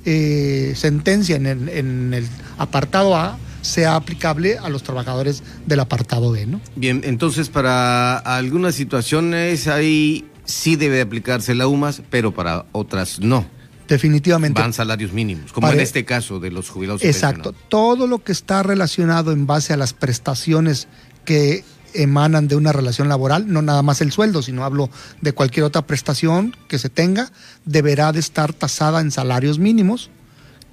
eh, 0.05 0.75
sentencia 0.77 1.37
en 1.37 1.47
el, 1.47 1.69
en 1.69 2.15
el 2.15 2.27
apartado 2.59 3.17
A 3.17 3.39
sea 3.63 3.95
aplicable 3.95 4.59
a 4.59 4.69
los 4.69 4.83
trabajadores 4.83 5.43
del 5.67 5.81
apartado 5.81 6.33
B, 6.33 6.47
¿no? 6.47 6.61
Bien, 6.75 7.03
entonces 7.05 7.49
para 7.49 8.19
algunas 8.19 8.75
situaciones 8.75 9.69
ahí 9.69 10.27
sí 10.45 10.77
debe 10.77 11.01
aplicarse 11.01 11.55
la 11.55 11.69
UMAS, 11.69 12.03
pero 12.11 12.35
para 12.35 12.67
otras 12.73 13.21
no. 13.21 13.47
Definitivamente. 13.93 14.59
Van 14.59 14.73
salarios 14.73 15.13
mínimos, 15.13 15.53
como 15.53 15.69
en 15.69 15.79
este 15.79 16.07
caso 16.07 16.41
de 16.41 16.51
los 16.51 16.71
jubilados. 16.71 17.05
Exacto. 17.05 17.53
Todo 17.53 18.07
lo 18.07 18.25
que 18.25 18.33
está 18.33 18.63
relacionado 18.63 19.33
en 19.33 19.47
base 19.47 19.75
a 19.75 19.77
las 19.77 19.93
prestaciones 19.93 20.89
que 21.27 21.63
emanan 21.93 22.49
de 22.49 22.57
una 22.57 22.73
relación 22.73 23.11
laboral, 23.11 23.53
no 23.53 23.61
nada 23.61 23.83
más 23.83 24.01
el 24.01 24.11
sueldo, 24.11 24.41
sino 24.41 24.65
hablo 24.65 24.89
de 25.21 25.35
cualquier 25.35 25.65
otra 25.65 25.87
prestación 25.87 26.57
que 26.69 26.79
se 26.79 26.89
tenga, 26.89 27.33
deberá 27.67 28.13
de 28.13 28.21
estar 28.21 28.55
tasada 28.55 29.03
en 29.03 29.11
salarios 29.11 29.59
mínimos 29.59 30.09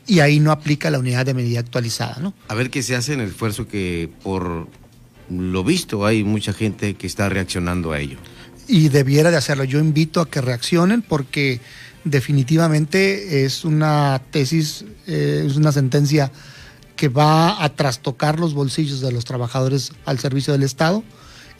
y 0.08 0.22
ahí 0.22 0.40
no 0.40 0.54
aplica 0.54 0.90
la 0.90 1.00
unidad 1.00 1.26
de 1.26 1.34
medida 1.34 1.60
actualizada, 1.60 2.20
¿no? 2.22 2.34
A 2.48 2.56
ver 2.56 2.70
qué 2.70 2.82
se 2.84 2.96
hace 2.96 3.12
en 3.12 3.20
el 3.20 3.32
esfuerzo 3.32 3.68
que 3.68 4.10
por 4.24 4.70
lo 5.30 5.64
visto 5.66 6.06
hay 6.06 6.24
mucha 6.24 6.54
gente 6.54 6.94
que 6.94 7.06
está 7.06 7.28
reaccionando 7.28 7.92
a 7.92 8.00
ello. 8.00 8.18
Y 8.66 8.88
debiera 8.88 9.30
de 9.30 9.36
hacerlo. 9.36 9.66
Yo 9.66 9.80
invito 9.80 10.22
a 10.22 10.30
que 10.30 10.40
reaccionen 10.40 11.02
porque 11.02 11.60
definitivamente 12.10 13.45
es 13.45 13.66
una 13.66 14.22
tesis, 14.32 14.86
eh, 15.07 15.45
es 15.47 15.55
una 15.55 15.72
sentencia 15.72 16.32
que 16.95 17.07
va 17.07 17.64
a 17.64 17.76
trastocar 17.76 18.39
los 18.39 18.53
bolsillos 18.53 19.01
de 19.01 19.12
los 19.12 19.26
trabajadores 19.26 19.93
al 20.05 20.20
servicio 20.20 20.53
del 20.53 20.64
Estado. 20.64 21.03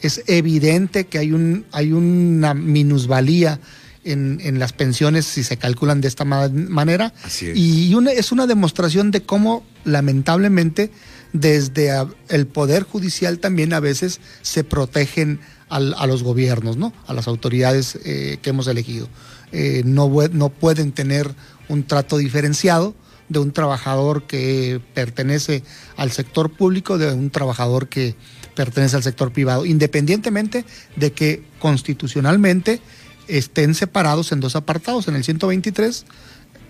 Es 0.02 0.22
evidente 0.26 1.06
que 1.06 1.18
hay, 1.18 1.32
un, 1.32 1.64
hay 1.72 1.92
una 1.92 2.54
minusvalía 2.54 3.60
en, 4.04 4.58
las 4.58 4.72
pensiones 4.72 5.26
si 5.26 5.42
se 5.42 5.56
calculan 5.56 6.00
de 6.00 6.08
esta 6.08 6.24
manera. 6.24 7.12
Y 7.54 7.94
es 8.14 8.32
una 8.32 8.46
demostración 8.46 9.10
de 9.10 9.22
cómo 9.22 9.64
lamentablemente 9.84 10.90
desde 11.32 11.90
el 12.28 12.46
Poder 12.46 12.82
Judicial 12.82 13.38
también 13.38 13.72
a 13.72 13.80
veces 13.80 14.20
se 14.42 14.64
protegen 14.64 15.40
a 15.68 16.06
los 16.06 16.22
gobiernos, 16.24 16.76
¿no? 16.76 16.92
a 17.06 17.14
las 17.14 17.28
autoridades 17.28 17.98
eh, 18.04 18.38
que 18.42 18.50
hemos 18.50 18.66
elegido. 18.66 19.08
Eh, 19.52 19.82
no, 19.84 20.10
no 20.32 20.48
pueden 20.48 20.92
tener 20.92 21.34
un 21.68 21.84
trato 21.84 22.18
diferenciado 22.18 22.94
de 23.28 23.38
un 23.38 23.52
trabajador 23.52 24.24
que 24.24 24.80
pertenece 24.92 25.62
al 25.96 26.10
sector 26.10 26.50
público 26.50 26.98
de 26.98 27.12
un 27.12 27.30
trabajador 27.30 27.88
que 27.88 28.16
pertenece 28.54 28.96
al 28.96 29.02
sector 29.02 29.32
privado, 29.32 29.64
independientemente 29.64 30.64
de 30.96 31.12
que 31.12 31.44
constitucionalmente 31.60 32.80
estén 33.28 33.74
separados 33.74 34.32
en 34.32 34.40
dos 34.40 34.56
apartados, 34.56 35.06
en 35.06 35.14
el 35.14 35.24
123 35.24 36.04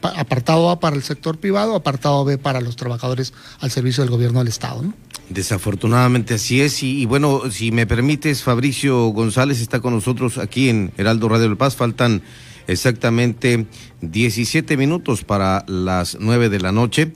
apartado 0.02 0.70
A 0.70 0.80
para 0.80 0.96
el 0.96 1.02
sector 1.02 1.38
privado, 1.38 1.74
apartado 1.74 2.24
B 2.24 2.38
para 2.38 2.60
los 2.60 2.76
trabajadores 2.76 3.32
al 3.60 3.70
servicio 3.70 4.02
del 4.02 4.10
gobierno 4.10 4.38
del 4.38 4.48
Estado. 4.48 4.82
Desafortunadamente 5.28 6.34
así 6.34 6.60
es. 6.60 6.82
Y, 6.82 7.06
bueno, 7.06 7.42
si 7.50 7.70
me 7.70 7.86
permites, 7.86 8.42
Fabricio 8.42 9.08
González 9.08 9.60
está 9.60 9.80
con 9.80 9.94
nosotros 9.94 10.38
aquí 10.38 10.68
en 10.68 10.92
Heraldo 10.96 11.28
Radio 11.28 11.48
del 11.48 11.56
Paz. 11.56 11.76
Faltan 11.76 12.22
exactamente 12.70 13.66
17 14.00 14.76
minutos 14.76 15.24
para 15.24 15.64
las 15.66 16.16
9 16.20 16.48
de 16.48 16.60
la 16.60 16.72
noche. 16.72 17.12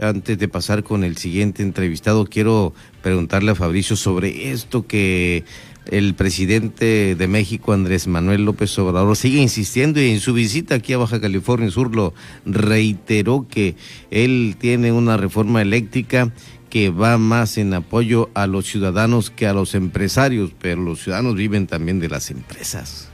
Antes 0.00 0.38
de 0.38 0.46
pasar 0.46 0.84
con 0.84 1.02
el 1.02 1.16
siguiente 1.16 1.62
entrevistado, 1.62 2.24
quiero 2.26 2.72
preguntarle 3.02 3.50
a 3.50 3.54
Fabricio 3.56 3.96
sobre 3.96 4.52
esto 4.52 4.86
que 4.86 5.44
el 5.86 6.14
presidente 6.14 7.16
de 7.16 7.28
México, 7.28 7.72
Andrés 7.72 8.06
Manuel 8.06 8.44
López 8.44 8.78
Obrador, 8.78 9.16
sigue 9.16 9.40
insistiendo 9.40 10.00
y 10.00 10.10
en 10.10 10.20
su 10.20 10.34
visita 10.34 10.76
aquí 10.76 10.92
a 10.92 10.98
Baja 10.98 11.20
California 11.20 11.70
Sur 11.70 11.96
lo 11.96 12.14
reiteró 12.44 13.46
que 13.50 13.74
él 14.10 14.56
tiene 14.60 14.92
una 14.92 15.16
reforma 15.16 15.62
eléctrica 15.62 16.32
que 16.70 16.90
va 16.90 17.16
más 17.18 17.56
en 17.56 17.72
apoyo 17.72 18.30
a 18.34 18.46
los 18.46 18.66
ciudadanos 18.66 19.30
que 19.30 19.46
a 19.46 19.54
los 19.54 19.74
empresarios, 19.74 20.52
pero 20.60 20.82
los 20.82 21.02
ciudadanos 21.02 21.34
viven 21.34 21.66
también 21.66 21.98
de 21.98 22.08
las 22.08 22.30
empresas. 22.30 23.08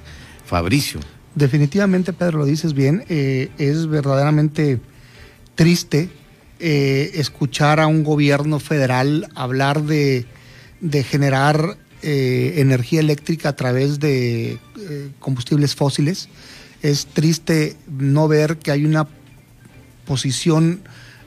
Fabricio. 0.44 1.00
Definitivamente, 1.34 2.12
Pedro, 2.12 2.38
lo 2.38 2.46
dices 2.46 2.74
bien, 2.74 3.04
eh, 3.08 3.50
es 3.58 3.88
verdaderamente 3.88 4.80
triste 5.56 6.08
eh, 6.60 7.10
escuchar 7.14 7.80
a 7.80 7.88
un 7.88 8.04
gobierno 8.04 8.60
federal 8.60 9.28
hablar 9.34 9.82
de, 9.82 10.26
generar 11.02 11.76
eh, 12.02 12.54
energía 12.58 13.00
eléctrica 13.00 13.48
a 13.48 13.56
través 13.56 13.98
de 13.98 14.58
combustibles 15.18 15.74
fósiles. 15.74 16.28
Es 16.82 17.06
triste 17.06 17.76
no 17.88 18.28
ver 18.28 18.58
que 18.58 18.70
hay 18.70 18.84
una 18.84 19.08
posición 20.04 20.82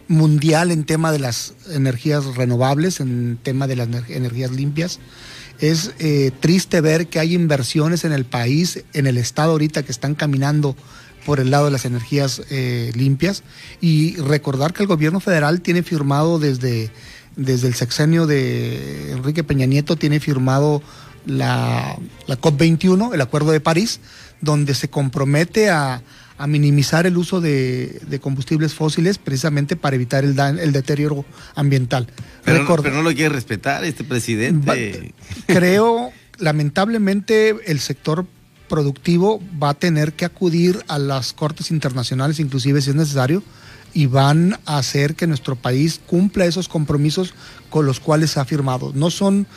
mundial 0.07 0.71
en 0.71 0.85
tema 0.85 1.11
de 1.11 1.19
las 1.19 1.53
energías 1.69 2.23
renovables, 2.35 3.01
en 3.01 3.37
tema 3.41 3.67
de 3.67 3.75
las 3.75 3.89
energías 4.09 4.51
limpias. 4.51 4.99
Es 5.59 5.93
eh, 5.99 6.31
triste 6.39 6.81
ver 6.81 7.07
que 7.07 7.19
hay 7.19 7.33
inversiones 7.33 8.03
en 8.05 8.11
el 8.11 8.25
país, 8.25 8.83
en 8.93 9.07
el 9.07 9.17
estado 9.17 9.51
ahorita 9.51 9.83
que 9.83 9.91
están 9.91 10.15
caminando 10.15 10.75
por 11.25 11.39
el 11.39 11.51
lado 11.51 11.65
de 11.65 11.71
las 11.71 11.85
energías 11.85 12.41
eh, 12.49 12.91
limpias. 12.95 13.43
Y 13.81 14.15
recordar 14.17 14.73
que 14.73 14.83
el 14.83 14.87
gobierno 14.87 15.19
federal 15.19 15.61
tiene 15.61 15.83
firmado 15.83 16.39
desde, 16.39 16.91
desde 17.35 17.67
el 17.67 17.73
sexenio 17.73 18.27
de 18.27 19.11
Enrique 19.11 19.43
Peña 19.43 19.65
Nieto, 19.65 19.95
tiene 19.95 20.19
firmado 20.19 20.81
la, 21.25 21.97
la 22.27 22.39
COP21, 22.39 23.13
el 23.13 23.21
Acuerdo 23.21 23.51
de 23.51 23.59
París, 23.59 23.99
donde 24.41 24.73
se 24.75 24.89
compromete 24.89 25.69
a, 25.69 26.01
a 26.37 26.47
minimizar 26.47 27.07
el 27.07 27.17
uso 27.17 27.41
de, 27.41 27.99
de, 28.07 28.19
combustibles 28.19 28.73
fósiles 28.73 29.17
precisamente 29.17 29.75
para 29.75 29.95
evitar 29.95 30.23
el, 30.23 30.39
el 30.39 30.71
deterioro 30.71 31.25
ambiental. 31.55 32.07
Pero, 32.43 32.65
pero, 32.81 32.93
no 32.93 33.01
lo 33.01 33.13
quiere 33.13 33.29
respetar 33.29 33.83
este 33.83 34.03
presidente. 34.03 35.13
Creo, 35.47 36.11
lamentablemente, 36.37 37.55
el 37.65 37.79
sector 37.79 38.25
productivo 38.67 39.41
va 39.61 39.69
a 39.69 39.73
tener 39.73 40.13
que 40.13 40.25
acudir 40.25 40.83
a 40.87 40.99
las 40.99 41.33
cortes 41.33 41.71
internacionales, 41.71 42.39
inclusive 42.39 42.81
si 42.81 42.91
es 42.91 42.95
necesario, 42.95 43.41
y 43.93 44.05
van 44.05 44.59
a 44.65 44.77
hacer 44.77 45.15
que 45.15 45.25
nuestro 45.25 45.55
país 45.55 45.99
cumpla 46.05 46.45
esos 46.45 46.67
compromisos 46.67 47.33
con 47.69 47.85
los 47.85 47.99
cuales 47.99 48.31
se 48.31 48.39
ha 48.39 48.45
firmado. 48.45 48.91
No 48.93 49.09
son, 49.09 49.47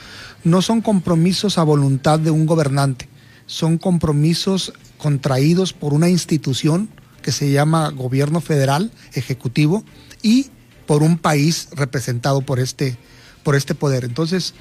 no 0.44 0.62
son 0.62 0.80
compromisos 0.80 1.58
a 1.58 1.62
voluntad 1.62 2.18
de 2.18 2.30
un 2.30 2.46
gobernante, 2.46 3.08
son 3.46 3.76
compromisos 3.76 4.72
contraídos 5.00 5.72
por 5.72 5.94
una 5.94 6.08
institución 6.08 6.88
que 7.22 7.32
se 7.32 7.50
llama 7.50 7.90
gobierno 7.90 8.40
federal, 8.40 8.92
ejecutivo, 9.14 9.84
y 10.22 10.46
por 10.86 11.02
un 11.02 11.18
país 11.18 11.68
representado 11.72 12.42
por 12.42 12.60
este, 12.60 12.96
por 13.42 13.56
este 13.56 13.74
poder. 13.74 14.04
Entonces, 14.04 14.54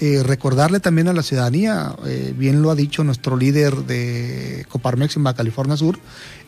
eh, 0.00 0.22
recordarle 0.22 0.80
también 0.80 1.08
a 1.08 1.12
la 1.12 1.22
ciudadanía, 1.22 1.96
eh, 2.04 2.34
bien 2.36 2.60
lo 2.60 2.70
ha 2.70 2.74
dicho 2.74 3.04
nuestro 3.04 3.36
líder 3.36 3.74
de 3.84 4.66
Coparmex 4.68 5.16
en 5.16 5.24
Baja 5.24 5.36
California 5.36 5.76
Sur, 5.76 5.98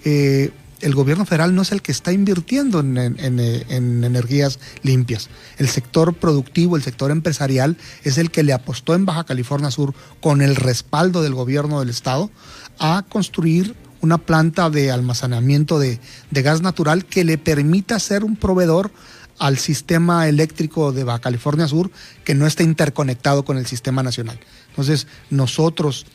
eh, 0.05 0.51
el 0.81 0.95
gobierno 0.95 1.25
federal 1.25 1.55
no 1.55 1.63
es 1.63 1.73
el 1.73 1.83
que 1.83 1.91
está 1.91 2.13
invirtiendo 2.13 2.81
en, 2.81 2.97
en, 2.99 3.19
en, 3.19 4.05
energías 4.05 4.61
limpias. 4.83 5.29
El 5.57 5.69
sector 5.69 6.15
productivo, 6.15 6.77
el 6.77 6.83
sector 6.83 7.11
empresarial 7.11 7.77
es 8.05 8.17
el 8.19 8.31
que 8.31 8.45
le 8.45 8.53
apostó 8.53 8.95
en 8.95 9.05
Baja 9.05 9.25
California 9.25 9.73
Sur 9.73 9.95
con 10.21 10.41
el 10.41 10.55
respaldo 10.55 11.23
del 11.23 11.35
gobierno 11.35 11.81
del 11.81 11.89
estado 11.89 12.31
a 12.79 13.05
construir 13.09 13.75
una 14.01 14.19
planta 14.19 14.71
de 14.71 14.91
almacenamiento 14.91 15.79
de, 15.79 15.99
gas 16.31 16.61
natural 16.61 17.05
que 17.05 17.25
le 17.25 17.39
permita 17.39 17.99
ser 17.99 18.25
un 18.25 18.37
proveedor 18.37 18.91
al 19.39 19.59
sistema 19.59 20.29
eléctrico 20.29 20.93
de 20.93 21.05
Baja 21.05 21.21
California 21.21 21.69
Sur 21.69 21.91
que 22.25 22.35
no 22.35 22.47
está 22.47 22.63
interconectado 22.63 23.45
con 23.45 23.57
el 23.57 23.67
sistema 23.67 24.03
nacional. 24.03 24.39
Entonces, 24.71 25.07
nosotros, 25.31 26.07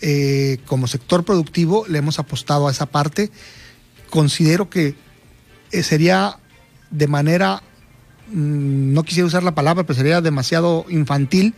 eh, 0.00 0.58
como 0.66 0.86
sector 0.86 1.24
productivo, 1.24 1.86
le 1.88 1.98
hemos 1.98 2.18
apostado 2.18 2.68
a 2.68 2.70
esa 2.70 2.86
parte. 2.86 3.30
Considero 4.10 4.70
que 4.70 4.96
eh, 5.70 5.82
sería 5.82 6.38
de 6.90 7.06
manera, 7.06 7.62
mm, 8.28 8.92
no 8.92 9.02
quisiera 9.02 9.26
usar 9.26 9.42
la 9.42 9.54
palabra, 9.54 9.84
pero 9.84 9.96
sería 9.96 10.20
demasiado 10.20 10.84
infantil 10.88 11.54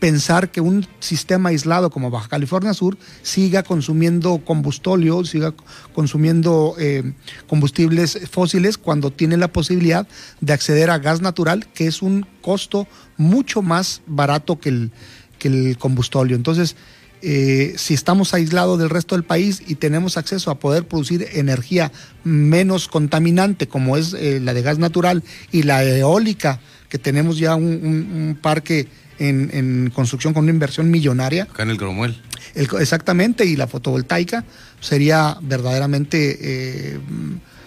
pensar 0.00 0.50
que 0.50 0.60
un 0.60 0.86
sistema 0.98 1.50
aislado 1.50 1.90
como 1.90 2.10
Baja 2.10 2.28
California 2.28 2.74
Sur 2.74 2.98
siga 3.22 3.62
consumiendo 3.62 4.42
combustóleo, 4.44 5.24
siga 5.24 5.54
consumiendo 5.92 6.74
eh, 6.78 7.12
combustibles 7.46 8.18
fósiles 8.30 8.78
cuando 8.78 9.12
tiene 9.12 9.36
la 9.36 9.52
posibilidad 9.52 10.08
de 10.40 10.52
acceder 10.52 10.90
a 10.90 10.98
gas 10.98 11.20
natural, 11.20 11.68
que 11.72 11.86
es 11.86 12.02
un 12.02 12.26
costo 12.40 12.88
mucho 13.16 13.62
más 13.62 14.02
barato 14.06 14.58
que 14.58 14.70
el, 14.70 14.90
que 15.38 15.48
el 15.48 15.78
combustóleo. 15.78 16.36
Entonces, 16.36 16.76
eh, 17.22 17.74
si 17.76 17.92
estamos 17.92 18.32
aislados 18.32 18.78
del 18.78 18.88
resto 18.88 19.14
del 19.14 19.24
país 19.24 19.62
y 19.66 19.74
tenemos 19.74 20.16
acceso 20.16 20.50
a 20.50 20.58
poder 20.58 20.88
producir 20.88 21.28
energía 21.34 21.92
menos 22.24 22.88
contaminante 22.88 23.68
como 23.68 23.98
es 23.98 24.14
eh, 24.14 24.40
la 24.40 24.54
de 24.54 24.62
gas 24.62 24.78
natural 24.78 25.22
y 25.52 25.64
la 25.64 25.84
eólica, 25.84 26.60
que 26.88 26.98
tenemos 26.98 27.38
ya 27.38 27.56
un, 27.56 28.38
parque 28.40 28.88
en, 29.20 29.90
construcción 29.94 30.34
con 30.34 30.44
una 30.44 30.52
inversión 30.52 30.90
millonaria. 30.90 31.44
Acá 31.44 31.62
en 31.62 31.70
el 31.70 31.76
Cromwell. 31.76 32.20
exactamente, 32.54 33.44
y 33.44 33.56
la 33.56 33.66
fotovoltaica 33.66 34.44
sería 34.80 35.36
verdaderamente 35.42 36.38
eh, 36.40 36.98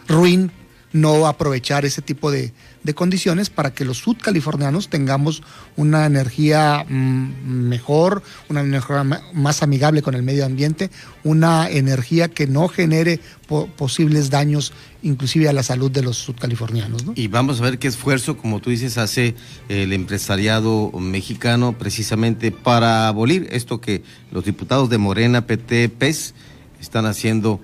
ruin 0.07 0.51
no 0.93 1.27
aprovechar 1.27 1.85
ese 1.85 2.01
tipo 2.01 2.31
de, 2.31 2.53
de 2.83 2.93
condiciones 2.93 3.49
para 3.49 3.73
que 3.73 3.83
los 3.83 3.97
sudcalifornianos 3.97 4.89
tengamos 4.89 5.41
una 5.75 6.05
energía 6.05 6.85
mm, 6.87 7.67
mejor, 7.67 8.21
una 8.47 8.61
energía 8.61 9.03
más 9.33 9.63
amigable 9.63 10.01
con 10.01 10.13
el 10.13 10.23
medio 10.23 10.45
ambiente, 10.45 10.91
una 11.23 11.69
energía 11.69 12.27
que 12.27 12.47
no 12.47 12.67
genere 12.67 13.19
po 13.47 13.67
posibles 13.67 14.29
daños 14.29 14.71
inclusive 15.01 15.49
a 15.49 15.53
la 15.53 15.63
salud 15.63 15.91
de 15.91 16.03
los 16.03 16.17
sudcalifornianos. 16.17 17.05
¿no? 17.05 17.13
Y 17.15 17.27
vamos 17.27 17.59
a 17.59 17.63
ver 17.63 17.79
qué 17.79 17.87
esfuerzo, 17.87 18.37
como 18.37 18.61
tú 18.61 18.69
dices, 18.69 18.97
hace 18.97 19.35
el 19.69 19.93
empresariado 19.93 20.91
mexicano 20.99 21.77
precisamente 21.77 22.51
para 22.51 23.07
abolir 23.07 23.47
esto 23.51 23.81
que 23.81 24.03
los 24.31 24.45
diputados 24.45 24.89
de 24.89 24.97
Morena, 24.99 25.45
PT, 25.45 25.89
PES 25.89 26.35
están 26.79 27.05
haciendo 27.05 27.61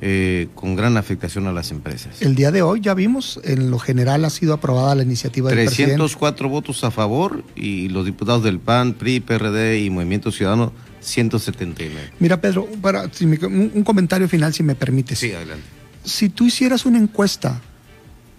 eh, 0.00 0.48
con 0.54 0.76
gran 0.76 0.96
afectación 0.96 1.46
a 1.48 1.52
las 1.52 1.70
empresas. 1.70 2.22
El 2.22 2.34
día 2.34 2.52
de 2.52 2.62
hoy 2.62 2.80
ya 2.80 2.94
vimos, 2.94 3.40
en 3.42 3.70
lo 3.70 3.78
general 3.78 4.24
ha 4.24 4.30
sido 4.30 4.54
aprobada 4.54 4.94
la 4.94 5.02
iniciativa 5.02 5.50
del 5.50 5.66
304 5.66 6.48
votos 6.48 6.84
a 6.84 6.90
favor 6.90 7.42
y 7.56 7.88
los 7.88 8.04
diputados 8.04 8.44
del 8.44 8.60
PAN, 8.60 8.94
PRI, 8.94 9.20
PRD 9.20 9.80
y 9.80 9.90
Movimiento 9.90 10.30
Ciudadano 10.30 10.72
179. 11.00 12.12
Mira 12.20 12.40
Pedro, 12.40 12.68
para, 12.80 13.12
si 13.12 13.26
me, 13.26 13.44
un, 13.44 13.72
un, 13.74 13.82
comentario 13.82 14.28
final 14.28 14.54
si 14.54 14.62
me 14.62 14.74
permites. 14.74 15.18
Sí, 15.18 15.32
adelante. 15.32 15.64
Si 16.04 16.28
tú 16.28 16.46
hicieras 16.46 16.86
una 16.86 16.98
encuesta 16.98 17.60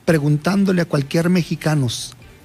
preguntándole 0.05 0.81
a 0.81 0.85
cualquier 0.85 1.29
mexicano 1.29 1.87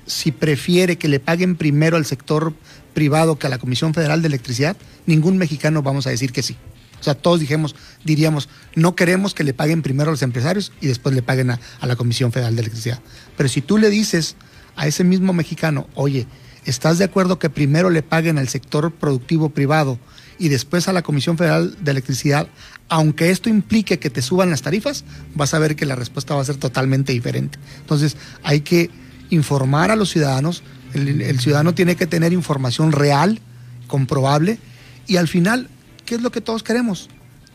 si 0.07 0.33
prefiere 0.33 0.99
que 0.99 1.09
le 1.09 1.21
paguen 1.21 1.57
primero 1.57 1.97
al 1.97 2.05
sector 2.05 2.53
privado 2.95 3.39
que 3.39 3.47
a 3.47 3.51
la 3.51 3.59
Comisión 3.59 3.95
Federal 3.95 4.23
de 4.23 4.29
Electricidad, 4.29 4.77
ningún 5.07 5.37
mexicano 5.37 5.83
vamos 5.83 6.07
a 6.07 6.11
decir 6.11 6.33
que 6.33 6.43
sí. 6.43 6.57
O 7.05 7.13
sea, 7.13 7.15
todos 7.15 7.39
dijimos, 7.39 7.77
diríamos, 8.03 8.49
no 8.75 8.97
queremos 8.97 9.35
que 9.35 9.45
le 9.45 9.53
paguen 9.53 9.83
primero 9.83 10.09
a 10.09 10.13
los 10.13 10.23
empresarios 10.23 10.73
y 10.81 10.87
después 10.87 11.15
le 11.15 11.21
paguen 11.21 11.51
a, 11.51 11.61
a, 11.81 11.87
la 11.87 11.97
Comisión 11.97 12.33
Federal 12.33 12.57
de 12.57 12.63
Electricidad. 12.63 12.99
Pero 13.37 13.47
si 13.51 13.61
tú 13.61 13.77
le 13.77 13.91
dices 13.91 14.37
a 14.75 14.87
ese 14.87 15.05
mismo 15.05 15.35
mexicano, 15.35 15.87
oye, 15.97 16.27
¿estás 16.65 16.97
de 16.97 17.05
acuerdo 17.05 17.39
que 17.39 17.51
primero 17.51 17.91
le 17.91 18.03
paguen 18.03 18.39
al 18.39 18.49
sector 18.49 18.91
productivo 18.91 19.51
privado 19.51 19.99
y 20.39 20.49
después 20.49 20.89
a 20.89 20.95
la 20.95 21.03
Comisión 21.03 21.37
Federal 21.37 21.77
de 21.79 21.91
Electricidad, 21.91 22.49
aunque 22.89 23.29
esto 23.29 23.51
implique 23.51 23.99
que 23.99 24.09
te 24.09 24.23
suban 24.23 24.49
las 24.49 24.63
tarifas? 24.63 25.05
Vas 25.35 25.53
a 25.53 25.59
ver 25.59 25.77
que 25.77 25.85
la 25.85 25.97
respuesta 25.97 26.35
va 26.35 26.41
a 26.41 26.47
ser 26.47 26.57
totalmente 26.57 27.13
diferente. 27.13 27.59
Entonces, 27.81 28.17
hay 28.43 28.63
que 28.63 28.89
informar 29.29 29.91
a 29.91 29.97
los 29.97 30.09
ciudadanos, 30.09 30.63
el, 30.95 31.21
el 31.21 31.39
ciudadano 31.39 31.75
tiene 31.75 31.97
que 31.97 32.07
tener 32.07 32.33
información 32.33 32.93
real, 32.93 33.41
comprobable, 33.89 34.59
y 35.07 35.19
al 35.19 35.29
final 35.29 35.69
¿qué 36.05 36.15
es 36.17 36.23
lo 36.23 36.31
que 36.31 36.41
todos 36.41 36.63
queremos? 36.63 37.09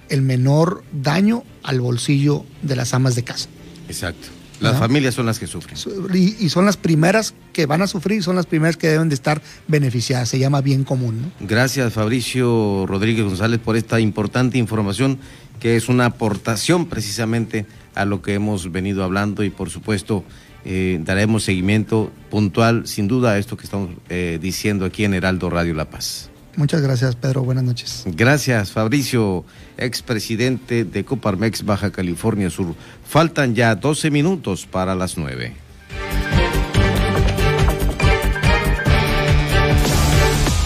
El 0.09 0.21
menor 0.21 0.83
daño 0.91 1.43
al 1.63 1.81
bolsillo 1.81 2.45
de 2.61 2.75
las 2.75 2.93
amas 2.93 3.15
de 3.15 3.23
casa. 3.23 3.49
Exacto. 3.87 4.27
Las 4.59 4.77
familias 4.77 5.15
son 5.15 5.25
las 5.25 5.39
que 5.39 5.47
sufren. 5.47 5.77
Y, 6.13 6.35
y, 6.45 6.49
son 6.49 6.65
las 6.65 6.75
primeras 6.75 7.33
que 7.53 7.65
van 7.65 7.81
a 7.81 7.87
sufrir, 7.87 8.21
son 8.23 8.35
las 8.35 8.45
primeras 8.45 8.75
que 8.75 8.89
deben 8.89 9.07
de 9.07 9.15
estar 9.15 9.41
beneficiadas. 9.69 10.27
Se 10.27 10.37
llama 10.37 10.59
bien 10.59 10.83
común. 10.83 11.21
¿no? 11.21 11.47
Gracias, 11.47 11.93
Fabricio 11.93 12.85
Rodríguez 12.85 13.23
González, 13.23 13.59
por 13.59 13.77
esta 13.77 14.01
importante 14.01 14.57
información 14.57 15.17
que 15.59 15.75
es 15.75 15.89
una 15.89 16.05
aportación 16.05 16.87
precisamente 16.87 17.65
a 17.95 18.05
lo 18.05 18.21
que 18.21 18.33
hemos 18.33 18.71
venido 18.71 19.03
hablando 19.03 19.43
y 19.43 19.49
por 19.49 19.69
supuesto 19.69 20.23
eh, 20.65 20.99
daremos 21.03 21.43
seguimiento 21.43 22.11
puntual, 22.29 22.87
sin 22.87 23.07
duda, 23.07 23.31
a 23.31 23.37
esto 23.37 23.57
que 23.57 23.65
estamos 23.65 23.91
eh, 24.09 24.39
diciendo 24.41 24.85
aquí 24.85 25.03
en 25.03 25.13
Heraldo 25.13 25.49
Radio 25.49 25.73
La 25.73 25.89
Paz. 25.89 26.29
Muchas 26.59 26.81
gracias, 26.81 27.15
Pedro. 27.15 27.43
Buenas 27.43 27.63
noches. 27.63 28.03
Gracias, 28.05 28.73
Fabricio, 28.73 29.45
expresidente 29.77 30.83
de 30.83 31.05
Coparmex 31.05 31.63
Baja 31.63 31.89
California 31.89 32.49
Sur. 32.49 32.75
Faltan 33.07 33.55
ya 33.55 33.75
12 33.75 34.11
minutos 34.11 34.65
para 34.65 34.93
las 34.93 35.17
9. 35.17 35.53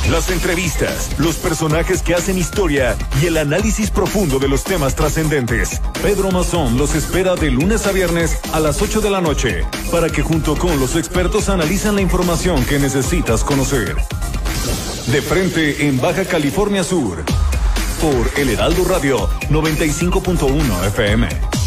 Las 0.09 0.31
entrevistas, 0.31 1.11
los 1.19 1.35
personajes 1.35 2.01
que 2.01 2.15
hacen 2.15 2.39
historia 2.39 2.95
y 3.21 3.27
el 3.27 3.37
análisis 3.37 3.91
profundo 3.91 4.39
de 4.39 4.47
los 4.47 4.63
temas 4.63 4.95
trascendentes. 4.95 5.79
Pedro 6.01 6.31
Mazón 6.31 6.75
los 6.75 6.95
espera 6.95 7.35
de 7.35 7.51
lunes 7.51 7.85
a 7.85 7.91
viernes 7.91 8.39
a 8.51 8.59
las 8.59 8.81
8 8.81 8.99
de 8.99 9.11
la 9.11 9.21
noche 9.21 9.61
para 9.91 10.09
que 10.09 10.23
junto 10.23 10.55
con 10.55 10.79
los 10.79 10.95
expertos 10.95 11.49
analizan 11.49 11.93
la 11.93 12.01
información 12.01 12.65
que 12.65 12.79
necesitas 12.79 13.43
conocer. 13.43 13.95
De 15.07 15.21
frente 15.21 15.87
en 15.87 15.99
Baja 15.99 16.25
California 16.25 16.83
Sur. 16.83 17.23
Por 18.01 18.39
El 18.39 18.49
Heraldo 18.49 18.85
Radio 18.85 19.29
95.1 19.49 20.87
FM. 20.87 21.62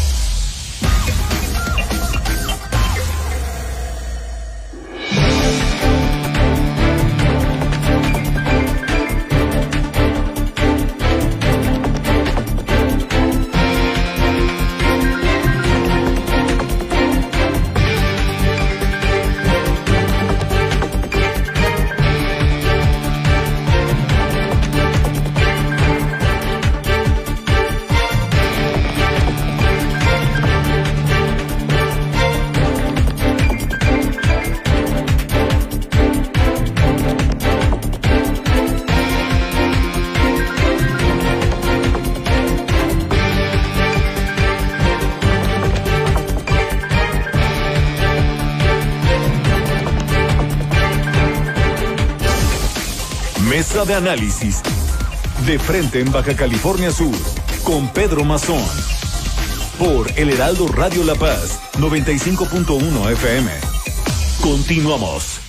De 53.87 53.95
análisis. 53.95 54.61
De 55.45 55.57
frente 55.57 56.01
en 56.01 56.11
Baja 56.11 56.35
California 56.35 56.91
Sur. 56.91 57.15
Con 57.63 57.87
Pedro 57.93 58.25
Mazón. 58.25 58.61
Por 59.79 60.11
El 60.17 60.29
Heraldo 60.29 60.67
Radio 60.67 61.05
La 61.05 61.15
Paz. 61.15 61.61
95.1 61.77 63.11
FM. 63.11 63.49
Continuamos. 64.41 65.39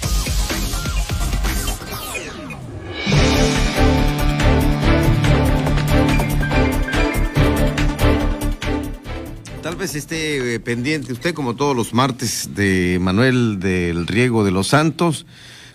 Tal 9.62 9.74
vez 9.74 9.96
esté 9.96 10.54
eh, 10.54 10.60
pendiente 10.60 11.12
usted, 11.12 11.34
como 11.34 11.56
todos 11.56 11.74
los 11.74 11.92
martes, 11.92 12.50
de 12.54 12.98
Manuel 13.00 13.58
del 13.58 14.06
Riego 14.06 14.44
de 14.44 14.52
los 14.52 14.68
Santos, 14.68 15.26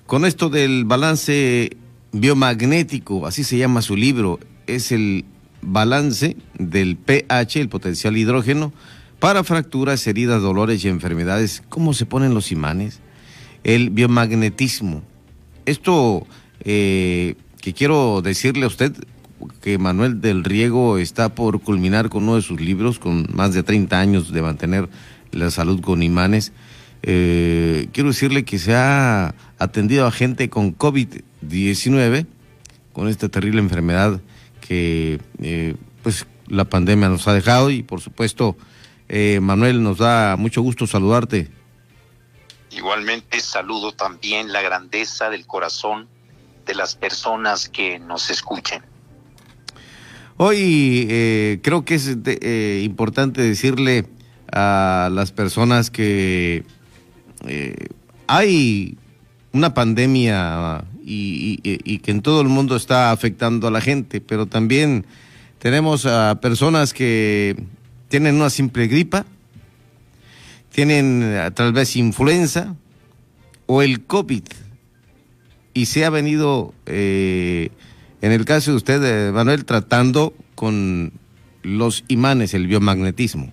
con 0.06 0.26
esto 0.26 0.50
del 0.50 0.86
balance 0.86 1.78
biomagnético, 2.14 3.28
así 3.28 3.44
se 3.44 3.58
llama 3.58 3.82
su 3.82 3.98
libro, 3.98 4.40
es 4.68 4.92
el 4.92 5.26
balance 5.62 6.38
del 6.58 6.96
pH, 6.96 7.60
el 7.60 7.70
potencial 7.70 8.16
hidrógeno, 8.16 8.72
para 9.20 9.44
fracturas, 9.44 10.06
heridas, 10.08 10.42
dolores 10.42 10.84
y 10.84 10.90
enfermedades. 10.90 11.64
¿Cómo 11.70 11.94
se 11.94 12.06
ponen 12.06 12.34
los 12.34 12.52
imanes? 12.52 13.00
El 13.64 13.90
biomagnetismo. 13.90 15.02
Esto 15.66 16.28
eh, 16.62 17.36
que 17.62 17.74
quiero 17.74 18.22
decirle 18.22 18.66
a 18.66 18.68
usted, 18.68 18.94
que 19.62 19.78
Manuel 19.78 20.22
del 20.22 20.44
Riego 20.44 20.98
está 20.98 21.36
por 21.36 21.62
culminar 21.62 22.10
con 22.10 22.24
uno 22.24 22.36
de 22.36 22.42
sus 22.42 22.62
libros, 22.62 23.00
con 23.00 23.28
más 23.34 23.54
de 23.54 23.64
30 23.64 24.00
años 24.00 24.32
de 24.32 24.42
mantener 24.42 24.90
la 25.32 25.50
salud 25.52 25.82
con 25.82 26.04
imanes. 26.04 26.54
Eh, 27.06 27.90
quiero 27.92 28.10
decirle 28.10 28.46
que 28.46 28.58
se 28.58 28.74
ha 28.76 29.36
atendido 29.60 30.08
a 30.08 30.12
gente 30.12 30.50
con 30.50 30.78
COVID-19, 30.78 32.26
con 32.94 33.10
esta 33.10 33.28
terrible 33.28 33.60
enfermedad 33.60 34.22
que 34.62 35.20
eh, 35.42 35.76
pues 36.02 36.26
la 36.48 36.64
pandemia 36.64 37.10
nos 37.10 37.28
ha 37.28 37.34
dejado 37.34 37.70
y 37.72 37.84
por 37.84 38.00
supuesto 38.00 38.56
eh, 39.10 39.40
Manuel 39.42 39.84
nos 39.84 39.98
da 39.98 40.38
mucho 40.38 40.62
gusto 40.62 40.88
saludarte. 40.88 41.50
Igualmente 42.72 43.40
saludo 43.42 43.92
también 43.92 44.54
la 44.54 44.62
grandeza 44.62 45.30
del 45.30 45.46
corazón 45.46 46.08
de 46.66 46.76
las 46.76 46.96
personas 46.96 47.68
que 47.68 48.00
nos 48.00 48.30
escuchen. 48.30 48.82
Hoy 50.38 51.06
eh, 51.10 51.60
creo 51.62 51.84
que 51.84 51.96
es 51.96 52.18
importante 52.84 53.42
decirle 53.42 54.08
a 54.52 55.10
las 55.12 55.32
personas 55.32 55.92
que 55.92 56.64
eh, 57.48 57.88
hay 58.28 58.98
una 59.52 59.74
pandemia 59.74 60.86
y, 61.04 61.58
que 62.00 62.12
en 62.12 62.22
todo 62.22 62.42
el 62.42 62.48
mundo 62.48 62.76
está 62.76 63.12
afectando 63.12 63.68
a 63.68 63.72
la 63.72 63.82
gente, 63.82 64.22
pero 64.22 64.46
también 64.46 65.06
tenemos 65.60 66.06
a 66.06 66.40
personas 66.42 66.94
que 66.94 67.56
tienen 68.08 68.36
una 68.36 68.50
simple 68.50 68.88
gripa, 68.88 69.26
tienen 70.72 71.52
tal 71.54 71.74
vez 71.74 71.96
influenza 71.96 72.76
o 73.68 73.82
el 73.82 74.06
COVID 74.06 74.44
y 75.74 75.86
se 75.86 76.06
ha 76.06 76.10
venido 76.10 76.74
en 78.24 78.32
el 78.32 78.46
caso 78.46 78.72
de 78.72 78.78
usted, 78.78 79.04
eh, 79.04 79.32
Manuel, 79.34 79.66
tratando 79.66 80.34
con 80.56 81.12
los 81.62 82.06
imanes, 82.08 82.54
el 82.54 82.68
biomagnetismo. 82.68 83.52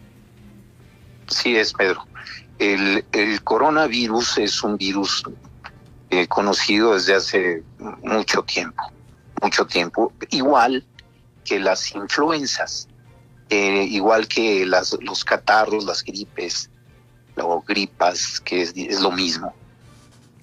Sí 1.27 1.57
es, 1.57 1.73
Pedro. 1.73 2.07
El, 2.61 3.43
coronavirus 3.43 4.39
es 4.39 4.63
un 4.63 4.77
virus 4.77 5.25
eh, 6.11 6.29
conocido 6.29 6.95
desde 6.95 7.15
hace 7.15 7.63
mucho 8.03 8.43
tiempo, 8.43 8.83
mucho 9.43 9.67
tiempo, 9.67 10.13
igual 10.31 10.85
que 11.45 11.59
las 11.59 11.95
influencias, 11.95 12.87
eh, 13.49 13.85
igual 13.85 14.29
que 14.29 14.67
las, 14.67 14.97
los 15.01 15.25
catarros, 15.25 15.85
las 15.85 16.05
gripes, 16.05 16.71
o 17.37 17.63
gripas, 17.63 18.41
que 18.41 18.63
es, 18.63 18.73
es 18.77 19.01
lo 19.01 19.11
mismo, 19.11 19.55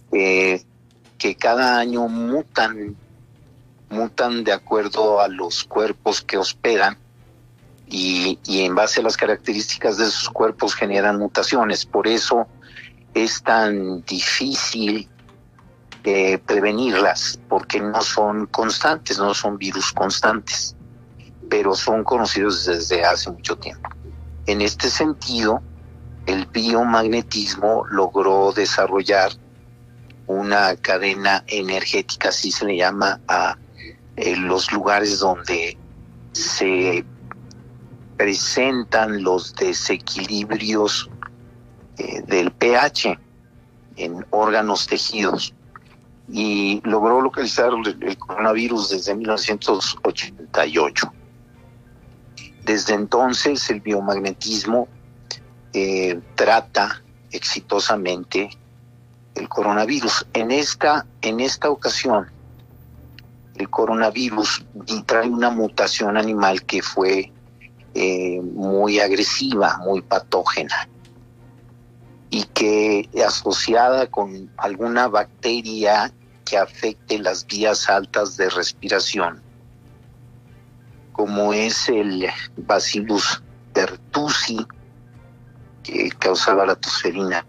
que 0.09 1.35
cada 1.39 1.77
año 1.77 2.07
mutan 2.07 2.97
mutan 3.89 4.43
de 4.43 4.51
acuerdo 4.51 5.21
a 5.21 5.27
los 5.27 5.63
cuerpos 5.63 6.21
que 6.21 6.37
hospedan 6.37 6.97
y, 7.89 8.39
en 8.47 8.75
base 8.75 8.99
a 8.99 9.03
las 9.03 9.17
características 9.17 9.97
de 9.97 10.05
esos 10.05 10.29
cuerpos 10.29 10.75
generan 10.75 11.17
mutaciones. 11.17 11.85
Por 11.85 12.07
eso 12.07 12.47
es 13.13 13.41
tan 13.41 14.03
difícil 14.03 15.09
eh, 16.03 16.37
prevenirlas, 16.37 17.39
porque 17.49 17.79
no 17.79 18.01
son 18.01 18.47
constantes, 18.47 19.17
no 19.17 19.33
son 19.33 19.57
virus 19.57 19.91
constantes, 19.91 20.75
pero 21.49 21.75
son 21.75 22.03
conocidos 22.03 22.65
desde 22.65 23.05
hace 23.05 23.31
mucho 23.31 23.57
tiempo. 23.57 23.89
En 24.45 24.61
este 24.61 24.89
sentido, 24.89 25.61
el 26.25 26.45
biomagnetismo 26.45 27.85
logró 27.89 28.51
desarrollar 28.53 29.31
una 30.27 30.75
cadena 30.75 31.43
energética, 31.47 32.29
así 32.29 32.51
se 32.51 32.65
le 32.65 32.77
llama 32.77 33.21
a 33.27 33.57
los 34.17 34.71
lugares 34.71 35.19
donde 35.19 35.77
se 36.33 37.05
presentan 38.17 39.23
los 39.23 39.55
desequilibrios 39.55 41.09
eh, 41.97 42.21
del 42.23 42.51
pH 42.51 43.17
en 43.95 44.25
órganos 44.31 44.87
tejidos 44.87 45.53
y 46.29 46.81
logró 46.83 47.21
localizar 47.21 47.71
el, 48.01 48.17
coronavirus 48.17 48.89
desde 48.89 49.15
1988. 49.15 51.13
Desde 52.63 52.93
entonces 52.93 53.69
el 53.69 53.79
biomagnetismo 53.79 54.87
eh, 55.73 56.19
trata 56.35 57.01
exitosamente 57.31 58.49
el 59.35 59.47
coronavirus. 59.47 60.27
En 60.33 60.51
esta, 60.51 61.05
en 61.21 61.39
esta 61.39 61.69
ocasión 61.69 62.29
el 63.55 63.69
coronavirus 63.69 64.65
trae 65.05 65.29
una 65.29 65.49
mutación 65.49 66.17
animal 66.17 66.63
que 66.63 66.81
fue 66.81 67.31
eh, 67.93 68.41
muy 68.41 68.99
agresiva, 68.99 69.77
muy 69.79 70.01
patógena. 70.01 70.87
Y 72.29 72.43
que 72.43 73.09
asociada 73.25 74.07
con 74.07 74.51
alguna 74.57 75.07
bacteria 75.07 76.13
que 76.45 76.57
afecte 76.57 77.19
las 77.19 77.45
vías 77.45 77.89
altas 77.89 78.37
de 78.37 78.49
respiración, 78.49 79.41
como 81.13 81.53
es 81.53 81.89
el 81.89 82.27
Bacillus 82.57 83.41
pertussi, 83.73 84.65
que 85.83 86.09
causaba 86.19 86.65
la 86.65 86.75
tosferina, 86.75 87.45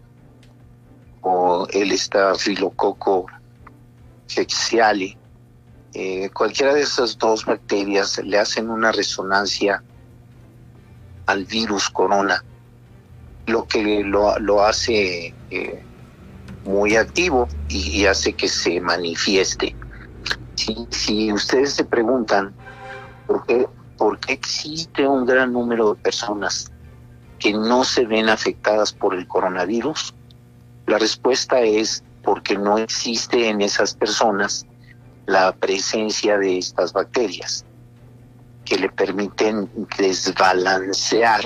o 1.21 1.67
el 1.73 1.93
estafilococo 1.93 3.27
fecciale, 4.29 5.19
eh, 5.95 6.31
cualquiera 6.31 6.75
de 6.75 6.83
esas 6.83 7.17
dos 7.19 7.45
bacterias 7.45 8.19
le 8.23 8.39
hacen 8.39 8.71
una 8.71 8.93
resonancia 8.93 9.83
al 11.29 11.45
virus 11.45 11.91
corona, 11.91 12.43
lo 13.47 13.67
que 13.67 14.03
lo, 14.03 14.65
hace 14.65 15.35
eh, 15.51 15.85
muy 16.65 16.97
activo 16.97 17.47
y, 17.69 18.07
hace 18.07 18.33
que 18.33 18.49
se 18.49 18.81
manifieste. 18.81 19.77
Si, 20.55 21.31
ustedes 21.31 21.75
se 21.75 21.85
preguntan 21.85 22.55
por 23.27 23.45
qué, 23.45 23.69
por 23.99 24.19
qué 24.19 24.33
existe 24.33 25.07
un 25.07 25.27
gran 25.27 25.53
número 25.53 25.93
de 25.93 26.01
personas 26.01 26.73
que 27.39 27.53
no 27.53 27.85
se 27.85 28.07
ven 28.07 28.31
afectadas 28.31 28.95
por 28.95 29.15
el 29.15 29.29
coronavirus, 29.29 30.15
la 30.87 30.97
respuesta 30.97 31.61
es 31.61 32.03
porque 32.25 32.57
no 32.57 32.79
existe 32.79 33.51
en 33.51 33.61
esas 33.61 33.95
personas 33.95 34.65
la 35.27 35.55
presencia 35.55 36.39
de 36.39 36.57
estas 36.57 36.95
bacterias 36.95 37.67
que 38.69 38.77
le 38.77 38.91
permiten 38.91 39.71
desbalancear 39.97 41.41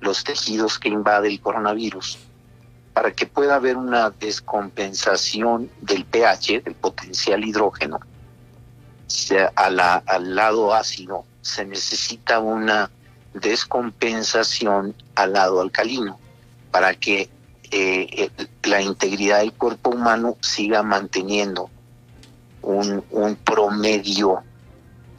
los 0.00 0.24
tejidos 0.24 0.78
que 0.78 0.88
invade 0.88 1.28
el 1.28 1.40
coronavirus 1.40 2.18
para 2.92 3.12
que 3.12 3.26
pueda 3.26 3.54
haber 3.54 3.76
una 3.76 4.10
descompensación 4.10 5.70
del 5.80 6.04
pH, 6.04 6.62
del 6.64 6.74
potencial 6.74 7.44
hidrógeno, 7.44 8.00
al 9.54 10.34
lado 10.34 10.74
ácido 10.74 11.24
se 11.40 11.64
necesita 11.64 12.40
una 12.40 12.90
descompensación 13.34 14.96
al 15.14 15.34
lado 15.34 15.60
alcalino 15.60 16.18
para 16.72 16.94
que 16.94 17.30
eh, 17.70 18.30
la 18.64 18.82
integridad 18.82 19.38
del 19.38 19.52
cuerpo 19.52 19.90
humano 19.90 20.36
siga 20.40 20.82
manteniendo 20.82 21.70
un, 22.62 23.04
promedio 23.44 24.42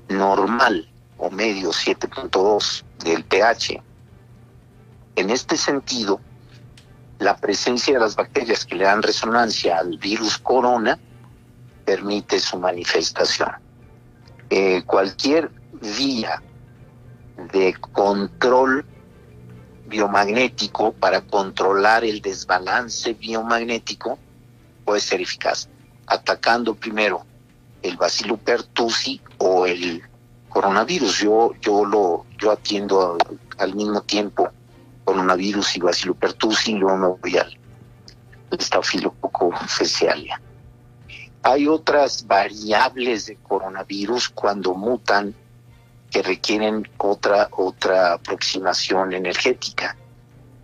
normal 0.09 0.88
o 1.19 1.29
medio 1.29 1.69
7.2 1.69 2.83
del 3.03 3.23
pH. 3.25 3.81
En 5.15 5.29
este 5.29 5.57
sentido, 5.57 6.19
la 7.19 7.35
presencia 7.35 7.93
de 7.93 7.99
las 7.99 8.15
bacterias 8.15 8.65
que 8.65 8.75
le 8.75 8.85
dan 8.85 9.03
resonancia 9.03 9.77
al 9.77 9.97
virus 9.97 10.37
corona 10.37 10.97
permite 11.85 12.39
su 12.39 12.57
manifestación. 12.57 13.49
Eh, 14.49 14.83
cualquier 14.85 15.51
vía 15.81 16.41
de 17.51 17.75
control 17.91 18.85
biomagnético 19.87 20.93
para 20.93 21.21
controlar 21.21 22.03
el 22.03 22.21
desbalance 22.21 23.13
biomagnético 23.13 24.17
puede 24.85 25.01
ser 25.01 25.21
eficaz, 25.21 25.67
atacando 26.07 26.75
primero 26.75 27.25
el 27.81 27.97
Bacillus 27.97 28.39
pertussi 28.39 29.21
o 29.37 29.65
el 29.65 30.03
coronavirus. 30.49 31.19
Yo 31.19 31.51
yo 31.61 31.85
lo 31.85 32.25
yo 32.37 32.51
atiendo 32.51 33.17
al, 33.57 33.75
mismo 33.75 34.01
tiempo 34.01 34.49
coronavirus 35.05 35.77
y 35.77 35.79
Bacillus 35.79 36.17
pertussi 36.17 36.71
y 36.73 36.75
luego 36.75 36.97
me 36.97 37.07
voy 37.07 37.37
al 37.37 37.57
estafilococo. 38.51 39.53
Hay 41.43 41.67
otras 41.67 42.27
variables 42.27 43.27
de 43.27 43.37
coronavirus 43.37 44.29
cuando 44.29 44.73
mutan 44.73 45.33
que 46.11 46.21
requieren 46.21 46.87
otra, 46.97 47.47
otra 47.51 48.13
aproximación 48.13 49.13
energética, 49.13 49.95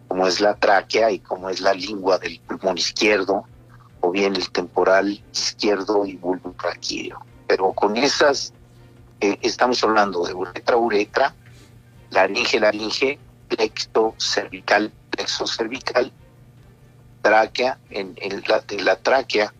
como 0.08 0.28
es 0.28 0.42
la 0.42 0.56
tráquea 0.56 1.12
y 1.12 1.20
como 1.20 1.50
es 1.50 1.62
la 1.62 1.74
lengua 1.74 2.18
del 2.18 2.40
pulmón 2.42 2.78
izquierdo, 2.78 3.46
o 4.02 4.12
bien 4.12 4.36
el 4.36 4.50
temporal 4.52 5.24
izquierdo 5.32 6.06
y 6.06 6.16
bulbo 6.18 6.54
traquídeo. 6.60 7.20
Pero 7.48 7.72
con 7.74 7.96
esas 7.96 8.54
eh, 9.32 9.40
estamos 9.42 9.84
hablando 9.84 10.26
de 10.26 10.34
uretra, 10.34 10.78
uretra, 10.78 11.36
laringe, 12.12 12.60
laringe, 12.60 13.20
plexo 13.48 14.16
cervical, 14.18 14.92
plexo 15.10 15.48
cervical, 15.48 16.12
tráquea, 17.22 17.80
en, 17.90 18.16
la, 18.48 18.64
la 18.84 18.96
tráquea, 18.98 19.54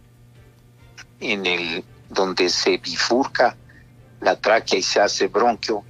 en 1.20 1.46
el 1.46 1.84
donde 2.10 2.50
se 2.50 2.78
bifurca 2.78 3.58
la 4.22 4.36
tráquea 4.36 4.80
y 4.80 4.84
se 4.84 5.02
hace 5.02 5.28
bronquio 5.28 5.84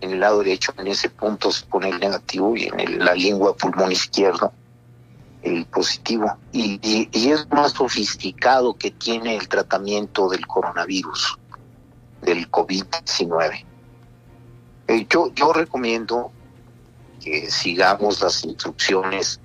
en 0.00 0.12
el 0.12 0.20
lado 0.20 0.38
derecho, 0.38 0.72
en 0.78 0.86
ese 0.86 1.10
punto 1.10 1.50
se 1.50 1.66
pone 1.66 1.88
el 1.88 1.98
negativo 1.98 2.56
y 2.56 2.66
en 2.66 3.04
la 3.04 3.14
lengua 3.14 3.56
pulmón 3.56 3.90
izquierdo 3.92 4.52
el 5.42 5.66
positivo. 5.66 6.36
Y, 6.52 7.08
es 7.12 7.48
más 7.50 7.72
sofisticado 7.72 8.74
que 8.74 8.90
tiene 8.90 9.36
el 9.36 9.48
tratamiento 9.48 10.28
del 10.28 10.46
coronavirus, 10.46 11.38
del 12.22 12.50
COVID-19. 12.50 13.64
Eh, 14.88 15.06
yo, 15.08 15.32
yo 15.34 15.52
recomiendo 15.52 16.32
que 17.22 17.50
sigamos 17.50 18.20
las 18.20 18.44
instrucciones 18.44 19.40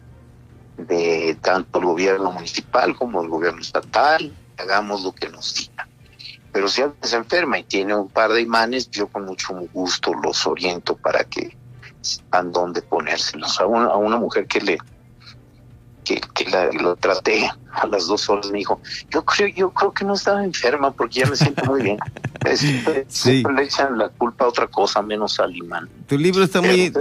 de 0.78 1.38
tanto 1.42 1.80
el 1.80 1.86
gobierno 1.86 2.32
municipal 2.32 2.96
como 2.96 3.22
el 3.22 3.30
gobierno 3.30 3.62
estatal, 3.62 4.34
hagamos 4.58 5.04
lo 5.04 5.12
que 5.14 5.30
nos 5.30 5.54
digan. 5.54 5.88
Pero 6.52 6.68
si 6.68 6.82
alguien 6.82 7.04
se 7.04 7.16
enferma 7.16 7.60
y 7.60 7.64
tiene 7.64 7.96
un 7.96 8.10
par 8.10 8.32
de 8.32 8.42
imanes, 8.42 8.90
yo 8.92 9.08
con 9.08 9.26
mucho 9.26 9.54
gusto 9.74 10.14
los 10.14 10.46
oriento 10.46 10.96
para 10.96 11.24
que 11.24 11.58
sepan 12.02 12.52
dónde 12.52 12.82
ponérselos. 12.82 13.60
A 13.60 13.64
a 13.64 13.98
una 13.98 14.18
mujer 14.18 14.46
que 14.48 14.62
le 14.62 14.78
que, 16.04 16.22
que 16.34 16.46
la, 16.50 16.72
lo 16.72 16.96
traté 16.96 17.50
a 17.74 17.88
las 17.88 18.08
dos 18.08 18.30
horas 18.30 18.52
me 18.52 18.60
dijo, 18.60 18.80
yo 19.10 19.26
creo, 19.26 19.48
yo 19.48 19.72
creo 19.72 19.92
que 19.92 20.06
no 20.06 20.14
estaba 20.14 20.44
enferma 20.44 20.92
porque 20.92 21.22
ya 21.22 21.26
me 21.26 21.36
siento 21.36 21.66
muy 21.66 21.82
bien. 21.82 21.98
Siempre, 23.08 23.54
le 23.54 23.64
echan 23.64 23.98
la 23.98 24.10
culpa 24.10 24.46
a 24.46 24.50
otra 24.50 24.68
cosa 24.68 25.02
menos 25.02 25.40
al 25.40 25.56
imán. 25.56 25.90
Tu 26.08 26.18
libro 26.18 26.44
está 26.44 26.62
muy, 26.62 26.92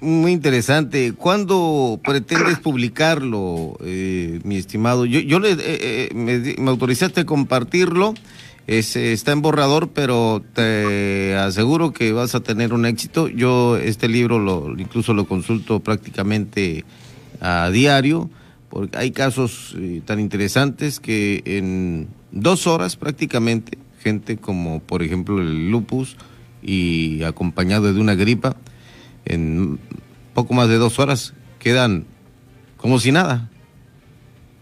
muy 0.00 0.32
interesante. 0.32 1.12
¿Cuándo 1.12 2.00
pretendes 2.04 2.58
publicarlo, 2.58 3.76
eh, 3.80 4.40
mi 4.44 4.56
estimado? 4.56 5.04
Yo, 5.04 5.20
yo 5.20 5.40
le, 5.40 5.52
eh, 5.52 5.58
eh, 5.60 6.08
me, 6.14 6.38
me 6.58 6.70
autorizaste 6.70 7.22
a 7.22 7.26
compartirlo. 7.26 8.14
Es, 8.66 8.96
está 8.96 9.30
en 9.30 9.42
borrador, 9.42 9.90
pero 9.90 10.42
te 10.52 11.36
aseguro 11.36 11.92
que 11.92 12.12
vas 12.12 12.34
a 12.34 12.40
tener 12.40 12.72
un 12.72 12.84
éxito. 12.84 13.28
Yo 13.28 13.76
este 13.76 14.08
libro 14.08 14.40
lo 14.40 14.74
incluso 14.76 15.14
lo 15.14 15.26
consulto 15.26 15.78
prácticamente 15.80 16.84
a 17.40 17.70
diario, 17.70 18.30
porque 18.68 18.98
hay 18.98 19.10
casos 19.10 19.74
eh, 19.78 20.02
tan 20.04 20.20
interesantes 20.20 21.00
que 21.00 21.42
en 21.44 22.08
dos 22.32 22.66
horas 22.66 22.96
prácticamente, 22.96 23.78
gente 24.00 24.36
como 24.36 24.80
por 24.80 25.02
ejemplo 25.02 25.40
el 25.40 25.70
lupus 25.70 26.16
y 26.62 27.22
acompañado 27.22 27.92
de 27.92 28.00
una 28.00 28.14
gripa, 28.14 28.56
en 29.24 29.78
poco 30.34 30.54
más 30.54 30.68
de 30.68 30.76
dos 30.76 30.98
horas 30.98 31.34
quedan 31.58 32.06
como 32.76 32.98
si 32.98 33.12
nada. 33.12 33.48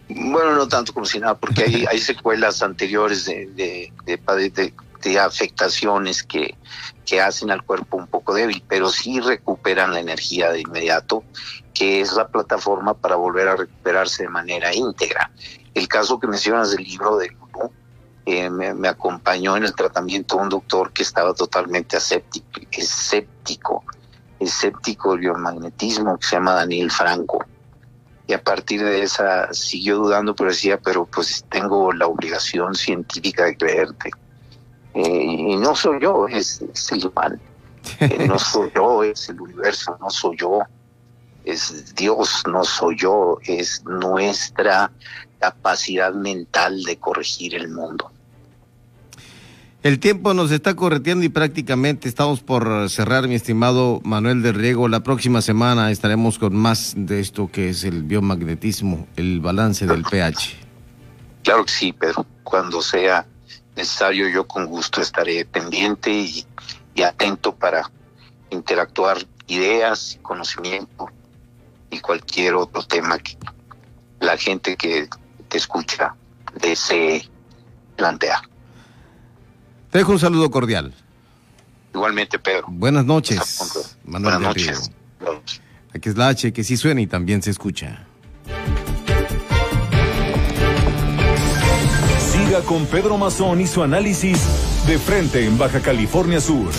Bueno, 0.09 0.55
no 0.55 0.69
tanto 0.69 0.93
como 0.93 1.07
si 1.07 1.19
nada, 1.19 1.35
porque 1.35 1.65
hay, 1.65 1.85
hay 1.91 1.99
secuelas 1.99 2.63
anteriores 2.63 3.25
de, 3.25 3.47
de, 3.57 4.73
de, 5.03 5.19
afectaciones 5.19 6.23
que, 6.23 6.55
que 7.05 7.21
hacen 7.21 7.51
al 7.51 7.63
cuerpo 7.63 7.97
un 7.97 8.07
poco 8.07 8.35
débil, 8.35 8.63
pero 8.69 8.89
sí 8.89 9.21
recuperan 9.21 9.93
la 9.93 10.01
energía 10.01 10.51
de 10.51 10.61
inmediato, 10.61 11.25
que 11.73 12.01
es 12.01 12.13
la 12.15 12.29
plataforma 12.29 12.95
para 12.95 13.17
volver 13.17 13.49
a 13.49 13.57
recuperarse 13.57 14.25
de 14.25 14.29
manera 14.29 14.75
íntegra. 14.75 15.31
El 15.75 15.89
caso 15.89 16.19
que 16.19 16.27
mencionas 16.27 16.71
del 16.71 16.85
libro 16.85 17.17
de 17.17 17.31
Lulu, 17.31 17.73
eh, 18.27 18.49
me, 18.49 18.89
acompañó 18.89 19.57
en 19.57 19.65
el 19.65 19.75
tratamiento 19.75 20.37
un 20.37 20.49
doctor 20.49 20.93
que 20.93 21.03
estaba 21.03 21.35
totalmente 21.35 21.99
escéptico, 21.99 22.61
escéptico, 22.71 23.85
escéptico 24.41 25.13
del 25.13 25.21
biomagnetismo, 25.21 26.17
que 26.19 26.27
se 26.27 26.37
llama 26.37 26.55
Daniel 26.55 26.91
Franco 26.91 27.45
y 28.27 28.33
a 28.33 28.43
partir 28.43 28.83
de 28.83 29.03
esa 29.03 29.53
siguió 29.53 29.97
dudando, 29.97 30.35
pero 30.35 30.51
decía, 30.51 30.79
pero 30.79 31.05
pues 31.05 31.45
tengo 31.51 31.93
la 31.93 32.07
obligación 32.07 32.75
científica 32.75 33.45
de 33.45 33.57
creerte. 33.57 34.11
Eh, 34.95 35.25
y 35.25 35.57
no 35.57 35.75
soy 35.75 36.01
yo, 36.01 36.27
es, 36.29 36.63
el 36.91 37.07
humano. 37.07 37.39
Eh, 38.01 38.27
no 38.27 38.39
soy 38.39 38.71
yo, 38.75 39.03
es 39.03 39.29
el 39.29 39.41
universo, 39.41 39.97
no 40.01 40.09
soy 40.09 40.37
yo. 40.39 40.61
Es 41.45 41.95
Dios, 41.95 42.43
no 42.51 42.65
soy 42.65 42.97
yo, 42.97 43.39
es 43.45 43.85
nuestra 43.85 44.91
capacidad 45.39 46.15
mental 46.15 46.83
de 46.83 46.97
corregir 46.97 47.55
el 47.55 47.69
mundo. 47.69 48.11
El 49.83 49.99
tiempo 49.99 50.33
nos 50.33 50.51
está 50.51 50.75
correteando 50.75 51.27
y 51.27 51.29
prácticamente 51.29 52.09
estamos 52.09 52.41
por 52.41 52.89
cerrar, 52.89 53.29
mi 53.29 53.35
estimado 53.35 54.01
Manuel 54.03 54.41
de 54.41 54.53
Riego. 54.53 54.89
La 54.89 55.01
próxima 55.01 55.43
semana 55.43 55.91
estaremos 55.91 56.39
con 56.39 56.57
más 56.57 56.95
de 56.97 57.21
esto 57.21 57.51
que 57.53 57.69
es 57.69 57.85
el 57.85 58.03
biomagnetismo, 58.03 59.07
el 59.17 59.41
balance 59.41 59.87
del 59.87 60.03
pH. 60.05 60.57
Claro 61.43 61.67
que 61.67 61.71
sí, 61.71 61.93
Pedro. 61.93 62.25
Cuando 62.43 62.81
sea 62.81 63.27
necesario, 63.77 64.29
yo 64.29 64.47
con 64.47 64.67
gusto 64.67 65.01
estaré 65.01 65.45
pendiente 65.45 66.11
y, 66.11 66.47
atento 67.03 67.55
para 67.55 67.91
interactuar 68.51 69.19
ideas, 69.49 70.19
conocimiento 70.23 71.09
y 71.91 71.99
cualquier 71.99 72.55
otro 72.55 72.83
tema 72.85 73.19
que 73.19 73.37
la 74.21 74.37
gente 74.37 74.77
que 74.77 75.09
te 75.49 75.59
escucha 75.59 76.15
desee 76.61 77.29
plantear. 77.97 78.41
Te 79.91 79.99
dejo 79.99 80.13
un 80.13 80.19
saludo 80.19 80.51
cordial. 80.51 80.95
Igualmente, 81.93 82.39
Pedro. 82.39 82.67
Buenas 82.69 83.05
noches. 83.05 83.97
Buenas 84.05 84.41
noches. 84.41 84.91
Aquí 85.95 86.09
es 86.09 86.17
la 86.17 86.29
H 86.29 86.53
que 86.53 86.65
sí 86.65 86.77
suena 86.77 87.01
y 87.01 87.07
también 87.07 87.43
se 87.43 87.51
escucha. 87.51 88.07
Siga 92.35 92.63
con 92.63 92.85
Pedro 92.87 93.17
Mazón 93.17 93.61
y 93.61 93.69
su 93.69 93.85
análisis 93.85 94.41
de 94.89 94.99
frente 94.99 95.47
en 95.47 95.57
Baja 95.57 95.79
California 95.79 96.41
Sur. 96.41 96.73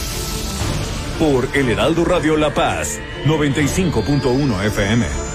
Por 1.17 1.47
El 1.53 1.69
Heraldo 1.69 2.03
Radio 2.03 2.35
La 2.35 2.53
Paz, 2.53 2.99
95.1 3.25 4.65
FM. 4.65 5.34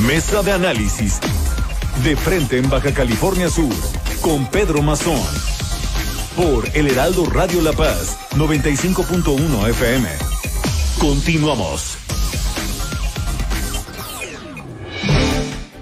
Mesa 0.00 0.42
de 0.42 0.52
análisis. 0.52 1.20
De 2.02 2.16
frente 2.16 2.58
en 2.58 2.68
Baja 2.68 2.92
California 2.92 3.48
Sur. 3.48 3.72
Con 4.20 4.46
Pedro 4.50 4.82
Mazón. 4.82 5.20
Por 6.36 6.68
El 6.74 6.88
Heraldo 6.88 7.24
Radio 7.26 7.62
La 7.62 7.72
Paz. 7.72 8.18
95.1 8.32 9.68
FM. 9.70 10.08
Continuamos. 10.98 11.96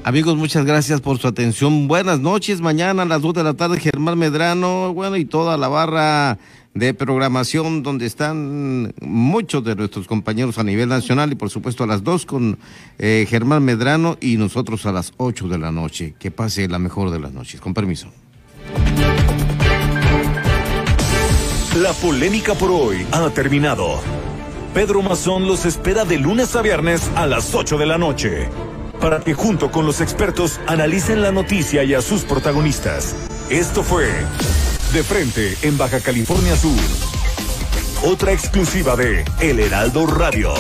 Amigos, 0.04 0.36
muchas 0.36 0.66
gracias 0.66 1.00
por 1.00 1.18
su 1.18 1.26
atención. 1.26 1.88
Buenas 1.88 2.20
noches. 2.20 2.60
Mañana 2.60 3.02
a 3.02 3.06
las 3.06 3.22
2 3.22 3.34
de 3.34 3.44
la 3.44 3.54
tarde, 3.54 3.80
Germán 3.80 4.18
Medrano, 4.18 4.92
bueno, 4.92 5.16
y 5.16 5.24
toda 5.24 5.56
la 5.56 5.68
barra 5.68 6.38
de 6.74 6.94
programación 6.94 7.82
donde 7.82 8.06
están 8.06 8.94
muchos 9.00 9.64
de 9.64 9.76
nuestros 9.76 10.06
compañeros 10.06 10.58
a 10.58 10.64
nivel 10.64 10.88
nacional 10.88 11.32
y 11.32 11.34
por 11.34 11.50
supuesto 11.50 11.84
a 11.84 11.86
las 11.86 12.02
2 12.02 12.26
con 12.26 12.58
eh, 12.98 13.26
Germán 13.28 13.64
Medrano 13.64 14.16
y 14.20 14.36
nosotros 14.36 14.86
a 14.86 14.92
las 14.92 15.12
8 15.16 15.48
de 15.48 15.58
la 15.58 15.70
noche. 15.70 16.14
Que 16.18 16.30
pase 16.30 16.68
la 16.68 16.78
mejor 16.78 17.10
de 17.10 17.20
las 17.20 17.32
noches. 17.32 17.60
Con 17.60 17.74
permiso. 17.74 18.08
La 21.76 21.92
polémica 21.94 22.54
por 22.54 22.70
hoy 22.70 23.06
ha 23.12 23.28
terminado. 23.30 24.00
Pedro 24.74 25.02
Mazón 25.02 25.46
los 25.46 25.66
espera 25.66 26.04
de 26.04 26.18
lunes 26.18 26.56
a 26.56 26.62
viernes 26.62 27.10
a 27.16 27.26
las 27.26 27.54
8 27.54 27.76
de 27.78 27.86
la 27.86 27.98
noche 27.98 28.48
para 29.02 29.18
que 29.18 29.34
junto 29.34 29.72
con 29.72 29.84
los 29.84 30.00
expertos 30.00 30.60
analicen 30.68 31.22
la 31.22 31.32
noticia 31.32 31.82
y 31.82 31.92
a 31.92 32.00
sus 32.00 32.22
protagonistas. 32.22 33.16
Esto 33.50 33.82
fue 33.82 34.06
De 34.92 35.02
Frente 35.02 35.56
en 35.62 35.78
Baja 35.78 36.00
California 36.00 36.54
Sur. 36.54 36.78
Otra 38.02 38.32
exclusiva 38.32 38.94
de 38.94 39.24
El 39.40 39.58
Heraldo 39.58 40.06
Radio. 40.06 40.52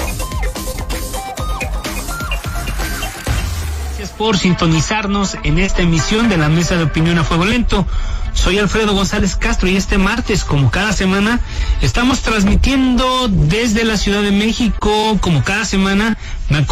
Gracias 3.88 4.10
por 4.16 4.38
sintonizarnos 4.38 5.36
en 5.42 5.58
esta 5.58 5.82
emisión 5.82 6.30
de 6.30 6.38
la 6.38 6.48
Mesa 6.48 6.76
de 6.76 6.84
Opinión 6.84 7.18
a 7.18 7.24
Fuego 7.24 7.44
Lento. 7.44 7.86
Soy 8.32 8.58
Alfredo 8.58 8.94
González 8.94 9.36
Castro 9.36 9.68
y 9.68 9.76
este 9.76 9.98
martes, 9.98 10.44
como 10.44 10.70
cada 10.70 10.94
semana, 10.94 11.40
estamos 11.82 12.22
transmitiendo 12.22 13.28
desde 13.28 13.84
la 13.84 13.98
Ciudad 13.98 14.22
de 14.22 14.32
México, 14.32 15.18
como 15.20 15.44
cada 15.44 15.66
semana, 15.66 16.16
me 16.48 16.62